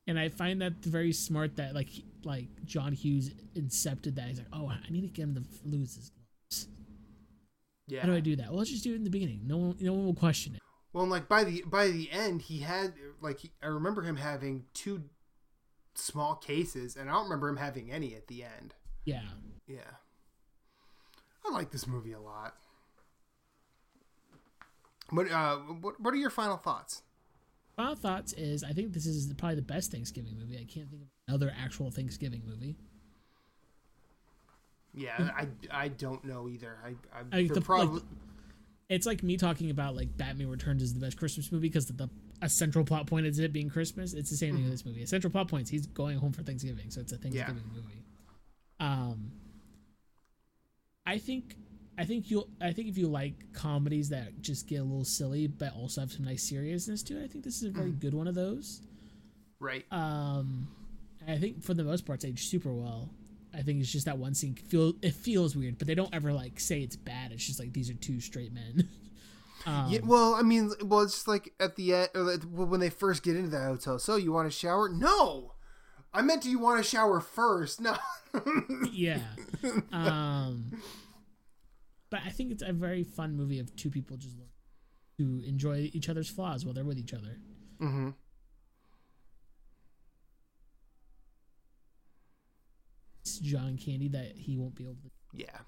And 0.07 0.19
I 0.19 0.29
find 0.29 0.61
that 0.63 0.85
very 0.85 1.13
smart 1.13 1.57
that 1.57 1.75
like 1.75 1.89
like 2.25 2.49
John 2.65 2.93
Hughes 2.93 3.31
incepted 3.57 4.17
that. 4.17 4.29
He's 4.29 4.39
like, 4.39 4.49
oh, 4.53 4.69
I 4.69 4.91
need 4.91 5.03
to 5.03 5.09
get 5.09 5.23
him 5.23 5.35
to 5.35 5.69
lose 5.69 5.95
his 5.95 6.11
gloves. 6.11 6.69
Yeah. 7.87 8.01
How 8.01 8.07
do 8.09 8.15
I 8.15 8.21
do 8.21 8.37
that? 8.37 8.49
Well, 8.49 8.59
let's 8.59 8.71
just 8.71 8.85
do 8.85 8.93
it 8.93 8.97
in 8.97 9.05
the 9.05 9.11
beginning. 9.11 9.41
No 9.45 9.57
one, 9.57 9.77
no 9.81 9.93
one 9.93 10.05
will 10.05 10.15
question 10.15 10.55
it. 10.55 10.61
Well, 10.93 11.05
and 11.05 11.11
like 11.11 11.29
by 11.29 11.45
the 11.45 11.63
by 11.67 11.89
the 11.89 12.11
end, 12.11 12.43
he 12.43 12.59
had 12.61 12.95
like 13.21 13.41
he, 13.41 13.51
I 13.63 13.67
remember 13.67 14.03
him 14.03 14.17
having 14.17 14.65
two 14.75 15.05
small 15.95 16.35
cases, 16.35 16.97
and 16.97 17.09
I 17.09 17.13
don't 17.13 17.25
remember 17.25 17.49
him 17.49 17.57
having 17.57 17.91
any 17.91 18.15
at 18.15 18.27
the 18.27 18.43
end. 18.43 18.75
Yeah. 19.05 19.23
Yeah, 19.67 19.83
I 21.47 21.53
like 21.53 21.71
this 21.71 21.87
movie 21.87 22.11
a 22.13 22.21
lot. 22.21 22.57
What 25.11 25.31
uh, 25.31 25.57
what 25.57 26.01
what 26.01 26.15
are 26.15 26.17
your 26.19 26.31
final 26.31 26.57
thoughts? 26.57 27.03
Final 27.77 27.95
thoughts 27.95 28.33
is 28.35 28.63
I 28.65 28.73
think 28.73 28.93
this 28.93 29.07
is 29.07 29.33
probably 29.35 29.57
the 29.57 29.63
best 29.63 29.91
Thanksgiving 29.91 30.37
movie. 30.39 30.55
I 30.57 30.65
can't 30.73 30.89
think 30.91 31.03
of 31.03 31.09
another 31.29 31.53
actual 31.63 31.91
Thanksgiving 31.91 32.43
movie. 32.47 32.77
Yeah, 34.93 35.31
I, 35.37 35.47
I 35.71 35.89
don't 35.89 36.25
know 36.25 36.49
either. 36.49 36.77
I 36.85 36.89
I, 37.17 37.39
I- 37.41 37.47
the- 37.49 37.61
probably 37.61 37.95
like, 37.95 38.03
It's 38.89 39.07
like 39.07 39.23
me 39.23 39.37
talking 39.37 39.71
about 39.71 39.95
like 39.95 40.17
Batman 40.17 40.49
Returns 40.49 40.83
is 40.83 40.95
the 40.95 41.01
best 41.01 41.17
Christmas 41.17 41.53
movie 41.53 41.69
because 41.69 41.87
the, 41.87 41.93
the 41.93 42.11
a 42.43 42.49
central 42.49 42.85
plot 42.85 43.07
point 43.07 43.27
is 43.27 43.39
it 43.39 43.53
being 43.53 43.69
Christmas. 43.71 44.15
It's 44.15 44.31
the 44.31 44.37
same 44.37 44.55
thing 44.55 44.65
with 44.65 44.73
this 44.73 44.85
movie. 44.87 45.03
A 45.03 45.07
central 45.07 45.31
plot 45.31 45.47
point 45.49 45.65
is 45.65 45.69
he's 45.71 45.87
going 45.87 46.19
home 46.19 46.33
for 46.33 46.43
Thanksgiving, 46.43 46.91
so 46.91 47.01
it's 47.01 47.13
a 47.13 47.19
Thanksgiving 47.19 47.63
movie. 47.75 48.03
Um, 48.81 49.31
I 51.07 51.19
think 51.19 51.55
I 52.01 52.05
think 52.07 52.31
you'll 52.31 52.49
I 52.63 52.73
think 52.73 52.89
if 52.89 52.97
you 52.97 53.09
like 53.09 53.53
comedies 53.53 54.09
that 54.09 54.41
just 54.41 54.67
get 54.67 54.77
a 54.77 54.83
little 54.83 55.05
silly 55.05 55.47
but 55.49 55.75
also 55.77 56.01
have 56.01 56.11
some 56.11 56.25
nice 56.25 56.43
seriousness 56.49 57.03
to 57.05 57.21
it, 57.21 57.25
I 57.25 57.29
think 57.29 57.45
this 57.45 57.57
is 57.57 57.65
a 57.65 57.71
very 57.71 57.91
good 57.93 58.15
one 58.15 58.27
of 58.27 58.35
those. 58.35 58.81
right. 59.59 59.85
Um, 59.93 60.69
I 61.29 61.37
think 61.37 61.63
for 61.63 61.75
the 61.75 61.85
most 61.85 62.07
part, 62.07 62.17
it's 62.17 62.25
aged 62.25 62.49
super 62.49 62.73
well. 62.73 63.11
I 63.53 63.61
think 63.61 63.81
it's 63.81 63.93
just 63.93 64.07
that 64.07 64.17
one 64.17 64.33
scene 64.33 64.55
feel 64.55 64.95
it 65.03 65.13
feels 65.13 65.55
weird, 65.55 65.77
but 65.77 65.87
they 65.87 65.95
don't 65.95 66.15
ever 66.15 66.33
like 66.33 66.59
say 66.59 66.81
it's 66.81 66.97
bad. 66.97 67.33
It's 67.33 67.47
just 67.47 67.61
like 67.61 67.75
these 67.75 67.91
are 67.91 67.95
two 67.95 68.19
straight 68.21 68.53
men. 68.55 68.89
um, 69.67 69.91
Yeah, 69.91 69.99
well, 70.03 70.35
I 70.35 70.41
mean, 70.43 70.73
well, 70.83 71.01
it's 71.01 71.15
just 71.15 71.29
like 71.29 71.53
at 71.61 71.77
the 71.77 71.95
end, 71.95 72.09
when 72.51 72.81
they 72.81 72.89
first 72.89 73.23
get 73.23 73.37
into 73.37 73.51
the 73.51 73.61
hotel. 73.61 73.99
So 73.99 74.17
you 74.17 74.33
want 74.33 74.51
to 74.51 74.57
shower? 74.57 74.89
No, 74.89 75.53
I 76.13 76.23
meant, 76.23 76.43
do 76.43 76.51
you 76.51 76.59
want 76.59 76.83
to 76.83 76.89
shower 76.89 77.21
first? 77.21 77.81
No. 77.91 77.97
yeah. 78.91 79.21
Um, 79.93 80.81
but 82.11 82.21
I 82.27 82.31
think 82.31 82.51
it's 82.51 82.63
a 82.63 82.73
very 82.73 83.05
fun 83.05 83.37
movie 83.37 83.59
of 83.61 83.75
two 83.77 83.91
people 83.91 84.17
just 84.17 84.37
to 85.19 85.43
enjoy 85.47 85.91
each 85.93 86.09
other's 86.09 86.29
flaws 86.29 86.65
while 86.65 86.75
they're 86.75 86.85
with 86.85 86.99
each 86.99 87.15
other. 87.15 87.39
mm-hmm. 87.81 88.11
It's 93.23 93.39
John 93.39 93.77
Candy 93.77 94.09
that 94.09 94.33
he 94.37 94.57
won't 94.57 94.75
be 94.75 94.85
able 94.85 94.95
to, 94.95 95.11
Yeah. 95.35 95.59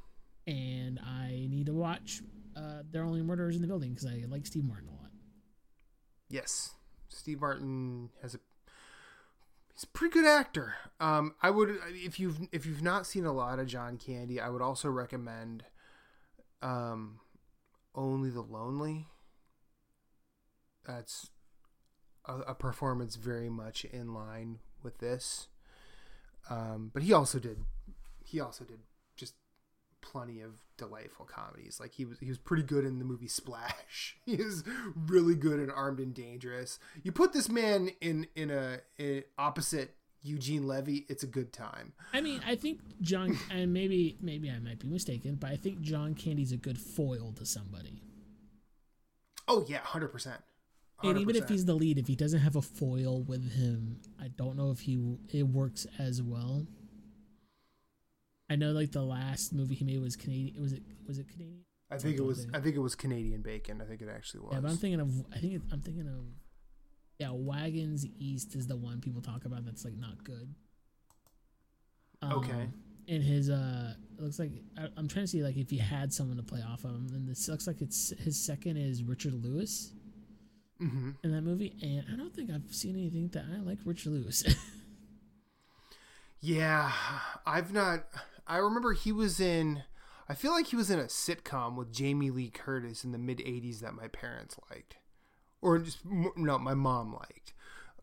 and 0.46 0.98
I 1.00 1.46
need 1.50 1.66
to 1.66 1.74
watch. 1.74 2.22
Uh, 2.56 2.82
They're 2.90 3.04
Only 3.04 3.22
Murders 3.22 3.56
in 3.56 3.62
the 3.62 3.68
Building 3.68 3.90
because 3.94 4.06
I 4.06 4.24
like 4.28 4.46
Steve 4.46 4.64
Martin 4.64 4.88
a 4.88 4.92
lot. 4.92 5.10
Yes. 6.28 6.72
Steve 7.08 7.40
Martin 7.40 8.10
has 8.22 8.34
a. 8.34 8.40
He's 9.74 9.84
a 9.84 9.86
pretty 9.88 10.12
good 10.12 10.26
actor. 10.26 10.74
Um, 11.00 11.34
I 11.42 11.50
would 11.50 11.78
if 11.92 12.20
you've 12.20 12.38
if 12.52 12.66
you've 12.66 12.82
not 12.82 13.06
seen 13.06 13.24
a 13.24 13.32
lot 13.32 13.58
of 13.58 13.66
John 13.66 13.96
Candy, 13.96 14.38
I 14.40 14.48
would 14.50 14.60
also 14.62 14.88
recommend, 14.90 15.64
um, 16.62 17.20
Only 17.94 18.30
the 18.30 18.42
Lonely. 18.42 19.06
That's 20.86 21.30
a, 22.26 22.38
a 22.38 22.54
performance 22.54 23.16
very 23.16 23.50
much 23.50 23.84
in 23.84 24.14
line 24.14 24.58
with 24.82 24.98
this. 24.98 25.48
Um, 26.50 26.90
but 26.92 27.02
he 27.02 27.12
also 27.12 27.38
did, 27.38 27.58
he 28.24 28.40
also 28.40 28.64
did 28.64 28.80
just 29.16 29.34
plenty 30.00 30.40
of 30.40 30.52
delightful 30.76 31.24
comedies. 31.24 31.78
Like 31.80 31.92
he 31.92 32.04
was, 32.04 32.18
he 32.18 32.28
was 32.28 32.38
pretty 32.38 32.64
good 32.64 32.84
in 32.84 32.98
the 32.98 33.04
movie 33.04 33.28
Splash. 33.28 34.16
he 34.26 34.34
is 34.34 34.64
really 34.94 35.34
good 35.34 35.60
in 35.60 35.70
Armed 35.70 36.00
and 36.00 36.14
Dangerous. 36.14 36.78
You 37.02 37.12
put 37.12 37.32
this 37.32 37.48
man 37.48 37.90
in 38.00 38.26
in 38.34 38.50
a, 38.50 38.80
opposite 39.38 39.94
Eugene 40.22 40.66
Levy, 40.66 41.04
it's 41.08 41.24
a 41.24 41.26
good 41.26 41.52
time. 41.52 41.92
I 42.12 42.20
mean, 42.20 42.40
I 42.46 42.54
think 42.54 42.80
John, 43.00 43.36
and 43.50 43.72
maybe 43.72 44.16
maybe 44.20 44.50
I 44.50 44.58
might 44.60 44.78
be 44.78 44.88
mistaken, 44.88 45.34
but 45.34 45.50
I 45.50 45.56
think 45.56 45.80
John 45.80 46.14
Candy's 46.14 46.52
a 46.52 46.56
good 46.56 46.78
foil 46.78 47.32
to 47.36 47.44
somebody. 47.44 48.02
Oh 49.48 49.64
yeah, 49.68 49.78
hundred 49.78 50.08
percent. 50.08 50.40
And 51.02 51.18
even 51.18 51.34
if 51.34 51.48
he's 51.48 51.64
the 51.64 51.74
lead, 51.74 51.98
if 51.98 52.06
he 52.06 52.14
doesn't 52.14 52.38
have 52.38 52.54
a 52.54 52.62
foil 52.62 53.22
with 53.22 53.52
him, 53.52 53.98
I 54.20 54.28
don't 54.28 54.56
know 54.56 54.70
if 54.70 54.80
he 54.80 55.16
it 55.32 55.42
works 55.42 55.86
as 55.98 56.22
well. 56.22 56.66
I 58.48 58.54
know, 58.54 58.70
like 58.70 58.92
the 58.92 59.02
last 59.02 59.52
movie 59.52 59.74
he 59.74 59.84
made 59.84 60.00
was 60.00 60.14
Canadian. 60.14 60.62
Was 60.62 60.72
it 60.72 60.82
was 61.06 61.18
it 61.18 61.28
Canadian? 61.28 61.64
I 61.90 61.98
think 61.98 62.18
it 62.18 62.22
was 62.22 62.46
I 62.54 62.60
think 62.60 62.76
it 62.76 62.80
was 62.80 62.94
Canadian 62.94 63.42
Bacon. 63.42 63.82
I 63.82 63.84
think 63.84 64.00
it 64.00 64.08
actually 64.08 64.40
was. 64.40 64.50
Yeah, 64.52 64.60
but 64.60 64.70
I'm 64.70 64.76
thinking 64.76 65.00
of. 65.00 65.10
I 65.34 65.38
think 65.38 65.54
it, 65.54 65.62
I'm 65.72 65.80
thinking 65.80 66.06
of. 66.06 66.24
Yeah, 67.22 67.30
Wagons 67.32 68.06
East 68.18 68.54
is 68.56 68.66
the 68.66 68.76
one 68.76 69.00
people 69.00 69.22
talk 69.22 69.44
about 69.44 69.64
that's 69.64 69.84
like 69.84 69.96
not 69.96 70.24
good. 70.24 70.54
Okay. 72.30 72.68
Um, 72.68 72.72
And 73.08 73.22
his 73.22 73.50
uh, 73.50 73.94
looks 74.18 74.38
like 74.38 74.52
I, 74.78 74.88
I'm 74.96 75.08
trying 75.08 75.24
to 75.24 75.28
see 75.28 75.42
like 75.42 75.56
if 75.56 75.70
he 75.70 75.78
had 75.78 76.12
someone 76.12 76.36
to 76.36 76.42
play 76.42 76.62
off 76.62 76.84
of 76.84 76.90
him. 76.92 77.08
And 77.12 77.28
this 77.28 77.48
looks 77.48 77.66
like 77.66 77.80
it's 77.82 78.10
his 78.18 78.38
second 78.42 78.76
is 78.76 79.02
Richard 79.02 79.34
Lewis 79.34 79.92
hmm 80.78 81.12
in 81.24 81.32
that 81.32 81.42
movie, 81.42 81.74
and 81.82 82.04
I 82.12 82.16
don't 82.16 82.34
think 82.34 82.50
I've 82.50 82.74
seen 82.74 82.96
anything 82.96 83.28
that 83.28 83.44
I 83.52 83.60
like 83.60 83.78
Richard 83.84 84.12
Lewis. 84.12 84.44
Yeah, 86.40 86.92
I've 87.46 87.72
not. 87.72 88.04
I 88.46 88.56
remember 88.56 88.92
he 88.92 89.12
was 89.12 89.40
in. 89.40 89.84
I 90.28 90.34
feel 90.34 90.52
like 90.52 90.68
he 90.68 90.76
was 90.76 90.90
in 90.90 90.98
a 90.98 91.04
sitcom 91.04 91.76
with 91.76 91.92
Jamie 91.92 92.30
Lee 92.30 92.50
Curtis 92.50 93.04
in 93.04 93.12
the 93.12 93.18
mid 93.18 93.40
'80s 93.40 93.80
that 93.80 93.94
my 93.94 94.08
parents 94.08 94.58
liked, 94.70 94.96
or 95.62 95.78
just 95.78 95.98
no, 96.04 96.58
my 96.58 96.74
mom 96.74 97.14
liked, 97.14 97.54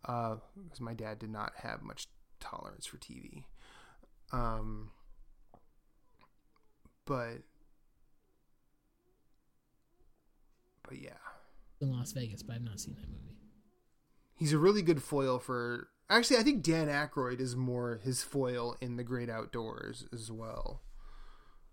because 0.02 0.80
my 0.82 0.94
dad 0.96 1.20
did 1.20 1.30
not 1.30 1.52
have 1.58 1.84
much 1.84 2.08
tolerance 2.40 2.86
for 2.88 2.98
TV. 2.98 3.44
Um, 4.32 4.92
but, 7.06 7.40
but 10.88 11.00
yeah, 11.02 11.10
in 11.82 11.92
Las 11.92 12.12
Vegas, 12.14 12.44
but 12.44 12.56
I've 12.56 12.62
not 12.64 12.80
seen 12.80 12.96
that 12.96 13.08
movie. 13.10 13.36
he's 14.36 14.54
a 14.54 14.58
really 14.58 14.82
good 14.82 15.02
foil 15.04 15.40
for. 15.40 15.90
Actually, 16.10 16.38
I 16.38 16.44
think 16.44 16.64
Dan 16.64 16.88
Aykroyd 16.88 17.40
is 17.40 17.56
more 17.56 18.00
his 18.04 18.24
foil 18.24 18.76
in 18.82 18.96
The 18.96 19.04
Great 19.04 19.30
Outdoors 19.30 20.06
as 20.12 20.32
well. 20.32 20.82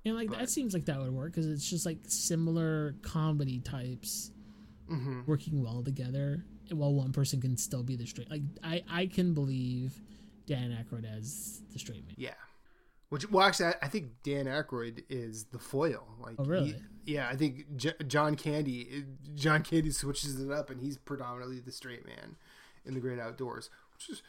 And 0.04 0.14
like 0.14 0.28
But- 0.28 0.38
that 0.40 0.50
seems 0.50 0.74
like 0.74 0.84
that 0.86 0.98
would 1.00 1.10
work 1.12 1.32
because 1.32 1.46
it's 1.46 1.68
just 1.68 1.86
like 1.86 1.98
similar 2.06 2.96
comedy 3.02 3.60
types 3.60 4.30
Mm-hmm. 4.90 5.20
working 5.26 5.62
well 5.62 5.82
together, 5.82 6.44
while 6.70 6.94
one 6.94 7.12
person 7.12 7.40
can 7.40 7.56
still 7.56 7.82
be 7.82 7.96
the 7.96 8.06
straight. 8.06 8.30
Like 8.30 8.42
I, 8.62 8.82
I 8.90 9.06
can 9.06 9.34
believe 9.34 10.00
Dan 10.46 10.70
Aykroyd 10.70 11.04
as 11.18 11.60
the 11.72 11.78
straight 11.78 12.06
man. 12.06 12.14
Yeah. 12.16 12.34
Which, 13.08 13.30
well, 13.30 13.46
actually, 13.46 13.66
I, 13.66 13.74
I 13.82 13.88
think 13.88 14.22
Dan 14.24 14.46
Aykroyd 14.46 15.04
is 15.08 15.44
the 15.46 15.58
foil. 15.60 16.06
Like, 16.20 16.36
Oh, 16.38 16.44
really? 16.44 16.72
he- 17.04 17.14
yeah, 17.14 17.28
I 17.28 17.36
think 17.36 17.76
J- 17.76 17.94
John 18.08 18.34
Candy, 18.34 19.04
John 19.36 19.62
Candy 19.62 19.90
switches 19.92 20.40
it 20.40 20.50
up, 20.50 20.70
and 20.70 20.80
he's 20.80 20.98
predominantly 20.98 21.60
the 21.60 21.70
straight 21.70 22.04
man 22.04 22.36
in 22.84 22.94
the 22.94 23.00
Great 23.00 23.20
Outdoors, 23.20 23.70
which 23.94 24.08
is 24.10 24.22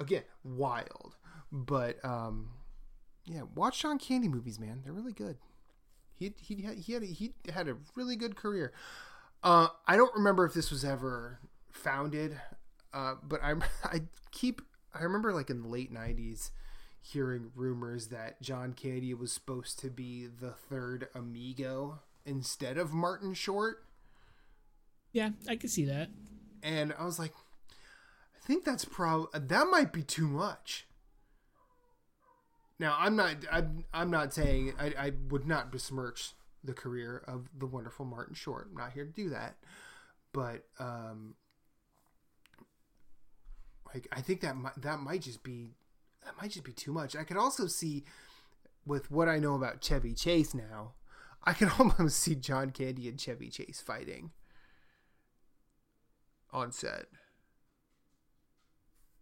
again 0.00 0.22
wild. 0.42 1.16
But 1.52 2.04
um, 2.04 2.50
yeah, 3.24 3.42
watch 3.54 3.80
John 3.82 3.98
Candy 3.98 4.26
movies, 4.28 4.58
man. 4.58 4.82
They're 4.84 4.92
really 4.92 5.12
good. 5.12 5.38
He 6.12 6.32
he 6.40 6.62
had 6.62 6.78
he 6.78 6.92
had 6.92 7.02
a, 7.02 7.06
he 7.06 7.34
had 7.52 7.68
a 7.68 7.76
really 7.94 8.16
good 8.16 8.34
career. 8.36 8.72
Uh, 9.42 9.68
I 9.86 9.96
don't 9.96 10.14
remember 10.14 10.44
if 10.44 10.54
this 10.54 10.70
was 10.70 10.84
ever 10.84 11.38
founded, 11.70 12.40
uh, 12.92 13.14
but 13.22 13.40
I 13.42 13.54
I 13.84 14.02
keep 14.32 14.62
I 14.94 15.02
remember 15.02 15.32
like 15.32 15.50
in 15.50 15.62
the 15.62 15.68
late 15.68 15.92
'90s 15.92 16.50
hearing 17.00 17.52
rumors 17.54 18.08
that 18.08 18.42
John 18.42 18.72
Candy 18.72 19.14
was 19.14 19.30
supposed 19.32 19.78
to 19.80 19.90
be 19.90 20.26
the 20.26 20.50
third 20.50 21.08
Amigo 21.14 22.00
instead 22.24 22.76
of 22.78 22.92
Martin 22.92 23.32
Short, 23.34 23.84
Yeah, 25.12 25.30
I 25.48 25.54
can 25.54 25.68
see 25.68 25.84
that. 25.84 26.08
and 26.64 26.92
I 26.98 27.04
was 27.04 27.18
like, 27.20 27.32
I 27.70 28.44
think 28.44 28.64
that's 28.64 28.84
prob 28.84 29.28
that 29.32 29.68
might 29.70 29.92
be 29.92 30.02
too 30.02 30.26
much. 30.26 30.86
Now 32.78 32.96
I'm 32.98 33.14
not 33.16 33.36
I'm, 33.52 33.84
I'm 33.94 34.10
not 34.10 34.34
saying 34.34 34.72
I, 34.78 34.86
I 34.98 35.12
would 35.30 35.46
not 35.46 35.70
besmirch 35.70 36.32
the 36.66 36.74
career 36.74 37.22
of 37.26 37.48
the 37.58 37.66
wonderful 37.66 38.04
Martin 38.04 38.34
Short. 38.34 38.68
I'm 38.70 38.76
not 38.76 38.92
here 38.92 39.04
to 39.04 39.12
do 39.12 39.30
that, 39.30 39.56
but 40.32 40.64
um, 40.78 41.34
like 43.94 44.06
I 44.12 44.20
think 44.20 44.40
that 44.42 44.56
might, 44.56 44.80
that 44.82 45.00
might 45.00 45.22
just 45.22 45.42
be 45.42 45.70
that 46.24 46.34
might 46.40 46.50
just 46.50 46.64
be 46.64 46.72
too 46.72 46.92
much. 46.92 47.14
I 47.16 47.24
could 47.24 47.36
also 47.36 47.66
see 47.66 48.04
with 48.84 49.10
what 49.10 49.28
I 49.28 49.38
know 49.38 49.54
about 49.54 49.80
Chevy 49.80 50.14
Chase 50.14 50.54
now. 50.54 50.92
I 51.44 51.52
can 51.52 51.70
almost 51.78 52.18
see 52.18 52.34
John 52.34 52.70
Candy 52.70 53.08
and 53.08 53.20
Chevy 53.20 53.48
Chase 53.48 53.80
fighting 53.84 54.32
on 56.52 56.72
set. 56.72 57.06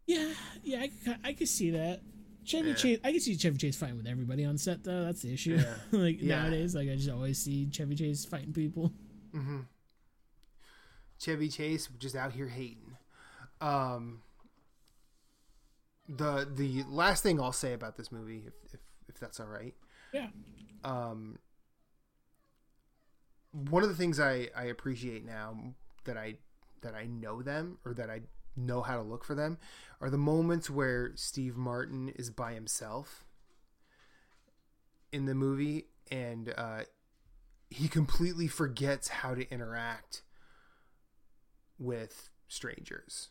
Yeah, 0.06 0.32
yeah, 0.62 0.80
I, 0.82 0.88
could- 0.88 1.18
I 1.24 1.32
could 1.32 1.48
see 1.48 1.70
that. 1.70 2.02
Chevy 2.44 2.68
Yeah. 2.70 2.74
Chase, 2.74 2.98
I 3.04 3.10
can 3.12 3.20
see 3.20 3.36
Chevy 3.36 3.56
Chase 3.58 3.76
fighting 3.76 3.96
with 3.96 4.06
everybody 4.06 4.44
on 4.44 4.58
set 4.58 4.84
though. 4.84 5.04
That's 5.04 5.22
the 5.22 5.32
issue. 5.32 5.56
Yeah. 5.56 5.74
like 5.98 6.20
Yeah. 6.20 6.42
nowadays, 6.42 6.74
like 6.74 6.88
I 6.88 6.96
just 6.96 7.10
always 7.10 7.38
see 7.38 7.68
Chevy 7.70 7.94
Chase 7.94 8.24
fighting 8.24 8.52
people. 8.52 8.92
Mm-hmm. 9.34 9.60
Chevy 11.18 11.48
Chase 11.48 11.88
just 11.98 12.14
out 12.16 12.32
here 12.32 12.48
hating. 12.48 12.96
Um, 13.60 14.22
the 16.08 16.46
the 16.52 16.84
last 16.88 17.22
thing 17.22 17.40
I'll 17.40 17.52
say 17.52 17.72
about 17.72 17.96
this 17.96 18.12
movie, 18.12 18.42
if 18.46 18.52
if, 18.74 18.80
if 19.08 19.18
that's 19.18 19.40
all 19.40 19.46
right, 19.46 19.74
Yeah. 20.12 20.28
um, 20.84 21.38
one 23.52 23.82
of 23.82 23.88
the 23.88 23.94
things 23.94 24.20
I 24.20 24.48
I 24.54 24.64
appreciate 24.64 25.24
now 25.24 25.74
that 26.04 26.16
I 26.18 26.36
that 26.82 26.94
I 26.94 27.06
know 27.06 27.40
them 27.42 27.78
or 27.84 27.94
that 27.94 28.10
I 28.10 28.20
know 28.56 28.82
how 28.82 28.96
to 28.96 29.02
look 29.02 29.24
for 29.24 29.34
them 29.34 29.58
are 30.00 30.10
the 30.10 30.18
moments 30.18 30.68
where 30.68 31.12
Steve 31.14 31.56
Martin 31.56 32.10
is 32.10 32.30
by 32.30 32.54
himself 32.54 33.24
in 35.12 35.26
the 35.26 35.34
movie 35.34 35.86
and 36.10 36.52
uh, 36.56 36.82
he 37.70 37.88
completely 37.88 38.46
forgets 38.46 39.08
how 39.08 39.34
to 39.34 39.50
interact 39.50 40.22
with 41.78 42.30
strangers. 42.48 43.28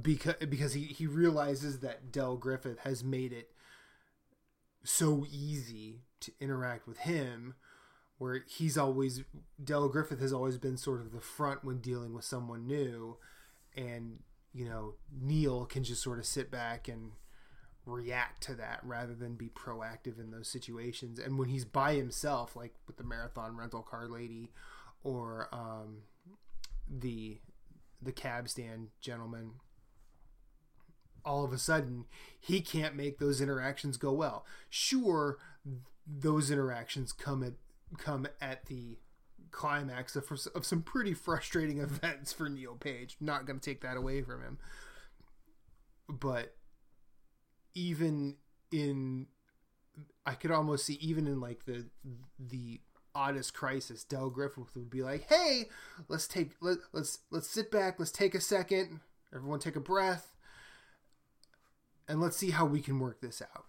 Because 0.00 0.36
because 0.48 0.72
he, 0.72 0.84
he 0.84 1.06
realizes 1.06 1.80
that 1.80 2.10
Del 2.10 2.36
Griffith 2.36 2.78
has 2.80 3.04
made 3.04 3.32
it 3.32 3.50
so 4.84 5.26
easy 5.30 6.00
to 6.20 6.32
interact 6.40 6.86
with 6.86 6.98
him 6.98 7.54
where 8.18 8.44
he's 8.48 8.78
always 8.78 9.22
Del 9.62 9.88
Griffith 9.88 10.20
has 10.20 10.32
always 10.32 10.56
been 10.56 10.76
sort 10.76 11.00
of 11.00 11.12
the 11.12 11.20
front 11.20 11.62
when 11.64 11.78
dealing 11.78 12.14
with 12.14 12.24
someone 12.24 12.66
new 12.66 13.18
and 13.76 14.18
you 14.52 14.64
know 14.64 14.94
Neil 15.20 15.64
can 15.66 15.84
just 15.84 16.02
sort 16.02 16.18
of 16.18 16.26
sit 16.26 16.50
back 16.50 16.88
and 16.88 17.12
react 17.84 18.42
to 18.44 18.54
that 18.54 18.80
rather 18.84 19.14
than 19.14 19.34
be 19.34 19.48
proactive 19.48 20.20
in 20.20 20.30
those 20.30 20.48
situations. 20.48 21.18
And 21.18 21.38
when 21.38 21.48
he's 21.48 21.64
by 21.64 21.94
himself 21.94 22.54
like 22.54 22.74
with 22.86 22.96
the 22.96 23.04
marathon 23.04 23.56
rental 23.56 23.82
car 23.82 24.06
lady 24.06 24.50
or 25.02 25.48
um, 25.52 26.02
the 26.88 27.38
the 28.00 28.12
cab 28.12 28.48
stand 28.48 28.88
gentleman 29.00 29.52
all 31.24 31.44
of 31.44 31.52
a 31.52 31.58
sudden 31.58 32.04
he 32.38 32.60
can't 32.60 32.96
make 32.96 33.18
those 33.18 33.40
interactions 33.40 33.96
go 33.96 34.12
well. 34.12 34.44
Sure 34.70 35.38
those 36.06 36.50
interactions 36.50 37.12
come 37.12 37.42
at 37.42 37.54
come 37.98 38.26
at 38.40 38.66
the 38.66 38.98
climax 39.52 40.16
of, 40.16 40.24
of 40.54 40.64
some 40.66 40.82
pretty 40.82 41.14
frustrating 41.14 41.78
events 41.80 42.32
for 42.32 42.48
Neil 42.48 42.74
Page. 42.74 43.16
Not 43.20 43.46
going 43.46 43.60
to 43.60 43.64
take 43.64 43.82
that 43.82 43.96
away 43.96 44.22
from 44.22 44.42
him. 44.42 44.58
But 46.08 46.54
even 47.74 48.36
in 48.70 49.26
I 50.26 50.34
could 50.34 50.50
almost 50.50 50.86
see 50.86 50.94
even 50.94 51.26
in 51.26 51.40
like 51.40 51.64
the 51.66 51.86
the 52.38 52.80
oddest 53.14 53.52
crisis, 53.54 54.04
Del 54.04 54.30
Griffith 54.30 54.74
would 54.74 54.90
be 54.90 55.02
like, 55.02 55.28
"Hey, 55.28 55.68
let's 56.08 56.26
take 56.26 56.52
let, 56.60 56.78
let's 56.92 57.20
let's 57.30 57.48
sit 57.48 57.70
back, 57.70 57.98
let's 57.98 58.10
take 58.10 58.34
a 58.34 58.40
second, 58.40 59.00
everyone 59.34 59.58
take 59.60 59.76
a 59.76 59.80
breath, 59.80 60.34
and 62.08 62.20
let's 62.20 62.36
see 62.36 62.50
how 62.50 62.64
we 62.66 62.80
can 62.80 62.98
work 62.98 63.20
this 63.20 63.42
out." 63.42 63.66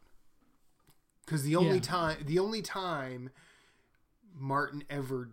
Because 1.26 1.44
the 1.44 1.56
only 1.56 1.76
Yeah. 1.76 1.82
time 1.82 2.18
the 2.26 2.40
only 2.40 2.62
time 2.62 3.30
Martin 4.36 4.84
ever 4.90 5.30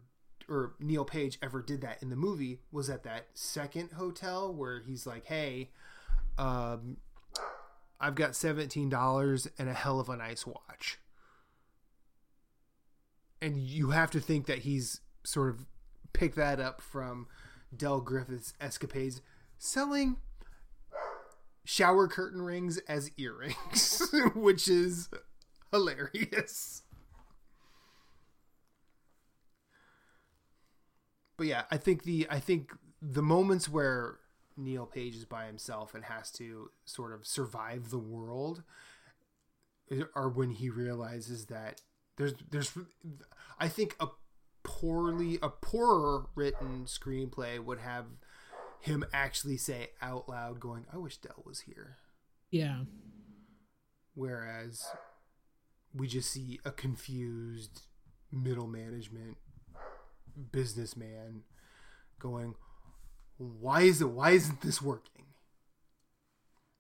or 0.50 0.74
Neil 0.80 1.04
Page 1.04 1.38
ever 1.40 1.62
did 1.62 1.80
that 1.80 2.02
in 2.02 2.10
the 2.10 2.16
movie 2.16 2.60
was 2.72 2.90
at 2.90 3.04
that 3.04 3.28
second 3.34 3.92
hotel 3.92 4.52
where 4.52 4.80
he's 4.80 5.06
like, 5.06 5.26
"Hey, 5.26 5.70
um, 6.36 6.96
I've 8.00 8.16
got 8.16 8.34
seventeen 8.34 8.88
dollars 8.88 9.48
and 9.58 9.68
a 9.68 9.74
hell 9.74 10.00
of 10.00 10.08
a 10.08 10.16
nice 10.16 10.46
watch," 10.46 10.98
and 13.40 13.56
you 13.56 13.90
have 13.90 14.10
to 14.10 14.20
think 14.20 14.46
that 14.46 14.58
he's 14.60 15.00
sort 15.22 15.50
of 15.50 15.66
picked 16.12 16.36
that 16.36 16.60
up 16.60 16.80
from 16.80 17.28
Del 17.74 18.00
Griffith's 18.00 18.52
escapades 18.60 19.22
selling 19.58 20.16
shower 21.64 22.08
curtain 22.08 22.42
rings 22.42 22.78
as 22.88 23.10
earrings, 23.16 24.02
which 24.34 24.66
is 24.66 25.08
hilarious. 25.70 26.82
But 31.40 31.46
yeah, 31.46 31.62
I 31.70 31.78
think 31.78 32.02
the 32.02 32.26
I 32.28 32.38
think 32.38 32.70
the 33.00 33.22
moments 33.22 33.66
where 33.66 34.18
Neil 34.58 34.84
Page 34.84 35.16
is 35.16 35.24
by 35.24 35.46
himself 35.46 35.94
and 35.94 36.04
has 36.04 36.30
to 36.32 36.70
sort 36.84 37.14
of 37.14 37.26
survive 37.26 37.88
the 37.88 37.98
world 37.98 38.62
eh, 39.90 40.02
are 40.14 40.28
when 40.28 40.50
he 40.50 40.68
realizes 40.68 41.46
that 41.46 41.80
there's 42.18 42.34
there's 42.50 42.70
I 43.58 43.68
think 43.68 43.96
a 43.98 44.08
poorly 44.64 45.38
a 45.40 45.48
poorer 45.48 46.26
written 46.34 46.84
screenplay 46.84 47.58
would 47.58 47.78
have 47.78 48.04
him 48.78 49.02
actually 49.10 49.56
say 49.56 49.92
out 50.02 50.28
loud 50.28 50.60
going 50.60 50.84
I 50.92 50.98
wish 50.98 51.16
Del 51.16 51.42
was 51.46 51.60
here 51.60 51.96
Yeah. 52.50 52.80
whereas 54.12 54.84
we 55.94 56.06
just 56.06 56.30
see 56.30 56.60
a 56.66 56.70
confused 56.70 57.84
middle 58.30 58.66
management 58.66 59.38
businessman 60.52 61.42
going 62.18 62.54
why 63.38 63.82
is 63.82 64.00
it 64.00 64.08
why 64.10 64.30
isn't 64.30 64.60
this 64.60 64.80
working 64.82 65.24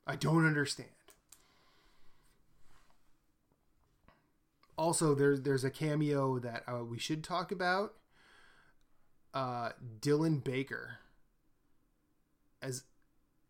i 0.06 0.14
don't 0.16 0.46
understand 0.46 0.88
also 4.76 5.14
there's 5.14 5.42
there's 5.42 5.64
a 5.64 5.70
cameo 5.70 6.38
that 6.38 6.62
uh, 6.66 6.84
we 6.84 6.98
should 6.98 7.22
talk 7.24 7.50
about 7.52 7.94
uh 9.34 9.70
dylan 10.00 10.42
baker 10.42 10.98
as 12.62 12.84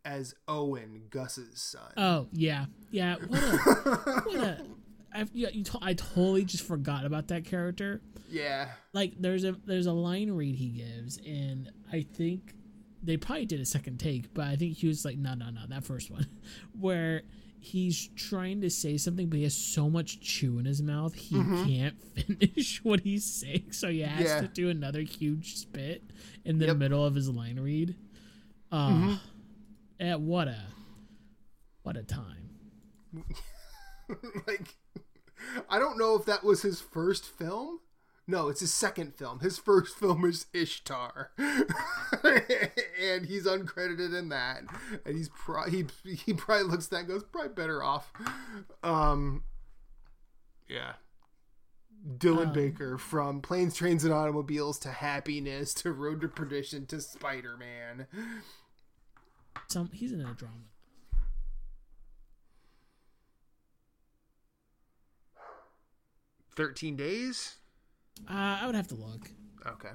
as 0.04 0.34
owen 0.48 1.02
gus's 1.10 1.60
son 1.60 1.92
Oh 1.96 2.26
yeah, 2.32 2.66
yeah. 2.90 3.16
What 3.16 3.42
a 3.42 3.56
what 3.56 4.34
a. 4.36 4.64
I, 5.14 5.26
yeah, 5.32 5.48
you 5.52 5.64
to, 5.64 5.78
I 5.82 5.94
totally 5.94 6.44
just 6.44 6.64
forgot 6.66 7.04
about 7.04 7.28
that 7.28 7.44
character. 7.44 8.00
yeah 8.28 8.68
Like 8.92 9.14
there's 9.18 9.44
a 9.44 9.52
there's 9.64 9.86
a 9.86 9.92
line 9.92 10.30
read 10.32 10.54
he 10.54 10.68
gives, 10.68 11.18
and 11.18 11.70
I 11.92 12.02
think 12.02 12.54
they 13.02 13.16
probably 13.16 13.46
did 13.46 13.60
a 13.60 13.64
second 13.66 13.98
take, 13.98 14.32
but 14.34 14.46
I 14.46 14.56
think 14.56 14.76
he 14.76 14.86
was 14.86 15.04
like, 15.04 15.16
no, 15.16 15.34
no, 15.34 15.50
no, 15.50 15.62
that 15.68 15.84
first 15.84 16.10
one, 16.10 16.26
where 16.78 17.22
he's 17.58 18.08
trying 18.16 18.60
to 18.62 18.70
say 18.70 18.96
something, 18.96 19.28
but 19.28 19.36
he 19.36 19.42
has 19.42 19.54
so 19.56 19.90
much 19.90 20.20
chew 20.20 20.58
in 20.58 20.64
his 20.64 20.80
mouth 20.82 21.14
he 21.14 21.34
can't 21.66 21.94
finish 22.14 22.80
what 22.84 23.00
he's 23.00 23.24
saying, 23.24 23.72
so 23.72 23.88
he 23.88 24.00
has 24.00 24.24
Yeah. 24.28 24.40
to 24.42 24.48
do 24.48 24.68
another 24.70 25.00
huge 25.00 25.56
spit 25.56 26.02
in 26.44 26.58
the 26.58 26.66
Yep. 26.66 26.76
middle 26.76 27.04
of 27.04 27.14
his 27.14 27.28
line 27.28 27.58
read. 27.60 27.96
Uh, 28.72 29.16
eh, 29.98 30.14
what 30.14 30.46
a 30.48 30.58
what 31.82 31.96
a 31.96 32.02
time. 32.02 32.50
like 34.46 34.74
I 35.68 35.78
don't 35.78 35.98
know 35.98 36.14
if 36.16 36.24
that 36.26 36.44
was 36.44 36.62
his 36.62 36.80
first 36.80 37.24
film. 37.26 37.80
No, 38.26 38.48
it's 38.48 38.60
his 38.60 38.72
second 38.72 39.16
film. 39.16 39.40
His 39.40 39.58
first 39.58 39.96
film 39.96 40.24
is 40.24 40.46
Ishtar, 40.52 41.32
and 41.38 43.26
he's 43.26 43.44
uncredited 43.44 44.16
in 44.16 44.28
that. 44.28 44.62
And 45.04 45.16
he's 45.16 45.28
pro- 45.30 45.68
he 45.68 45.86
he 46.04 46.32
probably 46.34 46.68
looks 46.70 46.84
at 46.86 46.90
that 46.90 46.98
and 47.00 47.08
goes 47.08 47.24
probably 47.24 47.48
better 47.54 47.82
off. 47.82 48.12
Um, 48.84 49.42
yeah. 50.68 50.92
Dylan 52.18 52.46
Um, 52.48 52.52
Baker 52.54 52.96
from 52.98 53.42
Planes, 53.42 53.74
Trains, 53.74 54.04
and 54.04 54.14
Automobiles 54.14 54.78
to 54.80 54.90
Happiness 54.90 55.74
to 55.74 55.92
Road 55.92 56.20
to 56.22 56.28
Perdition 56.28 56.86
to 56.86 57.00
Spider 57.00 57.56
Man. 57.58 58.06
Some 59.68 59.90
he's 59.92 60.12
in 60.12 60.20
a 60.20 60.32
drama. 60.34 60.54
Thirteen 66.56 66.96
days. 66.96 67.56
Uh, 68.28 68.58
I 68.62 68.66
would 68.66 68.74
have 68.74 68.88
to 68.88 68.94
look. 68.94 69.30
Okay. 69.66 69.90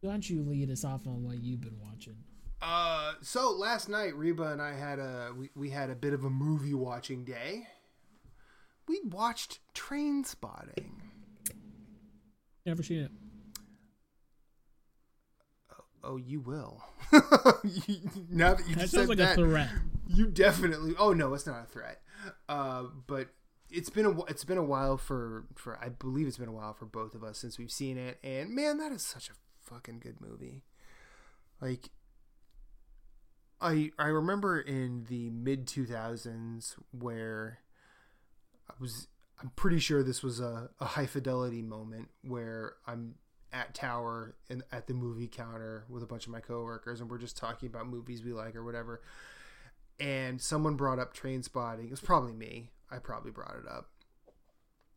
Why 0.00 0.10
don't 0.10 0.28
you 0.28 0.42
lead 0.42 0.70
us 0.70 0.84
off 0.84 1.06
on 1.06 1.22
what 1.22 1.38
you've 1.38 1.60
been 1.60 1.78
watching? 1.80 2.16
Uh, 2.60 3.14
so 3.22 3.50
last 3.52 3.88
night 3.88 4.16
Reba 4.16 4.44
and 4.52 4.60
I 4.62 4.72
had 4.74 4.98
a 4.98 5.32
we, 5.36 5.50
we 5.54 5.70
had 5.70 5.90
a 5.90 5.94
bit 5.94 6.12
of 6.14 6.24
a 6.24 6.30
movie 6.30 6.74
watching 6.74 7.24
day. 7.24 7.66
We 8.88 9.00
watched 9.04 9.60
Trainspotting. 9.74 10.90
Never 12.66 12.82
seen 12.82 13.00
it. 13.00 13.10
Oh, 16.04 16.16
you 16.16 16.40
will. 16.40 16.82
You- 17.62 18.00
now 18.30 18.54
that 18.54 18.68
you 18.68 18.74
That 18.74 18.90
said 18.90 19.08
like 19.08 19.18
that, 19.18 19.38
a 19.38 19.42
threat. 19.42 19.68
you 20.08 20.26
definitely. 20.26 20.94
Oh 20.98 21.12
no, 21.12 21.32
it's 21.34 21.46
not 21.46 21.62
a 21.62 21.66
threat. 21.66 22.00
Uh, 22.48 22.84
but 23.06 23.28
it's 23.72 23.90
been 23.90 24.06
a 24.06 24.22
it's 24.24 24.44
been 24.44 24.58
a 24.58 24.64
while 24.64 24.96
for 24.96 25.44
for 25.54 25.78
I 25.78 25.88
believe 25.88 26.26
it's 26.26 26.36
been 26.36 26.48
a 26.48 26.52
while 26.52 26.74
for 26.74 26.84
both 26.84 27.14
of 27.14 27.24
us 27.24 27.38
since 27.38 27.58
we've 27.58 27.70
seen 27.70 27.98
it, 27.98 28.18
and 28.22 28.50
man, 28.50 28.78
that 28.78 28.92
is 28.92 29.02
such 29.02 29.30
a 29.30 29.32
fucking 29.62 30.00
good 30.00 30.20
movie. 30.20 30.62
Like, 31.60 31.90
I 33.60 33.90
I 33.98 34.06
remember 34.06 34.60
in 34.60 35.06
the 35.08 35.30
mid 35.30 35.66
two 35.66 35.86
thousands 35.86 36.76
where 36.90 37.60
I 38.68 38.74
was 38.80 39.08
I'm 39.40 39.50
pretty 39.56 39.78
sure 39.78 40.02
this 40.02 40.22
was 40.22 40.40
a, 40.40 40.70
a 40.78 40.84
high 40.84 41.06
fidelity 41.06 41.62
moment 41.62 42.08
where 42.22 42.74
I'm 42.86 43.16
at 43.52 43.74
Tower 43.74 44.36
and 44.48 44.62
at 44.70 44.86
the 44.86 44.94
movie 44.94 45.28
counter 45.28 45.84
with 45.88 46.02
a 46.02 46.06
bunch 46.06 46.26
of 46.26 46.32
my 46.32 46.40
coworkers 46.40 47.00
and 47.00 47.10
we're 47.10 47.18
just 47.18 47.36
talking 47.36 47.68
about 47.68 47.86
movies 47.86 48.22
we 48.22 48.32
like 48.32 48.54
or 48.54 48.64
whatever. 48.64 49.02
And 50.00 50.40
someone 50.40 50.74
brought 50.74 50.98
up 50.98 51.16
Trainspotting. 51.16 51.84
It 51.84 51.90
was 51.90 52.00
probably 52.00 52.32
me. 52.32 52.70
I 52.90 52.98
probably 52.98 53.30
brought 53.30 53.56
it 53.56 53.68
up. 53.70 53.88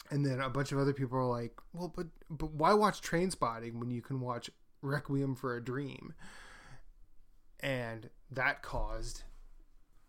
And 0.10 0.26
then 0.26 0.40
a 0.40 0.50
bunch 0.50 0.72
of 0.72 0.78
other 0.78 0.94
people 0.94 1.18
were 1.18 1.26
like, 1.26 1.54
Well, 1.74 1.92
but 1.96 2.08
but 2.30 2.52
why 2.52 2.74
watch 2.74 3.02
Trainspotting 3.02 3.76
when 3.76 3.92
you 3.92 4.02
can 4.02 4.20
watch 4.20 4.50
Requiem 4.82 5.36
for 5.36 5.56
a 5.56 5.64
Dream? 5.64 6.14
And 7.60 8.10
that 8.32 8.62
caused 8.62 9.24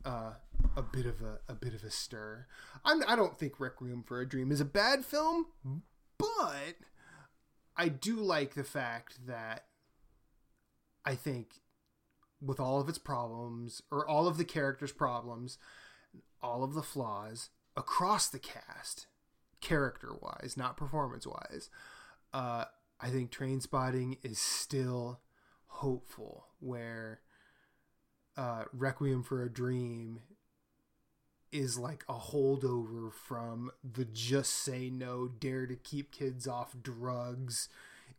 uh, 0.04 0.32
a 0.76 0.82
bit 0.82 1.06
of 1.06 1.20
a, 1.22 1.40
a 1.48 1.54
bit 1.54 1.74
of 1.74 1.82
a 1.82 1.90
stir. 1.90 2.46
I'm, 2.84 3.02
I 3.06 3.16
don't 3.16 3.36
think 3.38 3.58
Requiem 3.58 4.04
for 4.06 4.20
a 4.20 4.28
Dream 4.28 4.52
is 4.52 4.60
a 4.60 4.64
bad 4.64 5.04
film, 5.04 5.46
but 6.18 6.76
I 7.76 7.88
do 7.88 8.16
like 8.16 8.54
the 8.54 8.64
fact 8.64 9.26
that 9.26 9.64
I 11.04 11.14
think 11.14 11.60
with 12.40 12.60
all 12.60 12.80
of 12.80 12.88
its 12.88 12.98
problems 12.98 13.82
or 13.90 14.06
all 14.06 14.28
of 14.28 14.38
the 14.38 14.44
characters' 14.44 14.92
problems, 14.92 15.58
all 16.42 16.62
of 16.62 16.74
the 16.74 16.82
flaws 16.82 17.50
across 17.76 18.28
the 18.28 18.38
cast, 18.38 19.06
character 19.60 20.10
wise, 20.20 20.54
not 20.56 20.76
performance 20.76 21.26
wise, 21.26 21.70
uh, 22.32 22.64
I 23.00 23.10
think 23.10 23.30
Trainspotting 23.30 24.18
is 24.22 24.38
still 24.38 25.20
hopeful. 25.66 26.46
Where 26.60 27.20
uh, 28.36 28.64
Requiem 28.72 29.22
for 29.22 29.42
a 29.42 29.52
Dream 29.52 30.20
is 31.52 31.78
like 31.78 32.04
a 32.08 32.14
holdover 32.14 33.12
from 33.12 33.70
the 33.84 34.04
just 34.04 34.52
say 34.52 34.90
no, 34.90 35.28
dare 35.28 35.66
to 35.66 35.76
keep 35.76 36.10
kids 36.10 36.46
off 36.46 36.74
drugs 36.82 37.68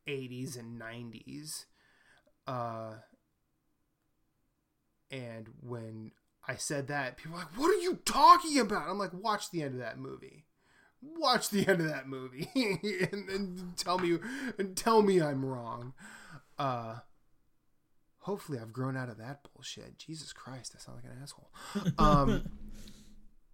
80s 0.07 0.57
and 0.57 0.80
90s. 0.80 1.65
Uh, 2.47 2.93
and 5.12 5.47
when 5.62 6.12
I 6.47 6.55
said 6.55 6.88
that, 6.88 7.18
people 7.18 7.34
were 7.34 7.39
like, 7.39 7.58
What 7.58 7.70
are 7.70 7.82
you 7.82 7.99
talking 8.05 8.60
about? 8.60 8.88
I'm 8.89 8.99
like, 8.99 9.14
Watch 9.14 9.51
the 9.51 9.64
end 9.64 9.74
of 9.76 9.80
that 9.80 9.99
movie. 9.99 10.45
Watch 11.01 11.49
the 11.49 11.68
end 11.68 11.82
of 11.82 11.88
that 11.88 12.08
movie 12.08 12.49
and, 13.12 13.30
and 13.30 13.78
tell 13.78 13.99
me 13.99 14.18
and 14.58 14.76
tell 14.76 15.01
me 15.01 15.22
I'm 15.22 15.45
wrong. 15.45 15.93
Uh, 16.58 16.95
hopefully 18.20 18.60
I've 18.60 18.74
grown 18.74 18.97
out 18.97 19.10
of 19.10 19.18
that 19.20 19.47
bullshit. 19.53 19.99
Jesus 19.99 20.34
Christ, 20.34 20.74
I 20.76 20.80
sound 20.80 20.99
like 21.03 21.12
an 21.12 21.22
asshole. 21.22 21.51
Um, 21.97 22.49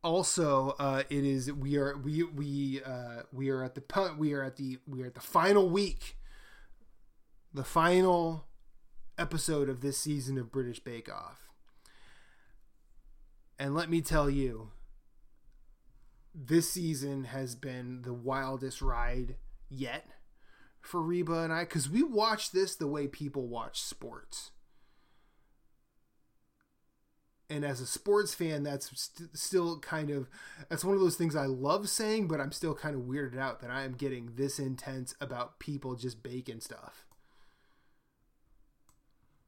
also, 0.03 0.75
uh, 0.79 1.03
it 1.09 1.23
is 1.23 1.51
we 1.51 1.77
are 1.77 1.97
we 1.97 2.23
we 2.23 2.81
uh, 2.85 3.21
we 3.31 3.49
are 3.49 3.63
at 3.63 3.75
the 3.75 3.83
we 4.17 4.33
are 4.33 4.43
at 4.43 4.57
the 4.57 4.77
we 4.85 5.03
are 5.03 5.07
at 5.07 5.15
the 5.15 5.21
final 5.21 5.69
week, 5.69 6.17
the 7.53 7.63
final 7.63 8.45
episode 9.17 9.69
of 9.69 9.81
this 9.81 9.97
season 9.97 10.37
of 10.37 10.51
British 10.51 10.79
Bake 10.79 11.11
Off. 11.11 11.49
And 13.59 13.75
let 13.75 13.89
me 13.89 14.01
tell 14.01 14.29
you, 14.29 14.71
this 16.33 16.69
season 16.69 17.25
has 17.25 17.55
been 17.55 18.01
the 18.01 18.13
wildest 18.13 18.81
ride 18.81 19.35
yet 19.69 20.07
for 20.81 21.01
Reba 21.01 21.39
and 21.39 21.53
I 21.53 21.63
because 21.63 21.89
we 21.89 22.03
watch 22.03 22.51
this 22.51 22.75
the 22.75 22.87
way 22.87 23.07
people 23.07 23.47
watch 23.47 23.81
sports 23.81 24.51
and 27.53 27.63
as 27.63 27.79
a 27.79 27.85
sports 27.85 28.33
fan 28.33 28.63
that's 28.63 28.89
st- 28.99 29.37
still 29.37 29.79
kind 29.79 30.09
of 30.09 30.27
that's 30.69 30.83
one 30.83 30.95
of 30.95 31.01
those 31.01 31.15
things 31.15 31.35
i 31.35 31.45
love 31.45 31.87
saying 31.89 32.27
but 32.27 32.39
i'm 32.39 32.51
still 32.51 32.73
kind 32.73 32.95
of 32.95 33.01
weirded 33.01 33.37
out 33.37 33.61
that 33.61 33.69
i 33.69 33.83
am 33.83 33.93
getting 33.93 34.31
this 34.35 34.59
intense 34.59 35.13
about 35.21 35.59
people 35.59 35.95
just 35.95 36.23
baking 36.23 36.59
stuff 36.59 37.05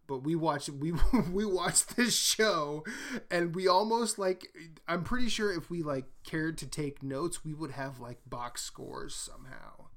but 0.08 0.20
we 0.20 0.36
watch 0.36 0.70
we 0.70 0.94
we 1.32 1.46
watch 1.46 1.86
this 1.88 2.16
show 2.16 2.84
and 3.32 3.56
we 3.56 3.68
almost 3.68 4.18
like 4.20 4.48
i'm 4.88 5.04
pretty 5.04 5.30
sure 5.30 5.54
if 5.54 5.70
we 5.70 5.82
like 5.84 6.06
cared 6.24 6.58
to 6.58 6.68
take 6.68 7.04
notes 7.04 7.44
we 7.44 7.54
would 7.54 7.72
have 7.72 8.00
like 8.00 8.20
box 8.26 8.62
scores 8.62 9.16
somehow 9.16 9.88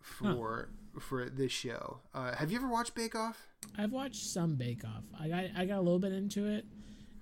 for 0.00 0.68
huh. 0.94 1.00
for 1.00 1.30
this 1.30 1.52
show 1.52 2.00
uh, 2.14 2.34
have 2.34 2.50
you 2.50 2.58
ever 2.58 2.68
watched 2.68 2.94
bake 2.94 3.14
off 3.14 3.48
I've 3.78 3.92
watched 3.92 4.24
some 4.24 4.56
Bake 4.56 4.84
Off. 4.84 5.04
I 5.18 5.28
got 5.28 5.44
I 5.56 5.64
got 5.64 5.78
a 5.78 5.82
little 5.82 5.98
bit 5.98 6.12
into 6.12 6.46
it, 6.46 6.64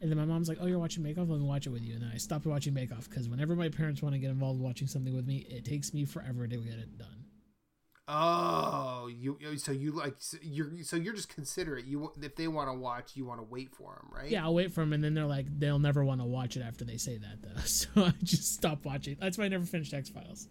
and 0.00 0.10
then 0.10 0.18
my 0.18 0.24
mom's 0.24 0.48
like, 0.48 0.58
"Oh, 0.60 0.66
you're 0.66 0.78
watching 0.78 1.02
Bake 1.02 1.18
Off? 1.18 1.28
Let 1.28 1.40
me 1.40 1.46
watch 1.46 1.66
it 1.66 1.70
with 1.70 1.82
you." 1.82 1.94
And 1.94 2.02
then 2.02 2.10
I 2.12 2.18
stopped 2.18 2.46
watching 2.46 2.74
Bake 2.74 2.92
Off 2.92 3.08
because 3.08 3.28
whenever 3.28 3.54
my 3.56 3.68
parents 3.68 4.02
want 4.02 4.14
to 4.14 4.18
get 4.18 4.30
involved 4.30 4.60
watching 4.60 4.86
something 4.86 5.14
with 5.14 5.26
me, 5.26 5.46
it 5.48 5.64
takes 5.64 5.94
me 5.94 6.04
forever 6.04 6.46
to 6.46 6.56
get 6.56 6.78
it 6.78 6.98
done. 6.98 7.21
Oh, 8.14 9.08
you 9.10 9.38
so 9.56 9.72
you 9.72 9.92
like 9.92 10.16
you're 10.42 10.70
so 10.82 10.96
you're 10.96 11.14
just 11.14 11.34
considerate. 11.34 11.86
You 11.86 12.12
if 12.20 12.36
they 12.36 12.46
want 12.46 12.68
to 12.68 12.74
watch, 12.74 13.12
you 13.14 13.24
want 13.24 13.40
to 13.40 13.46
wait 13.48 13.74
for 13.74 13.94
them, 13.94 14.10
right? 14.14 14.30
Yeah, 14.30 14.44
I'll 14.44 14.54
wait 14.54 14.70
for 14.70 14.80
them, 14.80 14.92
and 14.92 15.02
then 15.02 15.14
they're 15.14 15.24
like 15.24 15.46
they'll 15.58 15.78
never 15.78 16.04
want 16.04 16.20
to 16.20 16.26
watch 16.26 16.58
it 16.58 16.60
after 16.60 16.84
they 16.84 16.98
say 16.98 17.16
that 17.16 17.42
though. 17.42 17.60
So 17.64 17.88
I 17.96 18.12
just 18.22 18.52
stop 18.52 18.84
watching. 18.84 19.16
That's 19.18 19.38
why 19.38 19.44
I 19.44 19.48
never 19.48 19.64
finished 19.64 19.94
X 19.94 20.10
Files. 20.10 20.48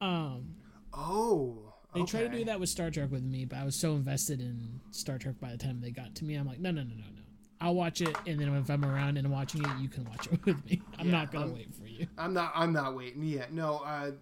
Um. 0.00 0.56
Oh. 0.92 1.72
They 1.94 2.02
okay. 2.02 2.10
tried 2.10 2.32
to 2.32 2.38
do 2.38 2.44
that 2.44 2.60
with 2.60 2.68
Star 2.68 2.90
Trek 2.90 3.10
with 3.10 3.24
me, 3.24 3.46
but 3.46 3.58
I 3.58 3.64
was 3.64 3.74
so 3.74 3.94
invested 3.94 4.40
in 4.40 4.80
Star 4.90 5.18
Trek 5.18 5.40
by 5.40 5.50
the 5.50 5.58
time 5.58 5.80
they 5.80 5.90
got 5.90 6.14
to 6.16 6.24
me. 6.24 6.36
I'm 6.36 6.46
like, 6.46 6.60
no, 6.60 6.70
no, 6.70 6.82
no, 6.82 6.90
no, 6.94 7.04
no. 7.14 7.19
I'll 7.60 7.74
watch 7.74 8.00
it, 8.00 8.16
and 8.26 8.40
then 8.40 8.54
if 8.54 8.70
I'm 8.70 8.84
around 8.84 9.18
and 9.18 9.30
watching 9.30 9.62
it, 9.62 9.70
you 9.80 9.88
can 9.88 10.04
watch 10.06 10.28
it 10.32 10.42
with 10.46 10.64
me. 10.64 10.80
I'm 10.98 11.06
yeah, 11.06 11.12
not 11.12 11.32
gonna 11.32 11.46
I'm, 11.46 11.54
wait 11.54 11.74
for 11.74 11.86
you. 11.86 12.06
I'm 12.16 12.32
not. 12.32 12.52
I'm 12.54 12.72
not 12.72 12.96
waiting. 12.96 13.22
Yeah, 13.22 13.46
no. 13.50 13.82
Uh, 13.84 14.12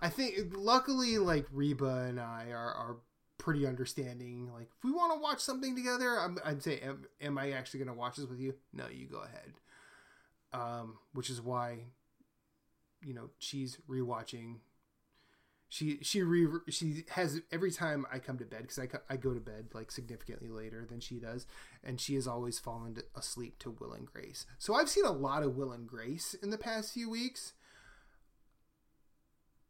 I 0.00 0.08
think 0.08 0.52
luckily, 0.54 1.18
like 1.18 1.46
Reba 1.52 2.06
and 2.08 2.20
I 2.20 2.50
are 2.50 2.72
are 2.72 2.96
pretty 3.38 3.66
understanding. 3.66 4.50
Like, 4.52 4.68
if 4.76 4.84
we 4.84 4.92
want 4.92 5.12
to 5.12 5.20
watch 5.20 5.40
something 5.40 5.74
together, 5.74 6.18
I'm, 6.18 6.38
I'd 6.44 6.62
say, 6.62 6.78
am, 6.80 7.04
am 7.20 7.36
I 7.36 7.52
actually 7.52 7.80
gonna 7.80 7.94
watch 7.94 8.16
this 8.16 8.26
with 8.26 8.38
you? 8.38 8.54
No, 8.72 8.84
you 8.88 9.06
go 9.06 9.22
ahead. 9.22 9.52
Um, 10.52 10.98
which 11.14 11.30
is 11.30 11.42
why, 11.42 11.78
you 13.04 13.12
know, 13.12 13.30
she's 13.40 13.78
rewatching 13.90 14.58
she 15.74 15.98
she 16.02 16.22
re 16.22 16.46
she 16.68 17.04
has 17.10 17.40
every 17.50 17.72
time 17.72 18.06
I 18.12 18.20
come 18.20 18.38
to 18.38 18.44
bed 18.44 18.62
because 18.62 18.78
I, 18.78 18.88
I 19.12 19.16
go 19.16 19.34
to 19.34 19.40
bed 19.40 19.70
like 19.74 19.90
significantly 19.90 20.48
later 20.48 20.86
than 20.88 21.00
she 21.00 21.16
does, 21.16 21.48
and 21.82 22.00
she 22.00 22.14
has 22.14 22.28
always 22.28 22.60
fallen 22.60 22.96
asleep 23.16 23.58
to 23.58 23.70
Will 23.70 23.92
and 23.92 24.06
Grace. 24.06 24.46
So 24.60 24.76
I've 24.76 24.88
seen 24.88 25.04
a 25.04 25.10
lot 25.10 25.42
of 25.42 25.56
Will 25.56 25.72
and 25.72 25.84
Grace 25.84 26.32
in 26.40 26.50
the 26.50 26.58
past 26.58 26.92
few 26.94 27.10
weeks. 27.10 27.54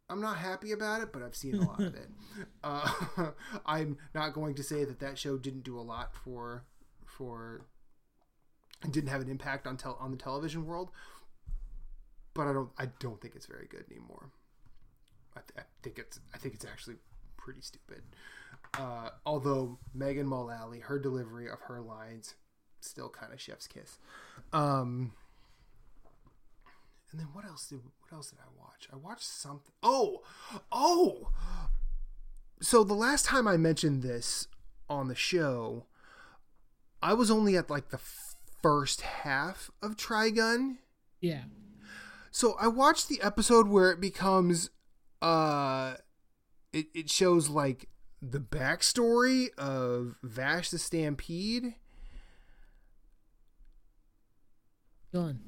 I'm 0.07 0.21
not 0.21 0.37
happy 0.37 0.71
about 0.71 1.01
it, 1.01 1.11
but 1.11 1.23
I've 1.23 1.35
seen 1.35 1.55
a 1.55 1.65
lot 1.65 1.79
of 1.79 1.95
it. 1.95 2.09
Uh, 2.63 2.91
I'm 3.65 3.97
not 4.13 4.33
going 4.33 4.55
to 4.55 4.63
say 4.63 4.83
that 4.83 4.99
that 4.99 5.17
show 5.17 5.37
didn't 5.37 5.63
do 5.63 5.79
a 5.79 5.81
lot 5.81 6.13
for 6.13 6.65
for 7.05 7.65
didn't 8.91 9.09
have 9.09 9.21
an 9.21 9.29
impact 9.29 9.65
on 9.65 9.77
tel- 9.77 9.97
on 9.99 10.11
the 10.11 10.17
television 10.17 10.65
world, 10.65 10.91
but 12.33 12.45
I 12.45 12.53
don't 12.53 12.69
I 12.77 12.87
don't 12.99 13.19
think 13.21 13.35
it's 13.35 13.45
very 13.45 13.67
good 13.67 13.85
anymore. 13.89 14.29
I, 15.35 15.41
th- 15.41 15.57
I, 15.57 15.63
think 15.81 15.99
it's 15.99 16.19
I 16.33 16.37
think 16.37 16.55
it's 16.55 16.65
actually 16.65 16.95
pretty 17.37 17.61
stupid. 17.61 18.01
Uh, 18.77 19.09
although 19.25 19.77
Megan 19.93 20.27
Mullally, 20.27 20.79
her 20.79 20.99
delivery 20.99 21.49
of 21.49 21.61
her 21.61 21.81
lines, 21.81 22.35
still 22.81 23.09
kind 23.09 23.33
of 23.33 23.39
chef's 23.39 23.67
kiss. 23.67 23.99
Um, 24.53 25.13
and 27.11 27.19
then 27.19 27.27
what 27.33 27.45
else 27.45 27.67
did 27.67 27.81
what 28.01 28.15
else 28.15 28.29
did 28.29 28.39
I 28.39 28.49
watch? 28.59 28.87
I 28.91 28.97
watched 28.97 29.23
something. 29.23 29.73
Oh, 29.81 30.21
oh. 30.71 31.29
So 32.61 32.83
the 32.83 32.93
last 32.93 33.25
time 33.25 33.47
I 33.47 33.57
mentioned 33.57 34.01
this 34.01 34.47
on 34.89 35.07
the 35.07 35.15
show, 35.15 35.85
I 37.01 37.13
was 37.13 37.29
only 37.29 37.55
at 37.57 37.69
like 37.69 37.89
the 37.89 37.99
first 38.61 39.01
half 39.01 39.69
of 39.81 39.95
Trigun. 39.95 40.77
Yeah. 41.21 41.43
So 42.31 42.55
I 42.59 42.67
watched 42.67 43.07
the 43.07 43.21
episode 43.21 43.67
where 43.67 43.91
it 43.91 44.01
becomes 44.01 44.69
uh 45.21 45.95
it, 46.73 46.87
it 46.93 47.09
shows 47.09 47.49
like 47.49 47.87
the 48.21 48.39
backstory 48.39 49.49
of 49.57 50.15
Vash 50.23 50.69
the 50.69 50.79
Stampede. 50.79 51.75
Done. 55.13 55.39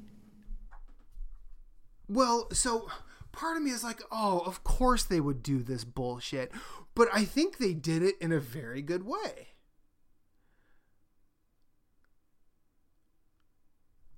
Well, 2.08 2.48
so 2.52 2.88
part 3.32 3.56
of 3.58 3.62
me 3.62 3.70
is 3.70 3.84
like, 3.84 4.00
oh, 4.10 4.40
of 4.40 4.64
course 4.64 5.04
they 5.04 5.20
would 5.20 5.42
do 5.42 5.62
this 5.62 5.84
bullshit. 5.84 6.50
But 6.94 7.08
I 7.12 7.24
think 7.24 7.58
they 7.58 7.74
did 7.74 8.02
it 8.02 8.14
in 8.20 8.32
a 8.32 8.40
very 8.40 8.80
good 8.80 9.04
way. 9.04 9.48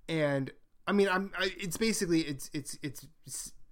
And 0.08 0.52
I 0.86 0.92
mean, 0.92 1.08
I'm. 1.08 1.30
I, 1.38 1.52
it's 1.56 1.76
basically 1.76 2.22
it's 2.22 2.50
it's 2.52 2.78
it's 2.82 3.06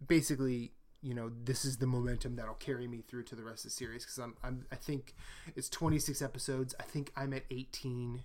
basically, 0.07 0.73
you 1.03 1.15
know, 1.15 1.31
this 1.45 1.65
is 1.65 1.79
the 1.79 1.87
momentum 1.87 2.37
that'll 2.37 2.55
carry 2.55 2.89
me 2.89 3.03
through 3.07 3.23
to 3.25 3.35
the 3.35 3.45
rest 3.45 3.65
of 3.65 3.71
the 3.71 3.77
series 3.77 4.05
because 4.05 4.19
I'm, 4.19 4.35
I'm, 4.43 4.67
I 4.73 4.77
think 4.77 5.15
it's 5.55 5.69
26 5.69 6.21
episodes. 6.23 6.75
I 6.81 6.83
think 6.83 7.13
I'm 7.17 7.33
at 7.33 7.45
18, 7.51 8.23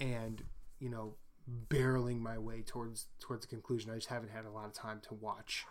and 0.00 0.42
you 0.78 0.90
know, 0.90 1.14
barreling 1.68 2.20
my 2.20 2.38
way 2.38 2.62
towards 2.62 3.06
towards 3.18 3.46
the 3.46 3.48
conclusion. 3.48 3.90
I 3.90 3.94
just 3.94 4.08
haven't 4.08 4.30
had 4.30 4.44
a 4.44 4.50
lot 4.50 4.66
of 4.66 4.74
time 4.74 5.00
to 5.08 5.14
watch 5.14 5.64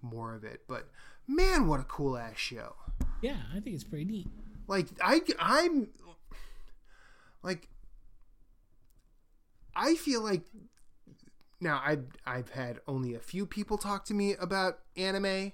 more 0.00 0.34
of 0.34 0.44
it. 0.44 0.62
But 0.68 0.88
man, 1.26 1.66
what 1.66 1.80
a 1.80 1.84
cool 1.84 2.16
ass 2.16 2.36
show! 2.36 2.76
Yeah, 3.20 3.38
I 3.54 3.60
think 3.60 3.74
it's 3.74 3.84
pretty 3.84 4.04
neat. 4.04 4.28
Like 4.68 4.88
I, 5.02 5.20
I'm 5.40 5.88
like 7.42 7.68
I 9.76 9.94
feel 9.96 10.22
like 10.22 10.42
now 11.64 11.82
I've 11.84 12.04
I've 12.24 12.50
had 12.50 12.78
only 12.86 13.14
a 13.14 13.18
few 13.18 13.46
people 13.46 13.76
talk 13.76 14.04
to 14.06 14.14
me 14.14 14.34
about 14.34 14.78
anime. 14.96 15.52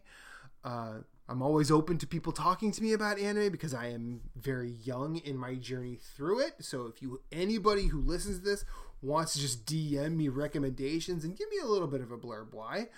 Uh, 0.62 0.98
I'm 1.28 1.42
always 1.42 1.70
open 1.70 1.96
to 1.98 2.06
people 2.06 2.32
talking 2.32 2.72
to 2.72 2.82
me 2.82 2.92
about 2.92 3.18
anime 3.18 3.50
because 3.52 3.72
I 3.72 3.86
am 3.86 4.20
very 4.34 4.72
young 4.82 5.16
in 5.18 5.36
my 5.38 5.54
journey 5.54 5.96
through 6.16 6.40
it. 6.40 6.54
So 6.60 6.86
if 6.86 7.00
you 7.00 7.22
anybody 7.30 7.86
who 7.86 8.00
listens 8.00 8.40
to 8.40 8.44
this 8.44 8.64
wants 9.00 9.34
to 9.34 9.38
just 9.38 9.64
DM 9.64 10.16
me 10.16 10.28
recommendations 10.28 11.24
and 11.24 11.38
give 11.38 11.48
me 11.48 11.58
a 11.62 11.66
little 11.66 11.88
bit 11.88 12.02
of 12.02 12.10
a 12.10 12.18
blurb 12.18 12.52
why, 12.52 12.88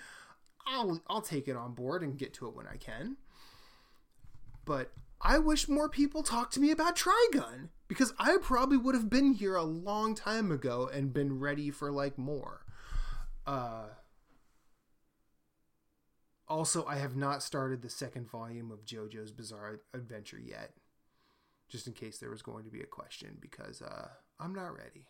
I'll 0.65 1.01
I'll 1.07 1.21
take 1.21 1.47
it 1.47 1.55
on 1.55 1.73
board 1.73 2.01
and 2.01 2.17
get 2.17 2.33
to 2.35 2.47
it 2.47 2.55
when 2.55 2.67
I 2.67 2.77
can. 2.77 3.17
But 4.65 4.91
I 5.21 5.37
wish 5.37 5.69
more 5.69 5.87
people 5.87 6.23
talked 6.23 6.53
to 6.55 6.59
me 6.59 6.71
about 6.71 6.97
Trigun 6.97 7.69
because 7.87 8.13
I 8.17 8.37
probably 8.41 8.77
would 8.77 8.95
have 8.95 9.09
been 9.09 9.33
here 9.33 9.55
a 9.55 9.63
long 9.63 10.15
time 10.15 10.51
ago 10.51 10.89
and 10.91 11.13
been 11.13 11.39
ready 11.39 11.69
for 11.69 11.91
like 11.91 12.17
more. 12.17 12.62
Uh 13.45 13.85
also, 16.47 16.85
I 16.85 16.97
have 16.97 17.15
not 17.15 17.41
started 17.41 17.81
the 17.81 17.89
second 17.89 18.29
volume 18.29 18.69
of 18.69 18.85
JoJo's 18.85 19.31
Bizarre 19.31 19.79
Adventure 19.93 20.39
yet. 20.39 20.73
Just 21.69 21.87
in 21.87 21.93
case 21.93 22.19
there 22.19 22.29
was 22.29 22.41
going 22.41 22.65
to 22.65 22.69
be 22.69 22.81
a 22.81 22.85
question, 22.85 23.37
because 23.39 23.81
uh, 23.81 24.09
I'm 24.39 24.53
not 24.53 24.75
ready. 24.75 25.07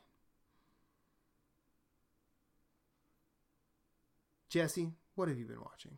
Jesse, 4.50 4.92
what 5.16 5.28
have 5.28 5.40
you 5.40 5.46
been 5.46 5.60
watching? 5.60 5.98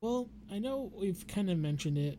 Well, 0.00 0.28
I 0.52 0.58
know 0.58 0.92
we've 0.94 1.26
kind 1.26 1.48
of 1.48 1.56
mentioned 1.56 1.96
it, 1.96 2.18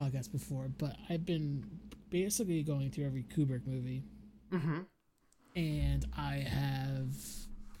I 0.00 0.08
guess, 0.08 0.26
before, 0.26 0.68
but 0.76 0.96
I've 1.08 1.26
been 1.26 1.64
basically 2.10 2.62
going 2.62 2.90
through 2.90 3.06
every 3.06 3.24
Kubrick 3.24 3.66
movie. 3.66 4.02
Mm-hmm. 4.50 4.80
And 5.54 6.06
I 6.16 6.36
have 6.36 7.14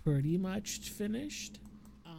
pretty 0.04 0.36
much 0.36 0.90
finished. 0.90 1.58
Uh, 2.04 2.10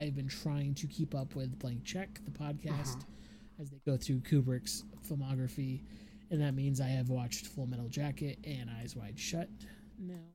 I've 0.00 0.14
been 0.14 0.28
trying 0.28 0.74
to 0.76 0.86
keep 0.86 1.14
up 1.14 1.34
with 1.34 1.58
Blank 1.58 1.84
Check, 1.84 2.20
the 2.24 2.30
podcast, 2.30 2.96
Mhm. 2.98 3.04
as 3.58 3.70
they 3.70 3.78
go 3.86 3.96
through 3.96 4.20
Kubrick's 4.20 4.84
filmography. 5.08 5.82
And 6.30 6.40
that 6.42 6.54
means 6.54 6.80
I 6.80 6.88
have 6.88 7.08
watched 7.08 7.46
Full 7.46 7.66
Metal 7.66 7.88
Jacket 7.88 8.38
and 8.44 8.68
Eyes 8.70 8.94
Wide 8.94 9.18
Shut 9.18 9.48
now. 9.98 10.34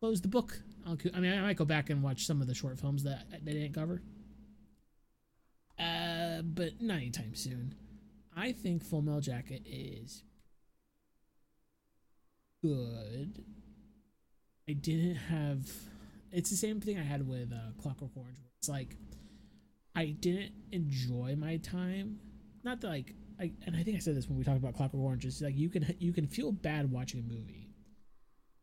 Close 0.00 0.20
the 0.20 0.28
book. 0.28 0.60
I'll, 0.84 0.98
I 1.14 1.20
mean, 1.20 1.32
I 1.32 1.40
might 1.42 1.56
go 1.56 1.64
back 1.64 1.90
and 1.90 2.02
watch 2.02 2.26
some 2.26 2.40
of 2.40 2.48
the 2.48 2.54
short 2.54 2.78
films 2.78 3.04
that 3.04 3.30
they 3.44 3.52
didn't 3.52 3.72
cover. 3.72 4.02
Uh, 5.78 6.42
but 6.42 6.80
not 6.82 6.96
anytime 6.96 7.34
soon. 7.34 7.74
I 8.34 8.52
think 8.52 8.82
Full 8.82 9.02
Metal 9.02 9.20
Jacket 9.20 9.62
is 9.64 10.22
good. 12.62 13.44
I 14.68 14.72
didn't 14.72 15.16
have. 15.16 15.68
It's 16.30 16.50
the 16.50 16.56
same 16.56 16.80
thing 16.80 16.98
I 16.98 17.02
had 17.02 17.26
with 17.28 17.52
uh, 17.52 17.80
Clockwork 17.82 18.12
Orange. 18.16 18.38
It's 18.60 18.68
like 18.68 18.96
I 19.94 20.06
didn't 20.06 20.52
enjoy 20.70 21.34
my 21.36 21.58
time. 21.58 22.20
Not 22.64 22.80
that 22.80 22.88
like 22.88 23.14
I 23.40 23.52
and 23.66 23.76
I 23.76 23.82
think 23.82 23.96
I 23.96 24.00
said 24.00 24.16
this 24.16 24.28
when 24.28 24.38
we 24.38 24.44
talked 24.44 24.58
about 24.58 24.74
Clockwork 24.74 25.02
Orange. 25.02 25.24
It's 25.24 25.42
like 25.42 25.56
you 25.56 25.68
can 25.68 25.94
you 25.98 26.12
can 26.12 26.26
feel 26.26 26.52
bad 26.52 26.90
watching 26.90 27.20
a 27.20 27.22
movie, 27.24 27.68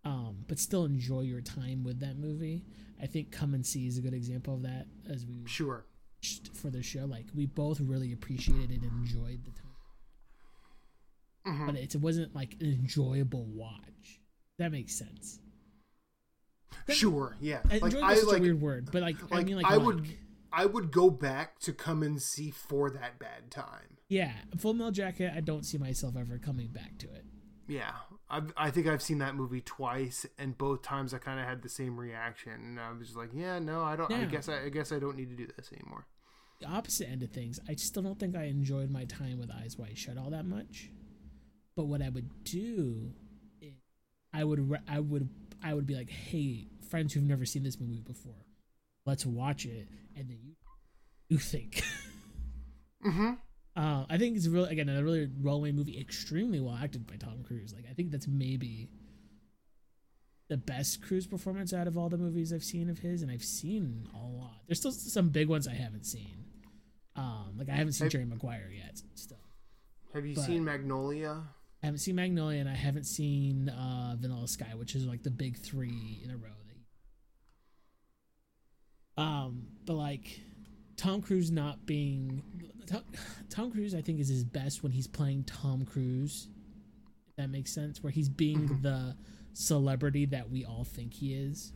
um, 0.05 0.45
but 0.47 0.57
still 0.57 0.85
enjoy 0.85 1.21
your 1.21 1.41
time 1.41 1.83
with 1.83 1.99
that 1.99 2.17
movie. 2.17 2.65
I 3.01 3.05
think 3.05 3.31
Come 3.31 3.53
and 3.53 3.65
See 3.65 3.87
is 3.87 3.97
a 3.97 4.01
good 4.01 4.13
example 4.13 4.55
of 4.55 4.63
that. 4.63 4.87
As 5.09 5.25
we 5.25 5.43
Sure. 5.45 5.85
for 6.53 6.69
the 6.69 6.81
show, 6.81 7.05
like 7.05 7.25
we 7.35 7.45
both 7.45 7.79
really 7.81 8.13
appreciated 8.13 8.81
and 8.81 8.83
enjoyed 8.83 9.43
the 9.45 9.51
time 9.51 9.68
Mhm. 11.49 11.65
but 11.67 11.75
it 11.75 11.95
wasn't 11.95 12.33
like 12.35 12.55
an 12.61 12.67
enjoyable 12.73 13.45
watch. 13.45 14.19
That 14.57 14.71
makes 14.71 14.97
sense. 14.97 15.39
That- 16.85 16.95
Sure. 16.95 17.37
Yeah. 17.39 17.61
Like 17.65 17.83
enjoyable 17.83 18.05
I 18.05 18.13
like. 18.15 18.37
a 18.37 18.41
weird 18.41 18.61
word, 18.61 18.89
but 18.91 19.01
like, 19.01 19.17
I 19.31 19.43
mean, 19.43 19.57
like 19.57 19.65
I 19.65 19.77
would- 19.77 20.17
I 20.51 20.65
would 20.65 20.91
go 20.91 21.09
back 21.11 21.59
to 21.59 21.73
come 21.73 22.01
and 22.01 22.19
see 22.21 22.49
for 22.49 22.89
that 22.89 23.19
bad 23.19 23.51
time. 23.51 23.97
Yeah, 24.07 24.33
Full 24.57 24.73
Metal 24.73 24.91
Jacket. 24.91 25.31
I 25.35 25.41
don't 25.41 25.63
see 25.63 25.77
myself 25.77 26.15
ever 26.15 26.39
coming 26.39 26.69
back 26.71 26.97
to 26.99 27.13
it. 27.13 27.23
Yeah, 27.67 27.93
I 28.27 28.41
I 28.57 28.71
think 28.71 28.87
I've 28.87 29.03
seen 29.03 29.19
that 29.19 29.35
movie 29.35 29.61
twice, 29.61 30.25
and 30.39 30.57
both 30.57 30.81
times 30.81 31.13
I 31.13 31.19
kind 31.19 31.39
of 31.39 31.45
had 31.45 31.61
the 31.61 31.69
same 31.69 31.99
reaction, 31.99 32.53
and 32.53 32.79
I 32.79 32.91
was 32.91 33.09
just 33.09 33.17
like, 33.17 33.29
yeah, 33.31 33.59
no, 33.59 33.83
I 33.83 33.95
don't. 33.95 34.11
I 34.11 34.25
guess 34.25 34.49
I, 34.49 34.63
I 34.63 34.69
guess 34.69 34.91
I 34.91 34.97
don't 34.97 35.15
need 35.15 35.29
to 35.29 35.35
do 35.35 35.45
this 35.55 35.71
anymore. 35.71 36.07
The 36.61 36.65
opposite 36.67 37.07
end 37.09 37.21
of 37.21 37.29
things, 37.29 37.59
I 37.69 37.75
still 37.75 38.01
don't 38.01 38.19
think 38.19 38.35
I 38.35 38.45
enjoyed 38.45 38.89
my 38.89 39.05
time 39.05 39.37
with 39.37 39.51
Eyes 39.51 39.77
Wide 39.77 39.99
Shut 39.99 40.17
all 40.17 40.31
that 40.31 40.45
much. 40.45 40.89
But 41.79 41.85
what 41.85 42.01
I 42.01 42.09
would 42.09 42.43
do, 42.43 43.13
is 43.61 43.71
I 44.33 44.43
would 44.43 44.69
re- 44.69 44.79
I 44.85 44.99
would 44.99 45.29
I 45.63 45.73
would 45.73 45.87
be 45.87 45.95
like, 45.95 46.09
hey, 46.09 46.67
friends 46.89 47.13
who've 47.13 47.23
never 47.23 47.45
seen 47.45 47.63
this 47.63 47.79
movie 47.79 48.01
before, 48.05 48.45
let's 49.05 49.25
watch 49.25 49.65
it, 49.65 49.87
and 50.17 50.29
then 50.29 50.39
you 50.43 50.55
you 51.29 51.37
think. 51.37 51.81
Mm-hmm. 53.05 53.31
Uh, 53.77 54.05
I 54.09 54.17
think 54.17 54.35
it's 54.35 54.47
really 54.47 54.69
again 54.71 54.89
a 54.89 55.01
really 55.01 55.29
well-made 55.41 55.73
movie, 55.73 55.97
extremely 55.97 56.59
well 56.59 56.75
acted 56.75 57.07
by 57.07 57.15
Tom 57.15 57.43
Cruise. 57.47 57.73
Like 57.73 57.85
I 57.89 57.93
think 57.93 58.11
that's 58.11 58.27
maybe 58.27 58.89
the 60.49 60.57
best 60.57 61.01
Cruise 61.01 61.25
performance 61.25 61.73
out 61.73 61.87
of 61.87 61.97
all 61.97 62.09
the 62.09 62.17
movies 62.17 62.51
I've 62.51 62.61
seen 62.65 62.89
of 62.89 62.99
his, 62.99 63.21
and 63.21 63.31
I've 63.31 63.45
seen 63.45 64.05
a 64.13 64.17
lot. 64.17 64.63
There's 64.67 64.79
still 64.79 64.91
some 64.91 65.29
big 65.29 65.47
ones 65.47 65.65
I 65.65 65.75
haven't 65.75 66.05
seen. 66.05 66.43
Um, 67.15 67.53
like 67.57 67.69
I 67.69 67.73
haven't 67.73 67.93
seen 67.93 68.05
Have- 68.07 68.11
Jerry 68.11 68.25
Maguire 68.25 68.69
yet. 68.69 69.01
Still, 69.15 69.37
Have 70.13 70.25
you 70.25 70.35
But- 70.35 70.43
seen 70.45 70.65
Magnolia? 70.65 71.43
I 71.81 71.85
haven't 71.85 71.99
seen 71.99 72.15
Magnolia, 72.15 72.59
and 72.59 72.69
I 72.69 72.75
haven't 72.75 73.05
seen 73.05 73.69
uh, 73.69 74.15
Vanilla 74.19 74.47
Sky, 74.47 74.73
which 74.75 74.95
is 74.95 75.05
like 75.05 75.23
the 75.23 75.31
big 75.31 75.57
three 75.57 76.19
in 76.23 76.29
a 76.31 76.37
row. 76.37 76.49
Um, 79.17 79.67
but 79.85 79.95
like 79.95 80.39
Tom 80.95 81.21
Cruise 81.21 81.51
not 81.51 81.85
being 81.85 82.41
Tom, 82.87 83.03
Tom 83.49 83.71
Cruise, 83.71 83.93
I 83.93 84.01
think 84.01 84.19
is 84.19 84.29
his 84.29 84.43
best 84.45 84.81
when 84.81 84.91
he's 84.91 85.07
playing 85.07 85.43
Tom 85.43 85.85
Cruise. 85.85 86.47
If 87.29 87.35
that 87.35 87.49
makes 87.49 87.71
sense, 87.73 88.01
where 88.01 88.11
he's 88.11 88.29
being 88.29 88.67
Mhm. 88.69 88.81
the 88.81 89.17
celebrity 89.53 90.25
that 90.27 90.49
we 90.49 90.63
all 90.65 90.85
think 90.85 91.13
he 91.13 91.33
is, 91.33 91.73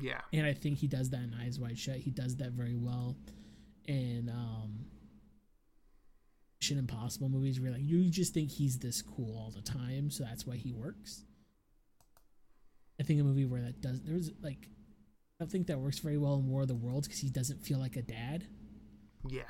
Yeah. 0.00 0.20
and 0.32 0.44
I 0.46 0.52
think 0.52 0.78
he 0.78 0.86
does 0.88 1.10
that 1.10 1.22
in 1.22 1.32
Eyes 1.34 1.58
Wide 1.58 1.78
Shut. 1.78 1.96
He 1.98 2.10
does 2.10 2.36
that 2.36 2.52
very 2.52 2.74
well, 2.76 3.16
and 3.88 4.28
um, 4.28 4.86
Mission 6.62 6.78
Impossible 6.78 7.28
movies, 7.28 7.58
where 7.58 7.72
like 7.72 7.82
you 7.82 8.08
just 8.08 8.34
think 8.34 8.48
he's 8.48 8.78
this 8.78 9.02
cool 9.02 9.36
all 9.36 9.50
the 9.50 9.68
time, 9.68 10.10
so 10.10 10.22
that's 10.22 10.46
why 10.46 10.54
he 10.54 10.72
works. 10.72 11.24
I 13.00 13.02
think 13.02 13.20
a 13.20 13.24
movie 13.24 13.44
where 13.44 13.62
that 13.62 13.80
does 13.80 14.00
there's 14.02 14.30
like 14.42 14.68
I 15.40 15.44
don't 15.44 15.50
think 15.50 15.66
that 15.66 15.80
works 15.80 15.98
very 15.98 16.18
well 16.18 16.34
in 16.34 16.46
War 16.46 16.62
of 16.62 16.68
the 16.68 16.76
Worlds 16.76 17.08
because 17.08 17.20
he 17.20 17.30
doesn't 17.30 17.66
feel 17.66 17.80
like 17.80 17.96
a 17.96 18.02
dad. 18.02 18.46
Yeah. 19.28 19.42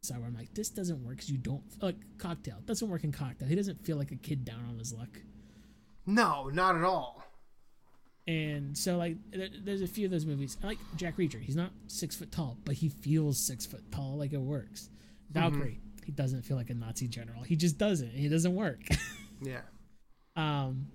So 0.00 0.14
I'm 0.14 0.34
like, 0.34 0.54
this 0.54 0.70
doesn't 0.70 1.04
work 1.04 1.16
because 1.16 1.30
you 1.30 1.36
don't 1.36 1.64
like 1.82 1.96
Cocktail 2.16 2.60
doesn't 2.64 2.88
work 2.88 3.04
in 3.04 3.12
Cocktail. 3.12 3.48
He 3.48 3.54
doesn't 3.54 3.84
feel 3.84 3.98
like 3.98 4.10
a 4.10 4.16
kid 4.16 4.46
down 4.46 4.64
on 4.70 4.78
his 4.78 4.94
luck. 4.94 5.20
No, 6.06 6.48
not 6.48 6.76
at 6.76 6.82
all. 6.82 7.21
And 8.26 8.76
so 8.78 8.96
like 8.96 9.16
there, 9.30 9.48
there's 9.64 9.82
a 9.82 9.86
few 9.86 10.04
of 10.06 10.12
those 10.12 10.26
movies. 10.26 10.56
I 10.62 10.66
like 10.66 10.78
Jack 10.96 11.16
Reacher. 11.16 11.40
He's 11.40 11.56
not 11.56 11.70
six 11.88 12.14
foot 12.14 12.30
tall, 12.30 12.56
but 12.64 12.74
he 12.74 12.88
feels 12.88 13.38
six 13.38 13.66
foot 13.66 13.82
tall. 13.90 14.16
Like 14.16 14.32
it 14.32 14.40
works. 14.40 14.90
Valkyrie. 15.30 15.80
He 16.04 16.12
doesn't 16.12 16.42
feel 16.42 16.56
like 16.56 16.70
a 16.70 16.74
Nazi 16.74 17.08
general. 17.08 17.42
He 17.42 17.56
just 17.56 17.78
doesn't. 17.78 18.10
He 18.10 18.28
doesn't 18.28 18.54
work. 18.54 18.80
Yeah. 19.44 19.62
um. 20.36 20.86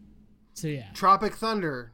So 0.53 0.69
yeah, 0.69 0.87
Tropic 0.93 1.35
Thunder. 1.35 1.91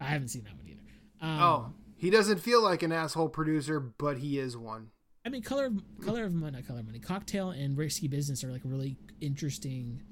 I 0.00 0.04
haven't 0.04 0.28
seen 0.28 0.44
that 0.44 0.54
one 0.56 0.68
either. 0.68 0.80
Um, 1.20 1.40
oh, 1.42 1.72
he 1.96 2.08
doesn't 2.08 2.38
feel 2.38 2.62
like 2.62 2.84
an 2.84 2.92
asshole 2.92 3.30
producer, 3.30 3.80
but 3.80 4.18
he 4.18 4.38
is 4.38 4.56
one. 4.56 4.90
I 5.26 5.28
mean, 5.28 5.42
color 5.42 5.66
of 5.66 5.82
color 6.04 6.22
of 6.24 6.34
money, 6.34 6.56
not 6.56 6.68
color 6.68 6.78
of 6.78 6.86
money. 6.86 7.00
Cocktail 7.00 7.50
and 7.50 7.76
risky 7.76 8.06
business 8.06 8.44
are 8.44 8.52
like 8.52 8.62
really 8.64 8.96
interesting. 9.20 10.02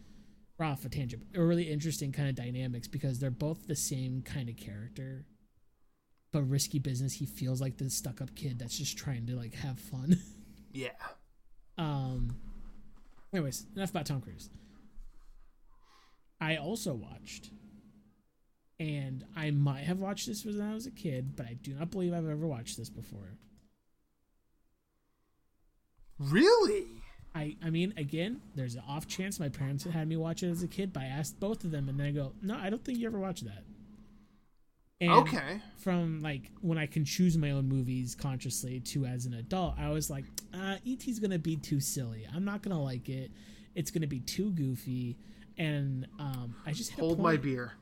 We're 0.61 0.67
Off 0.67 0.85
a 0.85 0.89
tangent, 0.89 1.23
are 1.37 1.47
really 1.47 1.71
interesting 1.71 2.13
kind 2.13 2.29
of 2.29 2.35
dynamics 2.35 2.87
because 2.87 3.19
they're 3.19 3.31
both 3.31 3.67
the 3.67 3.75
same 3.75 4.23
kind 4.23 4.49
of 4.49 4.57
character. 4.57 5.25
But 6.33 6.43
risky 6.43 6.79
business, 6.79 7.15
he 7.15 7.27
feels 7.27 7.61
like 7.61 7.79
the 7.79 7.89
stuck-up 7.91 8.35
kid 8.37 8.59
that's 8.59 8.79
just 8.79 8.97
trying 8.97 9.27
to 9.27 9.37
like 9.37 9.55
have 9.55 9.79
fun. 9.79 10.19
Yeah. 10.73 10.91
um. 11.79 12.37
Anyways, 13.33 13.67
enough 13.75 13.91
about 13.91 14.07
Tom 14.07 14.21
Cruise. 14.21 14.49
I 16.41 16.59
also 16.59 16.95
watched 16.95 17.51
and 18.79 19.25
I 19.37 19.51
might 19.51 19.83
have 19.83 19.99
watched 19.99 20.29
this 20.29 20.45
when 20.45 20.61
I 20.61 20.73
was 20.73 20.87
a 20.87 20.93
kid, 20.93 21.35
but 21.35 21.47
I 21.47 21.55
do 21.55 21.75
not 21.75 21.91
believe 21.91 22.15
I've 22.15 22.29
ever 22.29 22.47
watched 22.47 22.77
this 22.77 22.89
before. 22.89 23.37
Really? 26.21 27.00
I, 27.35 27.57
I 27.65 27.71
mean, 27.71 27.95
again, 27.97 28.41
there's 28.55 28.75
an 28.75 28.83
off 28.89 29.07
chance 29.07 29.39
my 29.39 29.49
parents 29.49 29.85
had 29.85 30.09
me 30.09 30.17
watch 30.17 30.43
it 30.43 30.51
as 30.51 30.63
a 30.63 30.69
kid, 30.69 30.93
but 30.93 31.03
I 31.03 31.07
asked 31.07 31.39
both 31.39 31.65
of 31.65 31.71
them, 31.71 31.89
and 31.89 31.99
then 31.99 32.07
I 32.07 32.11
go, 32.11 32.33
no, 32.43 32.57
I 32.57 32.71
don't 32.71 32.85
think 32.85 32.99
you 32.99 33.07
ever 33.07 33.19
watched 33.19 33.45
that. 33.45 33.63
And 35.01 35.13
okay. 35.13 35.61
From 35.79 36.21
like 36.21 36.51
when 36.61 36.77
I 36.77 36.87
can 36.87 37.05
choose 37.05 37.39
my 37.39 37.53
own 37.53 37.69
movies 37.69 38.15
consciously 38.15 38.81
to 38.81 39.07
as 39.07 39.25
an 39.25 39.35
adult, 39.35 39.77
I 39.79 39.89
was 39.91 40.11
like, 40.11 40.25
uh, 40.53 40.77
E.T.'s 40.85 41.19
gonna 41.19 41.39
be 41.39 41.57
too 41.57 41.81
silly. 41.81 42.27
I'm 42.35 42.45
not 42.45 42.63
gonna 42.63 42.83
like 42.83 43.09
it. 43.09 43.31
It's 43.75 43.91
gonna 43.91 44.07
be 44.07 44.21
too 44.21 44.51
goofy, 44.51 45.17
and 45.57 46.07
um, 46.19 46.55
I 46.67 46.73
just 46.73 46.91
hit 46.91 47.01
hold 47.01 47.13
a 47.13 47.23
point, 47.23 47.25
my 47.25 47.37
beer. 47.39 47.73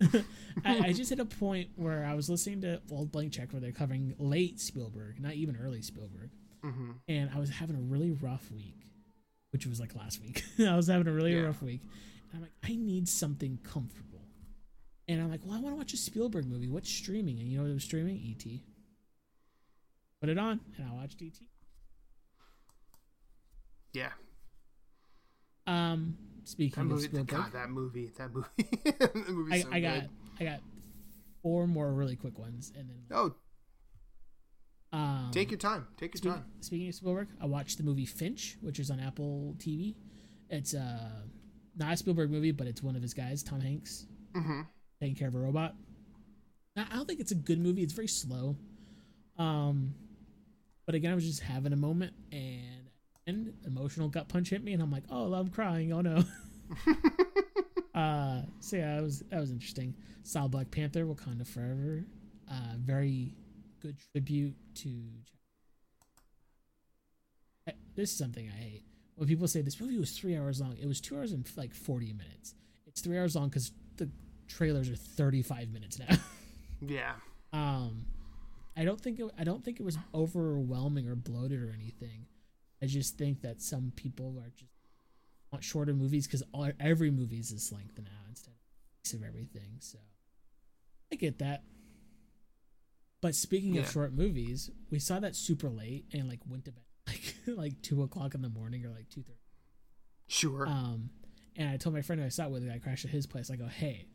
I, 0.64 0.78
I 0.88 0.92
just 0.92 1.10
hit 1.10 1.18
a 1.20 1.24
point 1.24 1.70
where 1.76 2.04
I 2.04 2.14
was 2.14 2.30
listening 2.30 2.60
to 2.62 2.80
Old 2.90 3.10
Blank 3.10 3.32
Check 3.32 3.52
where 3.52 3.60
they're 3.60 3.72
covering 3.72 4.14
late 4.18 4.60
Spielberg, 4.60 5.20
not 5.20 5.34
even 5.34 5.56
early 5.60 5.82
Spielberg, 5.82 6.30
hmm 6.62 6.92
and 7.08 7.30
I 7.34 7.40
was 7.40 7.50
having 7.50 7.74
a 7.76 7.80
really 7.80 8.12
rough 8.12 8.50
week, 8.52 8.81
which 9.52 9.66
was 9.66 9.78
like 9.80 9.94
last 9.94 10.20
week. 10.20 10.44
I 10.58 10.74
was 10.76 10.88
having 10.88 11.06
a 11.08 11.12
really 11.12 11.34
Yeah. 11.34 11.42
rough 11.42 11.62
week, 11.62 11.80
and 11.82 12.34
I'm 12.36 12.40
like, 12.42 12.52
I 12.64 12.74
need 12.76 13.08
something 13.08 13.58
comfortable, 13.62 14.26
and 15.08 15.20
I'm 15.20 15.30
like, 15.30 15.40
well, 15.44 15.54
I 15.56 15.60
want 15.60 15.74
to 15.74 15.78
watch 15.78 15.92
a 15.92 15.96
Spielberg 15.96 16.46
movie. 16.46 16.68
What's 16.68 16.90
streaming? 16.90 17.38
And 17.38 17.48
you 17.48 17.58
know 17.58 17.64
what 17.64 17.72
was 17.72 17.84
streaming? 17.84 18.16
E.T. 18.16 18.62
Put 20.20 20.28
it 20.30 20.38
on, 20.38 20.60
and 20.78 20.88
I 20.88 20.92
watched 20.94 21.20
E.T. 21.22 21.48
Yeah. 23.92 24.10
Um, 25.66 26.16
speaking 26.44 26.74
That 26.76 26.80
of 26.82 26.86
movie. 26.98 27.02
Spielberg, 27.04 27.26
God, 27.28 27.52
that 27.52 27.70
movie. 27.70 28.10
That 28.18 28.32
movie. 28.34 28.48
that 28.98 29.14
movie's 29.28 29.52
I, 29.54 29.60
so 29.62 29.68
I 29.72 29.80
got. 29.80 30.02
I 30.40 30.44
got 30.44 30.60
four 31.42 31.66
more 31.66 31.92
really 31.92 32.16
quick 32.16 32.38
ones, 32.38 32.72
and 32.76 32.88
then 32.88 32.98
Oh, 33.10 33.34
um, 34.92 35.30
take 35.32 35.50
your 35.50 35.58
time. 35.58 35.86
Take 35.96 36.14
your 36.14 36.18
Speak- 36.18 36.32
time. 36.32 36.44
Speaking 36.60 36.88
of 36.88 36.94
Spielberg, 36.94 37.28
I 37.40 37.46
watched 37.46 37.78
the 37.78 37.84
movie 37.84 38.06
Finch, 38.06 38.56
which 38.60 38.78
is 38.78 38.90
on 38.90 39.00
Apple 39.00 39.54
TV. 39.58 39.94
It's 40.50 40.74
uh, 40.74 41.10
not 41.76 41.94
a 41.94 41.96
Spielberg 41.96 42.30
movie, 42.30 42.52
but 42.52 42.66
it's 42.66 42.82
one 42.82 42.94
of 42.96 43.02
his 43.02 43.14
guys, 43.14 43.42
Tom 43.42 43.60
Hanks, 43.60 44.06
hmm 44.34 44.62
taking 45.00 45.16
care 45.16 45.28
of 45.28 45.34
a 45.34 45.38
robot. 45.38 45.74
Now, 46.76 46.86
I 46.90 46.94
don't 46.96 47.06
think 47.08 47.18
it's 47.20 47.32
a 47.32 47.36
good 47.36 47.58
movie. 47.58 47.82
It's 47.82 47.92
very 47.92 48.06
slow. 48.06 48.56
Um, 49.36 49.94
but 50.86 50.94
again, 50.94 51.10
I 51.10 51.14
was 51.14 51.24
just 51.26 51.40
having 51.40 51.72
a 51.72 51.76
moment, 51.76 52.12
and 52.30 52.88
an 53.26 53.54
emotional 53.66 54.08
gut 54.08 54.28
punch 54.28 54.50
hit 54.50 54.62
me, 54.62 54.72
and 54.72 54.82
I'm 54.82 54.90
like, 54.92 55.04
oh, 55.10 55.32
I'm 55.34 55.48
crying. 55.48 55.92
Oh 55.92 56.00
no. 56.02 56.22
uh, 57.94 58.42
so 58.60 58.76
yeah, 58.76 58.96
that 58.96 59.02
was 59.02 59.20
that 59.30 59.40
was 59.40 59.50
interesting. 59.50 59.94
Saw 60.22 60.46
Black 60.48 60.70
Panther, 60.70 61.04
Wakanda 61.04 61.46
Forever. 61.46 62.04
Uh, 62.50 62.76
very 62.78 63.34
good 63.82 63.96
tribute 64.12 64.54
to. 64.76 64.88
This 67.94 68.10
is 68.10 68.16
something 68.16 68.48
I 68.48 68.58
hate 68.58 68.84
when 69.16 69.28
people 69.28 69.46
say 69.46 69.60
this 69.60 69.78
movie 69.80 69.98
was 69.98 70.12
three 70.12 70.36
hours 70.36 70.60
long. 70.60 70.76
It 70.80 70.86
was 70.86 71.00
two 71.00 71.16
hours 71.16 71.32
and 71.32 71.46
like 71.56 71.74
forty 71.74 72.12
minutes. 72.12 72.54
It's 72.86 73.00
three 73.00 73.18
hours 73.18 73.36
long 73.36 73.48
because 73.48 73.70
the 73.96 74.08
trailers 74.48 74.88
are 74.88 74.96
thirty 74.96 75.42
five 75.42 75.70
minutes 75.70 75.98
now. 75.98 76.16
Yeah. 76.84 77.12
um, 77.52 78.06
I 78.76 78.84
don't 78.84 79.00
think 79.00 79.20
it, 79.20 79.30
I 79.38 79.44
don't 79.44 79.64
think 79.64 79.78
it 79.78 79.84
was 79.84 79.96
overwhelming 80.12 81.06
or 81.06 81.14
bloated 81.14 81.62
or 81.62 81.70
anything. 81.72 82.26
I 82.82 82.86
just 82.86 83.16
think 83.16 83.42
that 83.42 83.62
some 83.62 83.92
people 83.94 84.36
are 84.44 84.50
just 84.50 84.72
want 85.52 85.62
shorter 85.62 85.94
movies 85.94 86.26
because 86.26 86.42
every 86.80 87.12
movie 87.12 87.38
is 87.38 87.50
this 87.50 87.70
length 87.70 88.00
now 88.00 88.10
instead 88.28 88.54
of 89.20 89.22
everything. 89.28 89.76
So 89.78 89.98
I 91.12 91.14
get 91.14 91.38
that. 91.38 91.62
But 93.22 93.34
speaking 93.34 93.74
Yeah. 93.76 93.82
of 93.82 93.90
short 93.90 94.12
movies, 94.12 94.70
we 94.90 94.98
saw 94.98 95.18
that 95.20 95.34
super 95.36 95.70
late 95.70 96.04
and 96.12 96.28
like 96.28 96.40
went 96.46 96.66
to 96.66 96.72
bed 96.72 96.84
like 97.06 97.34
like 97.46 97.82
two 97.82 98.02
o'clock 98.02 98.34
in 98.34 98.42
the 98.42 98.50
morning 98.50 98.84
or 98.84 98.90
like 98.90 99.08
two 99.08 99.22
thirty. 99.22 99.38
Sure. 100.28 100.66
Um, 100.66 101.08
and 101.56 101.68
I 101.70 101.76
told 101.78 101.94
my 101.94 102.02
friend 102.02 102.20
who 102.20 102.26
I 102.26 102.30
saw 102.30 102.44
it 102.46 102.50
with, 102.50 102.68
I 102.70 102.78
crashed 102.78 103.04
at 103.06 103.10
his 103.10 103.26
place. 103.26 103.50
I 103.50 103.56
go, 103.56 103.66
hey, 103.66 104.06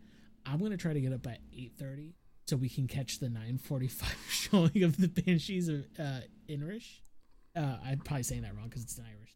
I'm 0.46 0.60
gonna 0.60 0.78
try 0.78 0.94
to 0.94 1.02
get 1.02 1.14
up 1.14 1.26
at 1.26 1.40
eight 1.58 1.74
thirty 1.80 2.14
so 2.48 2.56
we 2.58 2.70
can 2.70 2.88
catch 2.88 3.20
the 3.20 3.30
nine 3.30 3.58
forty 3.58 3.88
five 3.88 4.16
showing 4.30 4.84
of 4.84 4.98
the 4.98 5.08
Banshees 5.08 5.68
of 5.70 5.86
uh, 6.00 6.20
Irish. 6.50 7.02
Uh, 7.56 7.78
I'm 7.84 8.00
probably 8.00 8.24
saying 8.24 8.44
that 8.44 8.56
wrong 8.56 8.68
because 8.70 8.84
it's 8.84 8.98
in 9.00 9.06
Irish. 9.06 9.36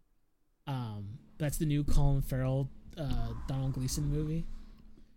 Um, 0.68 1.18
that's 1.40 1.58
the 1.58 1.66
new 1.66 1.84
Colin 1.84 2.22
Farrell, 2.22 2.70
uh, 2.98 3.30
Domhnall 3.48 3.70
Gleeson 3.72 4.06
movie. 4.12 4.46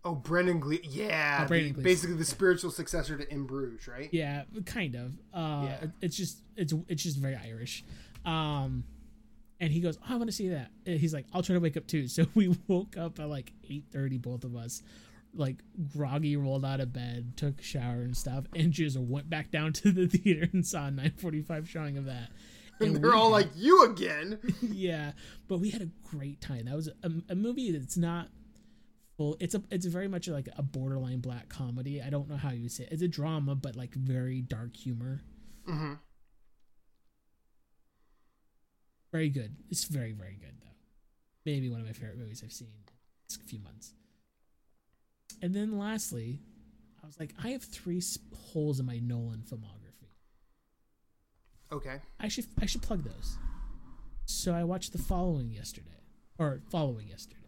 Oh, 0.05 0.15
Brendan 0.15 0.59
Gle. 0.61 0.75
Yeah. 0.83 1.41
Oh, 1.43 1.47
Brendan 1.47 1.73
the- 1.73 1.81
basically 1.81 2.15
the 2.15 2.23
spiritual 2.25 2.71
successor 2.71 3.17
to 3.17 3.29
In 3.33 3.43
Bruges, 3.45 3.87
right? 3.87 4.07
Yeah, 4.13 4.43
kind 4.65 4.95
of. 4.95 5.13
Uh, 5.33 5.65
Yeah. 5.65 5.85
it's 6.01 6.15
just 6.15 6.37
it's 6.55 6.73
it's 6.87 7.03
just 7.03 7.17
very 7.17 7.35
Irish. 7.35 7.83
Um, 8.25 8.85
and 9.59 9.71
he 9.71 9.79
goes, 9.79 9.97
oh, 10.03 10.13
"I 10.13 10.15
want 10.15 10.27
to 10.29 10.35
see 10.35 10.49
that." 10.49 10.69
And 10.85 10.99
he's 10.99 11.13
like, 11.13 11.25
"I'll 11.33 11.43
try 11.43 11.53
to 11.55 11.59
wake 11.59 11.77
up 11.77 11.87
too." 11.87 12.07
So 12.07 12.25
we 12.35 12.55
woke 12.67 12.97
up 12.97 13.19
at 13.19 13.27
like 13.29 13.51
eight 13.69 13.85
thirty, 13.91 14.17
both 14.17 14.43
of 14.43 14.55
us, 14.55 14.81
like 15.33 15.57
groggy, 15.95 16.35
rolled 16.37 16.65
out 16.65 16.79
of 16.81 16.91
bed, 16.93 17.33
took 17.37 17.59
a 17.59 17.63
shower 17.63 18.01
and 18.01 18.15
stuff, 18.15 18.45
and 18.55 18.71
just 18.71 18.97
went 18.97 19.29
back 19.29 19.51
down 19.51 19.73
to 19.73 19.91
the 19.91 20.07
theater 20.17 20.47
and 20.53 20.65
saw 20.65 20.87
a 20.87 20.91
nine 20.91 21.13
forty 21.17 21.41
five 21.41 21.69
showing 21.69 21.97
of 21.97 22.05
that. 22.05 22.29
And 22.81 22.91
we 22.95 22.99
they're 22.99 23.13
all 23.13 23.33
had- 23.33 23.45
like, 23.45 23.49
"You 23.55 23.85
again?" 23.85 24.37
yeah, 24.61 25.13
but 25.47 25.59
we 25.59 25.69
had 25.69 25.81
a 25.81 25.89
great 26.09 26.41
time. 26.41 26.65
That 26.65 26.75
was 26.75 26.89
a, 27.03 27.11
a 27.29 27.35
movie 27.35 27.71
that's 27.71 27.95
not 27.95 28.27
full. 29.17 29.37
It's 29.39 29.55
a 29.55 29.63
it's 29.71 29.85
very 29.85 30.07
much 30.07 30.27
like 30.27 30.49
a 30.57 30.63
borderline 30.63 31.19
black 31.19 31.49
comedy. 31.49 32.01
I 32.01 32.09
don't 32.09 32.29
know 32.29 32.37
how 32.37 32.51
you 32.51 32.69
say 32.69 32.83
it. 32.83 32.89
It's 32.91 33.01
a 33.01 33.07
drama, 33.07 33.55
but 33.55 33.75
like 33.75 33.93
very 33.93 34.41
dark 34.41 34.75
humor. 34.75 35.21
hmm 35.65 35.93
Very 39.11 39.29
good. 39.29 39.55
It's 39.69 39.85
very 39.85 40.11
very 40.13 40.37
good 40.39 40.55
though. 40.61 40.75
Maybe 41.45 41.69
one 41.69 41.79
of 41.79 41.85
my 41.85 41.93
favorite 41.93 42.17
movies 42.17 42.41
I've 42.43 42.51
seen 42.51 42.69
in 42.69 43.41
a 43.41 43.47
few 43.47 43.59
months. 43.59 43.93
And 45.41 45.53
then 45.53 45.77
lastly, 45.77 46.39
I 47.03 47.05
was 47.07 47.19
like, 47.19 47.33
I 47.43 47.49
have 47.49 47.63
three 47.63 48.01
holes 48.33 48.79
in 48.79 48.85
my 48.85 48.99
Nolan 48.99 49.43
filmography. 49.49 50.09
Okay. 51.71 51.97
I 52.19 52.27
should 52.27 52.45
I 52.61 52.65
should 52.65 52.81
plug 52.81 53.03
those. 53.03 53.37
So 54.25 54.53
I 54.53 54.63
watched 54.63 54.91
the 54.91 54.97
following 54.97 55.51
yesterday, 55.51 56.01
or 56.39 56.61
following 56.71 57.07
yesterday. 57.07 57.44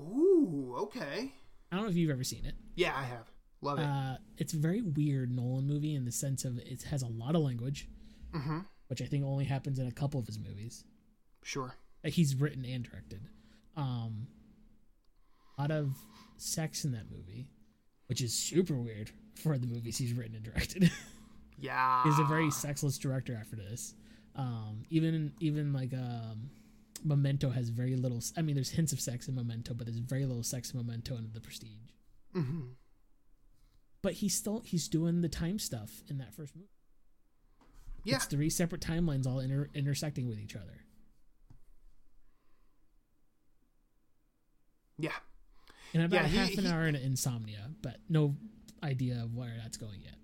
Ooh. 0.00 0.74
Okay. 0.78 1.32
I 1.70 1.76
don't 1.76 1.84
know 1.84 1.90
if 1.90 1.96
you've 1.96 2.10
ever 2.10 2.24
seen 2.24 2.44
it. 2.44 2.54
Yeah, 2.76 2.96
I 2.96 3.04
have. 3.04 3.30
Love 3.60 3.78
it. 3.78 3.84
Uh, 3.84 4.16
it's 4.36 4.54
a 4.54 4.56
very 4.56 4.82
weird 4.82 5.34
Nolan 5.34 5.66
movie 5.66 5.94
in 5.94 6.04
the 6.04 6.12
sense 6.12 6.44
of 6.44 6.58
it 6.58 6.82
has 6.84 7.02
a 7.02 7.08
lot 7.08 7.34
of 7.34 7.42
language, 7.42 7.88
mm-hmm. 8.32 8.60
which 8.86 9.02
I 9.02 9.06
think 9.06 9.24
only 9.24 9.44
happens 9.44 9.78
in 9.78 9.86
a 9.86 9.92
couple 9.92 10.20
of 10.20 10.26
his 10.26 10.38
movies. 10.38 10.84
Sure. 11.42 11.74
He's 12.04 12.36
written 12.36 12.64
and 12.64 12.84
directed. 12.88 13.20
Um, 13.76 14.28
a 15.56 15.62
lot 15.62 15.70
of 15.72 15.96
sex 16.36 16.84
in 16.84 16.92
that 16.92 17.10
movie, 17.10 17.50
which 18.06 18.22
is 18.22 18.32
super 18.32 18.76
weird 18.76 19.10
for 19.34 19.58
the 19.58 19.66
movies 19.66 19.98
he's 19.98 20.12
written 20.12 20.34
and 20.36 20.44
directed. 20.44 20.90
Yeah. 21.60 22.04
he's 22.04 22.20
a 22.20 22.24
very 22.24 22.52
sexless 22.52 22.98
director 22.98 23.36
after 23.38 23.56
this. 23.56 23.94
Um, 24.36 24.84
even 24.90 25.32
even 25.40 25.72
like 25.72 25.92
um, 25.92 26.50
Memento 27.04 27.50
has 27.50 27.68
very 27.68 27.96
little. 27.96 28.20
I 28.36 28.42
mean, 28.42 28.54
there's 28.54 28.70
hints 28.70 28.92
of 28.92 29.00
sex 29.00 29.28
in 29.28 29.34
Memento, 29.34 29.74
but 29.74 29.86
there's 29.86 29.98
very 29.98 30.26
little 30.26 30.42
sex 30.42 30.72
in 30.72 30.78
Memento 30.78 31.16
and 31.16 31.32
The 31.32 31.40
Prestige. 31.40 31.90
hmm 32.32 32.60
But 34.02 34.14
he's 34.14 34.34
still 34.36 34.60
he's 34.64 34.88
doing 34.88 35.20
the 35.22 35.28
time 35.28 35.58
stuff 35.58 36.02
in 36.08 36.18
that 36.18 36.34
first 36.34 36.54
movie. 36.56 36.68
Yeah. 38.04 38.16
It's 38.16 38.26
three 38.26 38.48
separate 38.50 38.80
timelines 38.80 39.26
all 39.26 39.40
inter- 39.40 39.68
intersecting 39.74 40.28
with 40.28 40.38
each 40.38 40.54
other. 40.56 40.84
Yeah. 44.98 45.12
And 45.94 46.02
about 46.02 46.22
Yeah, 46.24 46.28
he- 46.28 46.36
half 46.36 46.58
an 46.58 46.64
he- 46.64 46.70
hour 46.70 46.86
in 46.86 46.96
insomnia, 46.96 47.70
but 47.82 47.98
no 48.08 48.36
idea 48.82 49.22
of 49.22 49.34
where 49.34 49.56
that's 49.62 49.76
going 49.76 50.00
yet. 50.02 50.14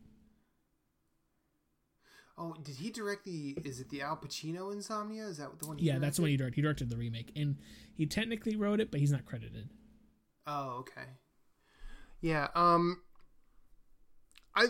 Oh, 2.36 2.54
did 2.62 2.76
he 2.76 2.90
direct 2.90 3.24
the? 3.24 3.56
Is 3.64 3.78
it 3.80 3.90
the 3.90 4.02
Al 4.02 4.16
Pacino 4.16 4.72
Insomnia? 4.72 5.24
Is 5.26 5.36
that 5.38 5.56
the 5.58 5.66
one? 5.68 5.78
He 5.78 5.86
Yeah, 5.86 5.98
that's 5.98 6.16
the 6.16 6.22
one 6.22 6.30
he 6.30 6.36
directed? 6.36 6.54
directed. 6.54 6.56
He 6.56 6.62
directed 6.62 6.90
the 6.90 6.96
remake, 6.96 7.32
and 7.36 7.56
he 7.94 8.06
technically 8.06 8.56
wrote 8.56 8.80
it, 8.80 8.90
but 8.90 8.98
he's 9.00 9.12
not 9.12 9.24
credited. 9.24 9.70
Oh, 10.46 10.78
okay. 10.80 11.08
Yeah. 12.20 12.48
Um. 12.54 13.02
I 14.56 14.66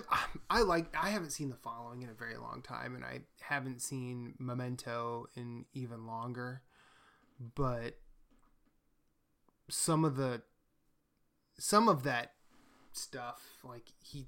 I 0.50 0.62
like. 0.62 0.94
I 0.94 1.10
haven't 1.10 1.30
seen 1.30 1.48
the 1.48 1.56
following 1.56 2.02
in 2.02 2.10
a 2.10 2.14
very 2.14 2.36
long 2.36 2.62
time, 2.62 2.94
and 2.94 3.04
I 3.04 3.20
haven't 3.40 3.80
seen 3.80 4.34
Memento 4.38 5.26
in 5.34 5.64
even 5.72 6.06
longer. 6.06 6.62
But 7.54 7.98
some 9.68 10.04
of 10.04 10.16
the 10.16 10.42
some 11.58 11.88
of 11.88 12.02
that 12.02 12.32
stuff, 12.92 13.40
like 13.64 13.92
he 14.00 14.26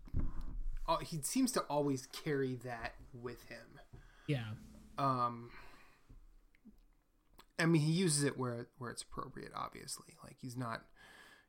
he 1.02 1.20
seems 1.22 1.52
to 1.52 1.60
always 1.62 2.06
carry 2.06 2.56
that 2.64 2.94
with 3.12 3.42
him. 3.48 3.80
Yeah, 4.26 4.44
um 4.98 5.50
i 7.58 7.66
mean 7.66 7.82
he 7.82 7.92
uses 7.92 8.24
it 8.24 8.38
where 8.38 8.66
where 8.78 8.90
it's 8.90 9.02
appropriate 9.02 9.52
obviously 9.54 10.14
like 10.22 10.36
he's 10.40 10.56
not 10.56 10.82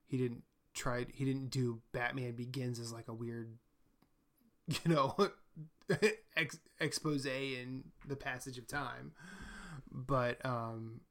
he 0.05 0.17
didn't 0.17 0.43
try. 0.73 1.05
he 1.13 1.25
didn't 1.25 1.49
do 1.49 1.81
Batman 1.91 2.33
Begins 2.33 2.79
as 2.79 2.93
like 2.93 3.07
a 3.07 3.13
weird 3.13 3.57
you 4.67 4.93
know 4.93 5.15
ex- 6.35 6.59
expose 6.79 7.25
in 7.25 7.85
the 8.07 8.15
passage 8.15 8.57
of 8.57 8.67
time 8.67 9.11
but 9.91 10.43
um 10.45 11.01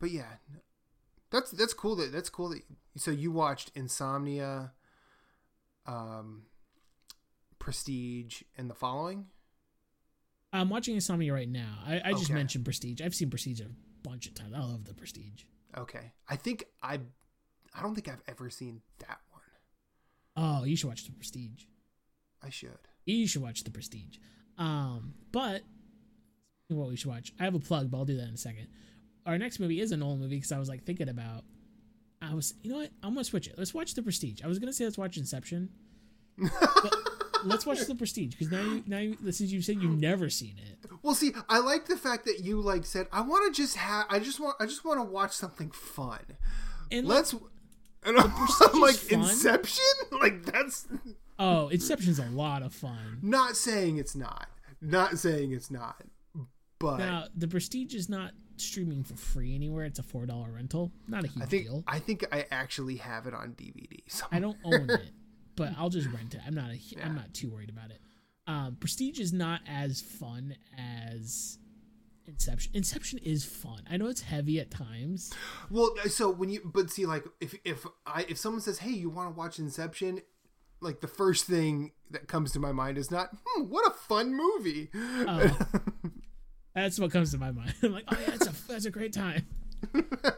but 0.00 0.10
yeah 0.10 0.34
that's 1.30 1.50
that's 1.50 1.72
cool 1.72 1.96
that 1.96 2.12
that's 2.12 2.30
cool 2.30 2.50
that 2.50 2.62
so 2.96 3.10
you 3.10 3.30
watched 3.32 3.70
insomnia 3.74 4.72
um 5.86 6.42
prestige 7.72 8.40
and 8.56 8.70
the 8.70 8.74
following 8.74 9.26
I'm 10.54 10.70
watching 10.70 10.94
Insomnia 10.94 11.34
right 11.34 11.46
now. 11.50 11.80
I, 11.86 12.00
I 12.02 12.12
just 12.12 12.24
Okay. 12.30 12.32
mentioned 12.32 12.64
Prestige. 12.64 13.02
I've 13.02 13.14
seen 13.14 13.28
Prestige 13.28 13.60
a 13.60 13.66
bunch 14.02 14.26
of 14.26 14.32
times. 14.32 14.54
I 14.56 14.60
love 14.60 14.86
the 14.86 14.94
Prestige. 14.94 15.42
okay 15.76 16.12
i 16.30 16.34
think 16.36 16.64
i 16.82 16.98
i 17.74 17.82
don't 17.82 17.94
think 17.94 18.08
i've 18.08 18.22
ever 18.26 18.48
seen 18.48 18.80
that 19.06 19.18
one 19.30 19.42
Oh, 20.34 20.64
you 20.64 20.76
should 20.76 20.88
watch 20.88 21.04
the 21.04 21.12
Prestige. 21.12 21.64
i 22.42 22.48
should 22.48 22.78
You 23.04 23.26
should 23.28 23.42
watch 23.42 23.64
the 23.64 23.70
Prestige. 23.70 24.16
Um, 24.56 25.12
but 25.30 25.60
what 26.68 26.88
we 26.88 26.96
should 26.96 27.10
watch. 27.10 27.34
I 27.38 27.44
have 27.44 27.54
a 27.54 27.58
plug, 27.60 27.90
but 27.90 27.98
I'll 27.98 28.06
do 28.06 28.16
that 28.16 28.28
in 28.28 28.34
a 28.34 28.38
second. 28.38 28.68
Our 29.26 29.36
next 29.36 29.60
movie 29.60 29.80
is 29.82 29.92
an 29.92 30.02
old 30.02 30.20
movie 30.20 30.36
because 30.36 30.52
I 30.52 30.58
was 30.58 30.70
like 30.70 30.84
thinking 30.84 31.10
about. 31.10 31.44
I 32.22 32.32
was, 32.34 32.54
you 32.62 32.70
know 32.70 32.78
what? 32.78 32.90
I'm 33.02 33.12
gonna 33.12 33.24
switch 33.24 33.46
it. 33.46 33.56
Let's 33.58 33.74
watch 33.74 33.92
the 33.94 34.02
Prestige. 34.02 34.40
I 34.42 34.46
was 34.46 34.58
gonna 34.58 34.72
say 34.72 34.84
let's 34.84 34.96
watch 34.96 35.18
Inception. 35.18 35.68
but 36.38 36.94
let's 37.44 37.66
watch 37.66 37.80
the 37.86 37.94
Prestige 37.94 38.32
because 38.32 38.50
now 38.50 38.60
you 38.60 38.82
now 38.86 38.98
you, 38.98 39.16
is 39.26 39.40
you 39.52 39.62
said 39.62 39.80
you've 39.80 40.00
never 40.00 40.28
seen 40.30 40.56
it. 40.58 40.90
Well, 41.02 41.14
see, 41.14 41.32
I 41.48 41.58
like 41.60 41.86
the 41.86 41.96
fact 41.96 42.24
that 42.26 42.40
you 42.40 42.60
like 42.60 42.84
said 42.84 43.06
I 43.12 43.20
want 43.20 43.52
to 43.52 43.62
just 43.62 43.76
have. 43.76 44.06
I 44.08 44.18
just 44.18 44.40
want. 44.40 44.56
I 44.60 44.66
just 44.66 44.84
want 44.84 44.98
to 45.00 45.04
watch 45.04 45.32
something 45.32 45.70
fun. 45.70 46.20
And 46.90 47.06
Let's. 47.06 47.34
And 48.04 48.16
I'm 48.18 48.32
like 48.80 48.94
fun. 48.96 49.20
Inception. 49.20 49.84
Like 50.12 50.44
that's 50.44 50.88
oh, 51.38 51.68
Inception's 51.68 52.18
a 52.18 52.26
lot 52.26 52.62
of 52.62 52.72
fun. 52.74 53.18
not 53.22 53.56
saying 53.56 53.98
it's 53.98 54.16
not. 54.16 54.48
Not 54.80 55.18
saying 55.18 55.52
it's 55.52 55.70
not. 55.70 56.02
But 56.78 56.98
Now 56.98 57.24
the 57.36 57.48
Prestige 57.48 57.94
is 57.94 58.08
not 58.08 58.32
streaming 58.56 59.04
for 59.04 59.16
free 59.16 59.54
anywhere. 59.54 59.84
It's 59.84 59.98
a 59.98 60.02
four 60.02 60.26
dollar 60.26 60.50
rental. 60.50 60.92
Not 61.06 61.24
a 61.24 61.28
huge 61.28 61.42
I 61.42 61.46
think 61.46 61.64
deal. 61.64 61.84
I 61.86 61.98
think 61.98 62.24
I 62.32 62.46
actually 62.50 62.96
have 62.96 63.26
it 63.26 63.34
on 63.34 63.52
DVD. 63.52 64.00
So 64.08 64.26
I 64.32 64.40
don't 64.40 64.56
own 64.64 64.90
it, 64.90 65.10
but 65.58 65.72
I'll 65.78 65.90
just 65.90 66.08
rent 66.08 66.34
it. 66.34 66.40
I'm 66.46 66.54
not 66.54 66.70
a, 66.70 67.04
I'm 67.04 67.14
not 67.14 67.34
too 67.34 67.50
worried 67.50 67.68
about 67.68 67.90
it. 67.90 68.00
Um, 68.46 68.76
Prestige 68.80 69.20
is 69.20 69.32
not 69.32 69.60
as 69.68 70.00
fun 70.00 70.56
as 70.78 71.58
Inception. 72.26 72.72
Inception 72.74 73.18
is 73.18 73.44
fun. 73.44 73.82
I 73.90 73.96
know 73.96 74.06
it's 74.06 74.22
heavy 74.22 74.60
at 74.60 74.70
times. 74.70 75.32
well, 75.70 75.94
so 76.08 76.30
when 76.30 76.48
you 76.48 76.60
but 76.64 76.90
see 76.90 77.04
like 77.04 77.24
if 77.40 77.54
if 77.64 77.86
I 78.06 78.24
if 78.28 78.38
someone 78.38 78.62
says 78.62 78.78
hey 78.78 78.90
you 78.90 79.10
want 79.10 79.34
to 79.34 79.38
watch 79.38 79.58
Inception, 79.58 80.22
like 80.80 81.00
the 81.00 81.08
first 81.08 81.46
thing 81.46 81.92
that 82.10 82.28
comes 82.28 82.52
to 82.52 82.60
my 82.60 82.72
mind 82.72 82.96
is 82.96 83.10
not 83.10 83.30
hmm, 83.44 83.64
what 83.64 83.86
a 83.86 83.94
fun 83.94 84.34
movie. 84.34 84.90
Oh. 84.94 85.58
That's 86.74 87.00
what 87.00 87.10
comes 87.10 87.32
to 87.32 87.38
my 87.38 87.50
mind. 87.50 87.74
I'm 87.82 87.92
like, 87.92 88.04
oh 88.08 88.16
yeah, 88.20 88.30
that's 88.30 88.46
a 88.46 88.68
that's 88.68 88.84
a 88.84 88.90
great 88.90 89.12
time. 89.12 89.46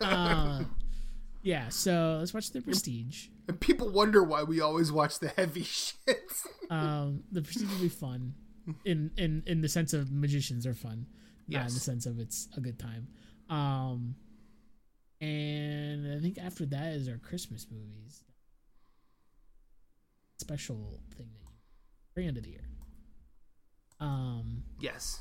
Uh, 0.00 0.64
yeah, 1.42 1.68
so 1.68 2.16
let's 2.18 2.34
watch 2.34 2.50
the 2.50 2.60
Prestige. 2.60 3.28
And 3.48 3.58
people 3.60 3.90
wonder 3.90 4.22
why 4.22 4.42
we 4.42 4.60
always 4.60 4.92
watch 4.92 5.18
the 5.18 5.28
heavy 5.28 5.62
shit. 5.64 5.96
Um, 6.70 7.24
the 7.32 7.42
Prestige 7.42 7.70
will 7.70 7.80
be 7.80 7.88
fun, 7.88 8.34
in 8.84 9.10
in 9.16 9.42
in 9.46 9.60
the 9.60 9.68
sense 9.68 9.92
of 9.92 10.10
magicians 10.12 10.66
are 10.66 10.74
fun, 10.74 11.06
not 11.48 11.68
in 11.68 11.74
the 11.74 11.80
sense 11.80 12.06
of 12.06 12.18
it's 12.18 12.48
a 12.56 12.60
good 12.60 12.78
time. 12.78 13.08
Um, 13.48 14.14
and 15.20 16.16
I 16.16 16.20
think 16.20 16.38
after 16.38 16.64
that 16.66 16.92
is 16.92 17.08
our 17.08 17.18
Christmas 17.18 17.66
movies. 17.70 18.22
Special 20.38 21.00
thing 21.16 21.26
that 21.32 21.40
you 21.42 21.50
bring 22.14 22.28
end 22.28 22.36
of 22.38 22.44
the 22.44 22.50
year. 22.50 22.68
Um, 23.98 24.62
yes. 24.80 25.20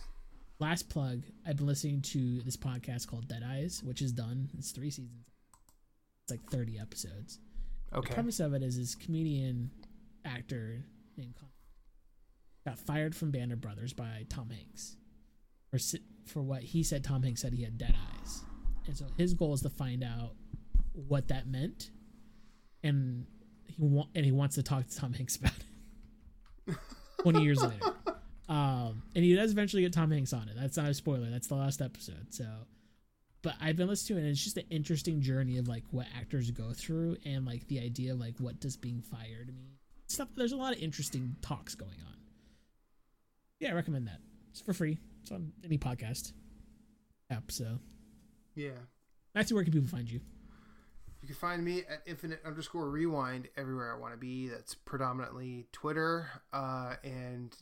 last 0.59 0.87
plug. 0.89 1.23
I've 1.45 1.57
been 1.57 1.67
listening 1.67 2.01
to 2.03 2.41
this 2.43 2.55
podcast 2.55 3.07
called 3.07 3.27
Dead 3.27 3.43
Eyes, 3.45 3.81
which 3.83 4.01
is 4.01 4.13
done. 4.13 4.49
It's 4.57 4.71
three 4.71 4.89
seasons. 4.89 5.25
It's 6.29 6.39
like 6.39 6.51
thirty 6.51 6.77
episodes. 6.79 7.39
The 7.91 7.97
premise 8.13 8.39
of 8.39 8.53
it 8.53 8.61
is 8.61 8.77
this 8.77 8.93
comedian 8.93 9.71
actor 10.23 10.83
named 11.17 11.33
Con- 11.39 11.49
got 12.67 12.77
fired 12.77 13.15
from 13.15 13.31
Band 13.31 13.51
of 13.51 13.59
Brothers 13.61 13.93
by 13.93 14.25
Tom 14.29 14.51
Hanks 14.51 14.95
for 15.71 15.79
for 16.27 16.43
what 16.43 16.61
he 16.61 16.83
said. 16.83 17.03
Tom 17.03 17.23
Hanks 17.23 17.41
said 17.41 17.53
he 17.53 17.63
had 17.63 17.79
dead 17.79 17.95
eyes, 18.21 18.43
and 18.85 18.95
so 18.95 19.05
his 19.17 19.33
goal 19.33 19.53
is 19.53 19.61
to 19.61 19.69
find 19.69 20.03
out 20.03 20.35
what 20.93 21.29
that 21.29 21.47
meant, 21.47 21.89
and 22.83 23.25
he 23.65 23.81
wa- 23.81 24.07
and 24.13 24.23
he 24.23 24.31
wants 24.31 24.53
to 24.55 24.61
talk 24.63 24.85
to 24.87 24.95
Tom 24.95 25.13
Hanks 25.13 25.37
about 25.37 25.53
it. 26.67 26.75
Twenty 27.23 27.41
years 27.43 27.59
later, 27.59 27.93
um, 28.47 29.01
and 29.15 29.23
he 29.25 29.33
does 29.35 29.51
eventually 29.51 29.81
get 29.81 29.93
Tom 29.93 30.11
Hanks 30.11 30.31
on 30.31 30.47
it. 30.47 30.55
That's 30.55 30.77
not 30.77 30.89
a 30.89 30.93
spoiler. 30.93 31.31
That's 31.31 31.47
the 31.47 31.55
last 31.55 31.81
episode. 31.81 32.27
So 32.29 32.45
but 33.41 33.55
I've 33.61 33.77
been 33.77 33.87
listening 33.87 34.17
to 34.17 34.21
it 34.21 34.25
and 34.25 34.31
it's 34.31 34.43
just 34.43 34.57
an 34.57 34.65
interesting 34.69 35.21
journey 35.21 35.57
of 35.57 35.67
like 35.67 35.83
what 35.91 36.07
actors 36.17 36.51
go 36.51 36.71
through 36.73 37.17
and 37.25 37.45
like 37.45 37.67
the 37.67 37.79
idea 37.79 38.13
of 38.13 38.19
like 38.19 38.35
what 38.39 38.59
does 38.59 38.75
being 38.77 39.01
fired 39.01 39.47
mean. 39.47 39.71
Stuff 40.07 40.29
there's 40.35 40.51
a 40.51 40.57
lot 40.57 40.75
of 40.75 40.81
interesting 40.81 41.35
talks 41.41 41.75
going 41.75 41.91
on. 42.07 42.15
Yeah, 43.59 43.71
I 43.71 43.73
recommend 43.73 44.07
that. 44.07 44.19
It's 44.51 44.61
for 44.61 44.73
free. 44.73 44.97
It's 45.21 45.31
on 45.31 45.51
any 45.63 45.77
podcast 45.77 46.33
app, 47.29 47.51
so 47.51 47.79
Yeah. 48.55 48.71
Matthew, 49.35 49.55
where 49.55 49.63
can 49.63 49.73
people 49.73 49.87
find 49.87 50.09
you? 50.09 50.19
You 51.21 51.27
can 51.27 51.35
find 51.35 51.63
me 51.63 51.79
at 51.79 52.01
infinite 52.05 52.39
underscore 52.45 52.89
rewind 52.89 53.49
everywhere 53.57 53.93
I 53.93 53.99
want 53.99 54.13
to 54.13 54.17
be. 54.17 54.47
That's 54.47 54.73
predominantly 54.73 55.67
Twitter 55.73 56.27
uh, 56.53 56.95
and 57.03 57.53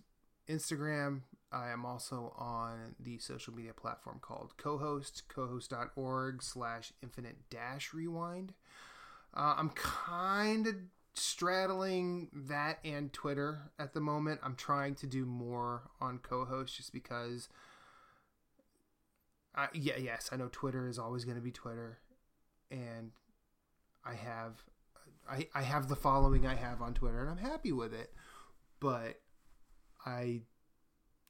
Instagram. 0.48 1.22
I 1.52 1.70
am 1.70 1.86
also 1.86 2.34
on 2.38 2.96
the 3.00 3.18
social 3.20 3.54
media 3.54 3.74
platform 3.74 4.20
called 4.22 4.58
Cohost, 4.58 5.24
cohost.org 5.30 6.44
slash 6.44 6.92
infinite 7.02 7.50
dash 7.50 7.94
rewind. 7.94 8.54
Uh, 9.34 9.56
I'm 9.58 9.70
kind 9.70 10.68
of 10.68 10.76
straddling 11.14 12.30
that 12.34 12.80
and 12.84 13.12
Twitter 13.14 13.72
at 13.80 13.94
the 13.94 14.02
moment. 14.02 14.42
I'm 14.44 14.56
trying 14.56 14.96
to 14.96 15.08
do 15.08 15.26
more 15.26 15.84
on 16.02 16.20
Cohost 16.20 16.76
just 16.78 16.92
because. 16.92 17.50
I, 19.56 19.70
yeah, 19.74 19.98
yes, 19.98 20.30
I 20.32 20.36
know 20.36 20.50
Twitter 20.52 20.88
is 20.88 21.00
always 21.00 21.26
going 21.26 21.38
to 21.38 21.42
be 21.42 21.52
Twitter, 21.52 21.98
and 22.70 23.12
I 24.06 24.14
have 24.14 24.64
I, 25.30 25.48
I 25.54 25.62
have 25.62 25.90
the 25.90 25.96
following 25.96 26.46
I 26.46 26.56
have 26.56 26.82
on 26.82 26.94
Twitter 26.94 27.22
and 27.22 27.30
I'm 27.30 27.38
happy 27.38 27.72
with 27.72 27.94
it. 27.94 28.14
But 28.80 29.20
I 30.06 30.42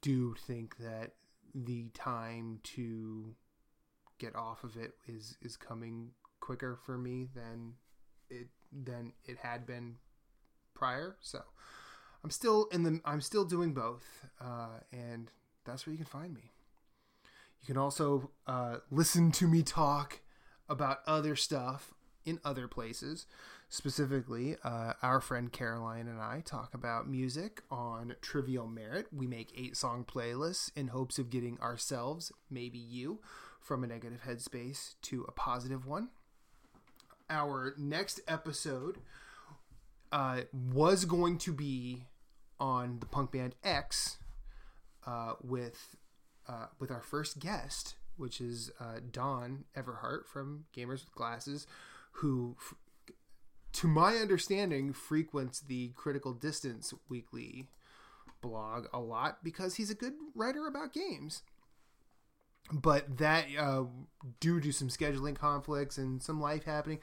do 0.02 0.34
think 0.34 0.76
that 0.78 1.12
the 1.54 1.88
time 1.94 2.60
to 2.62 3.34
get 4.18 4.34
off 4.36 4.64
of 4.64 4.76
it 4.76 4.92
is 5.06 5.36
is 5.42 5.56
coming 5.56 6.10
quicker 6.40 6.76
for 6.84 6.98
me 6.98 7.28
than 7.34 7.74
it 8.28 8.48
than 8.72 9.12
it 9.24 9.38
had 9.38 9.66
been 9.66 9.96
prior. 10.74 11.16
So 11.20 11.42
I'm 12.22 12.30
still 12.30 12.66
in 12.72 12.82
the 12.82 13.00
I'm 13.04 13.20
still 13.20 13.44
doing 13.44 13.74
both, 13.74 14.26
uh, 14.40 14.80
and 14.92 15.30
that's 15.64 15.86
where 15.86 15.92
you 15.92 15.98
can 15.98 16.06
find 16.06 16.34
me. 16.34 16.52
You 17.60 17.66
can 17.66 17.76
also 17.76 18.30
uh, 18.46 18.76
listen 18.90 19.32
to 19.32 19.48
me 19.48 19.62
talk 19.62 20.20
about 20.68 20.98
other 21.06 21.34
stuff 21.34 21.94
in 22.24 22.38
other 22.44 22.68
places. 22.68 23.26
Specifically, 23.70 24.56
uh, 24.64 24.94
our 25.02 25.20
friend 25.20 25.52
Caroline 25.52 26.08
and 26.08 26.18
I 26.20 26.42
talk 26.42 26.72
about 26.72 27.06
music 27.06 27.62
on 27.70 28.16
Trivial 28.22 28.66
Merit. 28.66 29.08
We 29.12 29.26
make 29.26 29.52
eight 29.54 29.76
song 29.76 30.06
playlists 30.06 30.70
in 30.74 30.88
hopes 30.88 31.18
of 31.18 31.28
getting 31.28 31.60
ourselves, 31.60 32.32
maybe 32.50 32.78
you, 32.78 33.20
from 33.60 33.84
a 33.84 33.86
negative 33.86 34.22
headspace 34.26 34.94
to 35.02 35.26
a 35.28 35.32
positive 35.32 35.86
one. 35.86 36.08
Our 37.28 37.74
next 37.76 38.20
episode 38.26 38.98
uh, 40.12 40.42
was 40.72 41.04
going 41.04 41.36
to 41.38 41.52
be 41.52 42.04
on 42.58 43.00
the 43.00 43.06
punk 43.06 43.32
band 43.32 43.54
X 43.62 44.16
uh, 45.06 45.34
with 45.42 45.94
uh, 46.48 46.68
with 46.78 46.90
our 46.90 47.02
first 47.02 47.38
guest, 47.38 47.96
which 48.16 48.40
is 48.40 48.70
uh, 48.80 49.00
Don 49.12 49.64
Everhart 49.76 50.24
from 50.26 50.64
Gamers 50.74 51.04
with 51.04 51.14
Glasses, 51.14 51.66
who, 52.12 52.56
to 53.78 53.86
my 53.86 54.16
understanding, 54.16 54.92
frequents 54.92 55.60
the 55.60 55.92
Critical 55.94 56.32
Distance 56.32 56.92
Weekly 57.08 57.68
blog 58.40 58.86
a 58.92 58.98
lot 58.98 59.44
because 59.44 59.76
he's 59.76 59.88
a 59.88 59.94
good 59.94 60.14
writer 60.34 60.66
about 60.66 60.92
games. 60.92 61.42
But 62.72 63.18
that, 63.18 63.46
uh, 63.56 63.84
due 64.40 64.60
to 64.60 64.72
some 64.72 64.88
scheduling 64.88 65.36
conflicts 65.36 65.96
and 65.96 66.20
some 66.20 66.40
life 66.40 66.64
happening, 66.64 66.98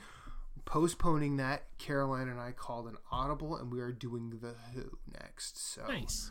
postponing 0.65 1.37
that, 1.37 1.63
Caroline 1.77 2.27
and 2.27 2.41
I 2.41 2.51
called 2.51 2.87
an 2.87 2.97
audible, 3.09 3.55
and 3.55 3.71
we 3.71 3.79
are 3.79 3.93
doing 3.93 4.29
the 4.41 4.55
Who 4.73 4.97
next. 5.13 5.57
So, 5.57 5.87
Nice. 5.87 6.29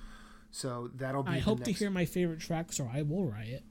so 0.51 0.91
that'll 0.95 1.23
be. 1.23 1.33
I 1.33 1.39
hope 1.39 1.65
to 1.65 1.73
hear 1.73 1.91
my 1.91 2.05
favorite 2.05 2.41
tracks 2.41 2.79
or 2.79 2.91
I 2.93 3.01
will 3.01 3.25
riot. 3.25 3.65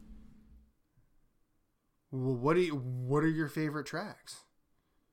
Well, 2.12 2.36
what 2.36 2.56
do 2.56 2.62
you? 2.62 2.76
What 2.76 3.24
are 3.24 3.30
your 3.30 3.48
favorite 3.48 3.86
tracks? 3.86 4.38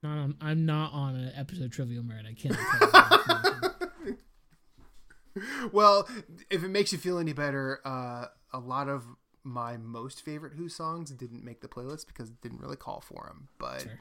Not 0.03 0.17
on, 0.19 0.37
I'm 0.41 0.65
not 0.67 0.93
on 0.93 1.15
an 1.15 1.33
episode 1.37 1.65
of 1.65 1.71
Trivial 1.73 2.03
Merit. 2.03 2.25
I 2.27 2.33
can't. 2.33 2.57
well, 5.73 6.09
if 6.51 6.65
it 6.65 6.69
makes 6.69 6.93
you 6.93 6.99
feel 6.99 7.19
any 7.19 7.33
better, 7.33 7.81
uh, 7.85 8.27
a 8.53 8.59
lot 8.59 8.89
of 8.89 9.05
my 9.45 9.77
most 9.77 10.23
favorite 10.25 10.55
Who 10.55 10.69
songs 10.69 11.11
didn't 11.11 11.45
make 11.45 11.61
the 11.61 11.69
playlist 11.69 12.07
because 12.07 12.31
it 12.31 12.41
didn't 12.41 12.61
really 12.61 12.77
call 12.77 13.01
for 13.01 13.25
them. 13.29 13.49
But 13.59 13.83
Sure. 13.83 14.01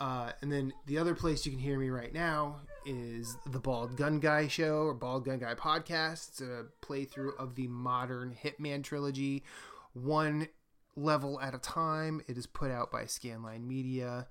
uh, 0.00 0.32
and 0.42 0.50
then 0.52 0.72
the 0.86 0.98
other 0.98 1.14
place 1.14 1.44
you 1.46 1.52
can 1.52 1.60
hear 1.60 1.78
me 1.78 1.88
right 1.88 2.12
now 2.12 2.60
is 2.84 3.36
the 3.50 3.58
Bald 3.58 3.96
Gun 3.96 4.20
Guy 4.20 4.48
Show 4.48 4.82
or 4.84 4.94
Bald 4.94 5.24
Gun 5.24 5.38
Guy 5.38 5.54
Podcast. 5.54 6.28
It's 6.28 6.40
a 6.40 6.66
playthrough 6.82 7.36
of 7.38 7.54
the 7.54 7.68
modern 7.68 8.34
Hitman 8.42 8.82
trilogy, 8.82 9.44
one 9.94 10.48
level 10.94 11.40
at 11.40 11.54
a 11.54 11.58
time. 11.58 12.22
It 12.28 12.36
is 12.38 12.46
put 12.46 12.70
out 12.70 12.90
by 12.92 13.04
Scanline 13.04 13.66
Media. 13.66 14.26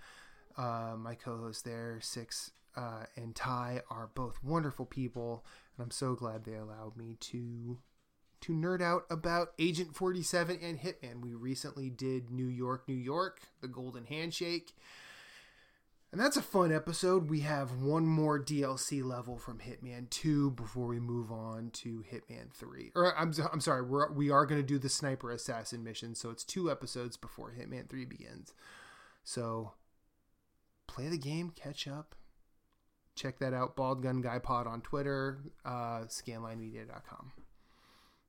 Uh, 0.57 0.95
my 0.98 1.15
co-hosts 1.15 1.61
there, 1.61 1.99
Six 2.02 2.52
uh, 2.76 3.06
and 3.15 3.36
Ty, 3.36 3.82
are 3.90 4.10
both 4.15 4.44
wonderful 4.44 4.86
people, 4.86 5.45
and 5.77 5.84
I'm 5.84 5.91
so 5.91 6.15
glad 6.15 6.44
they 6.44 6.56
allowed 6.56 6.95
me 6.98 7.18
to 7.19 7.77
to 8.41 8.53
nerd 8.53 8.80
out 8.82 9.06
about 9.10 9.53
Agent 9.57 9.95
47 9.95 10.60
and 10.61 10.80
Hitman. 10.80 11.22
We 11.22 11.34
recently 11.34 11.90
did 11.90 12.30
New 12.30 12.45
York, 12.45 12.88
New 12.88 12.94
York, 12.94 13.41
the 13.61 13.68
Golden 13.68 14.06
Handshake. 14.06 14.76
And 16.11 16.22
that's 16.22 16.38
a 16.38 16.41
fun 16.41 16.72
episode. 16.72 17.30
We 17.30 17.41
have 17.41 17.82
one 17.82 18.06
more 18.06 18.40
DLC 18.40 19.03
level 19.03 19.38
from 19.38 19.60
Hitman 19.60 20.10
2 20.11 20.52
before 20.52 20.88
we 20.88 20.99
move 20.99 21.32
on 21.32 21.72
to 21.72 22.06
Hitman 22.10 22.53
3. 22.53 22.91
Or 22.95 23.18
I'm, 23.18 23.34
I'm 23.52 23.60
sorry, 23.60 23.82
we're, 23.82 24.11
we 24.11 24.30
are 24.30 24.45
going 24.45 24.61
to 24.61 24.65
do 24.65 24.77
the 24.77 24.90
sniper 24.90 25.32
assassin 25.32 25.84
mission, 25.84 26.15
so 26.15 26.30
it's 26.30 26.44
two 26.44 26.72
episodes 26.72 27.18
before 27.18 27.52
Hitman 27.52 27.90
3 27.90 28.06
begins. 28.06 28.53
So 29.23 29.73
play 30.96 31.10
the 31.10 31.18
game, 31.18 31.52
catch 31.56 31.88
up. 31.88 32.16
Check 33.16 33.40
that 33.40 33.54
out, 33.54 33.76
Bald 33.76 34.02
Gun 34.02 34.22
Guy 34.22 34.40
Pod 34.40 34.68
on 34.68 34.82
Twitter, 34.82 35.40
uh, 35.66 36.04
scanlinemedia.com. 36.08 37.32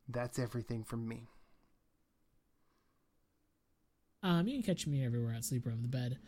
That's 0.09 0.39
everything 0.39 0.85
from 0.85 1.09
me. 1.09 1.29
Um, 4.23 4.49
you 4.49 4.55
can 4.55 4.63
catch 4.63 4.87
me 4.87 5.05
everywhere 5.05 5.35
at 5.35 5.45
Sleeper 5.45 5.71
of 5.71 5.83
the 5.83 5.89
Bed. 5.89 6.19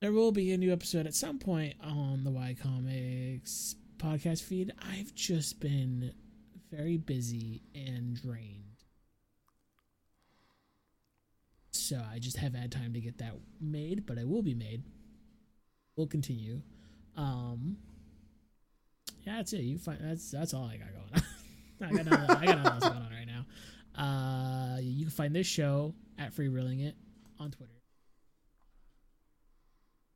There 0.00 0.12
will 0.12 0.32
be 0.32 0.52
a 0.52 0.58
new 0.58 0.72
episode 0.72 1.06
at 1.06 1.14
some 1.14 1.38
point 1.38 1.74
on 1.82 2.24
the 2.24 2.30
Y 2.30 2.56
Comics 2.62 3.76
podcast 3.98 4.42
feed. 4.42 4.72
I've 4.90 5.14
just 5.14 5.60
been 5.60 6.12
very 6.70 6.96
busy 6.96 7.62
and 7.74 8.20
drained. 8.20 8.64
So 11.72 12.00
I 12.10 12.18
just 12.18 12.36
haven't 12.36 12.60
had 12.60 12.72
time 12.72 12.94
to 12.94 13.00
get 13.00 13.18
that 13.18 13.34
made, 13.60 14.06
but 14.06 14.18
I 14.18 14.24
will 14.24 14.42
be 14.42 14.54
made. 14.54 14.84
We'll 16.00 16.06
continue. 16.06 16.62
Um 17.14 17.76
Yeah, 19.26 19.36
that's 19.36 19.52
it. 19.52 19.60
You 19.60 19.76
find 19.76 19.98
that's 20.00 20.30
that's 20.30 20.54
all 20.54 20.64
I 20.64 20.78
got 20.78 20.88
going 20.94 21.12
on. 21.14 21.22
I 21.82 22.02
got 22.02 22.06
nothing, 22.06 22.36
I 22.36 22.46
got 22.46 22.56
nothing 22.62 22.72
else 22.72 22.88
going 22.88 23.02
on 23.02 23.12
right 23.12 23.26
now. 23.26 24.02
Uh 24.02 24.78
you 24.80 25.04
can 25.04 25.10
find 25.10 25.36
this 25.36 25.46
show 25.46 25.92
at 26.18 26.34
freewheeling 26.34 26.86
it 26.86 26.96
on 27.38 27.50
Twitter. 27.50 27.74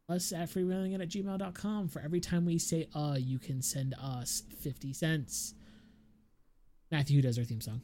Us 0.09 0.33
at 0.33 0.49
freewheeling 0.49 0.95
it 0.95 1.03
at 1.03 1.11
gmail.com. 1.11 1.89
For 1.89 2.01
every 2.01 2.21
time 2.21 2.47
we 2.47 2.57
say 2.57 2.89
uh, 2.95 3.17
you 3.19 3.39
can 3.39 3.61
send 3.61 3.95
us 4.01 4.43
50 4.61 4.95
cents. 4.95 5.55
Matthew, 6.91 7.17
who 7.17 7.23
does 7.23 7.39
our 7.39 7.45
theme 7.45 7.61
song? 7.63 7.81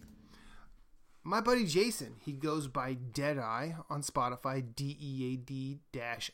My 1.23 1.43
buddy 1.43 1.67
Jason, 1.67 2.17
he 2.25 2.33
goes 2.33 2.67
by 2.67 2.95
Deadeye 2.95 3.73
on 3.91 4.01
Spotify, 4.01 4.65
D 4.75 4.97
E 4.99 5.35
A 5.35 5.37
D 5.37 5.81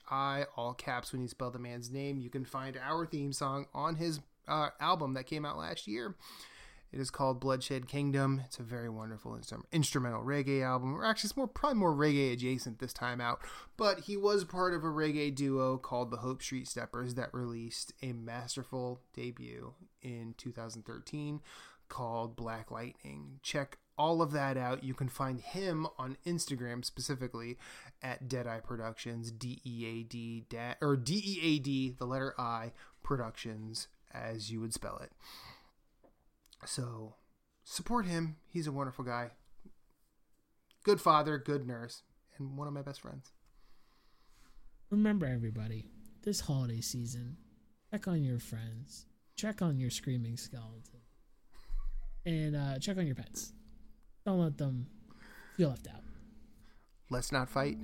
I, 0.09 0.45
all 0.57 0.75
caps 0.75 1.13
when 1.13 1.23
you 1.23 1.29
spell 1.29 1.51
the 1.51 1.59
man's 1.59 1.91
name. 1.91 2.19
You 2.19 2.31
can 2.31 2.45
find 2.45 2.77
our 2.77 3.05
theme 3.05 3.33
song 3.33 3.67
on 3.75 3.97
his 3.97 4.21
uh, 4.47 4.69
album 4.79 5.15
that 5.15 5.27
came 5.27 5.45
out 5.45 5.59
last 5.59 5.89
year. 5.89 6.15
It 6.93 7.01
is 7.01 7.11
called 7.11 7.41
Bloodshed 7.41 7.89
Kingdom. 7.89 8.41
It's 8.45 8.61
a 8.61 8.63
very 8.63 8.89
wonderful 8.89 9.35
instrum- 9.35 9.67
instrumental 9.73 10.23
reggae 10.23 10.63
album. 10.63 10.95
Or 10.95 11.05
actually, 11.05 11.29
it's 11.29 11.37
more 11.37 11.49
probably 11.49 11.81
more 11.81 11.93
reggae 11.93 12.33
adjacent 12.33 12.79
this 12.79 12.93
time 12.93 13.21
out. 13.21 13.41
But 13.77 14.01
he 14.01 14.17
was 14.17 14.45
part 14.45 14.73
of 14.73 14.85
a 14.85 14.89
reggae 14.89 15.35
duo 15.35 15.79
called 15.79 16.13
the 16.13 16.19
Hope 16.19 16.43
Street 16.43 16.69
Steppers 16.69 17.15
that 17.15 17.35
released 17.35 17.93
a 18.03 18.13
masterful 18.13 19.01
debut 19.15 19.75
in 20.01 20.35
2013 20.39 21.41
called 21.89 22.37
Black 22.37 22.71
Lightning. 22.71 23.41
Check 23.43 23.79
all 23.99 24.23
of 24.23 24.33
that 24.33 24.57
out. 24.57 24.85
You 24.85 24.95
can 24.95 25.09
find 25.09 25.41
him 25.41 25.87
on 25.99 26.17
Instagram 26.27 26.85
specifically 26.85 27.59
at 28.03 28.29
Deadeye 28.29 28.61
Productions, 28.61 29.31
D 29.31 29.61
E 29.65 29.87
A 29.87 30.03
D 30.03 30.45
or 30.81 30.97
D 30.97 31.23
E 31.25 31.41
A 31.43 31.59
D, 31.59 31.95
the 31.99 32.07
letter 32.07 32.35
I 32.39 32.73
Productions, 33.03 33.89
as 34.13 34.51
you 34.51 34.61
would 34.61 34.75
spell 34.75 34.99
it. 34.99 35.13
So 36.65 37.15
support 37.65 38.07
him. 38.07 38.37
He's 38.49 38.67
a 38.67 38.73
wonderful 38.73 39.05
guy. 39.05 39.31
Good 40.85 41.01
father, 41.01 41.39
good 41.39 41.67
nurse, 41.67 42.03
and 42.39 42.57
one 42.57 42.69
of 42.69 42.75
my 42.75 42.83
best 42.83 43.01
friends. 43.01 43.33
Remember, 44.91 45.27
everybody, 45.27 45.91
this 46.23 46.41
holiday 46.41 46.81
season, 46.81 47.37
check 47.91 48.07
on 48.07 48.23
your 48.23 48.39
friends, 48.39 49.07
check 49.35 49.63
on 49.63 49.81
your 49.81 49.91
screaming 49.91 50.37
skeleton, 50.37 51.01
and 52.25 52.55
uh, 52.55 52.79
check 52.79 52.99
on 52.99 53.07
your 53.07 53.17
pets. 53.17 53.53
Don't 54.27 54.41
let 54.41 54.59
them 54.59 54.89
feel 55.57 55.69
left 55.69 55.87
out. 55.87 56.03
Let's 57.11 57.31
not 57.31 57.49
fight. 57.49 57.79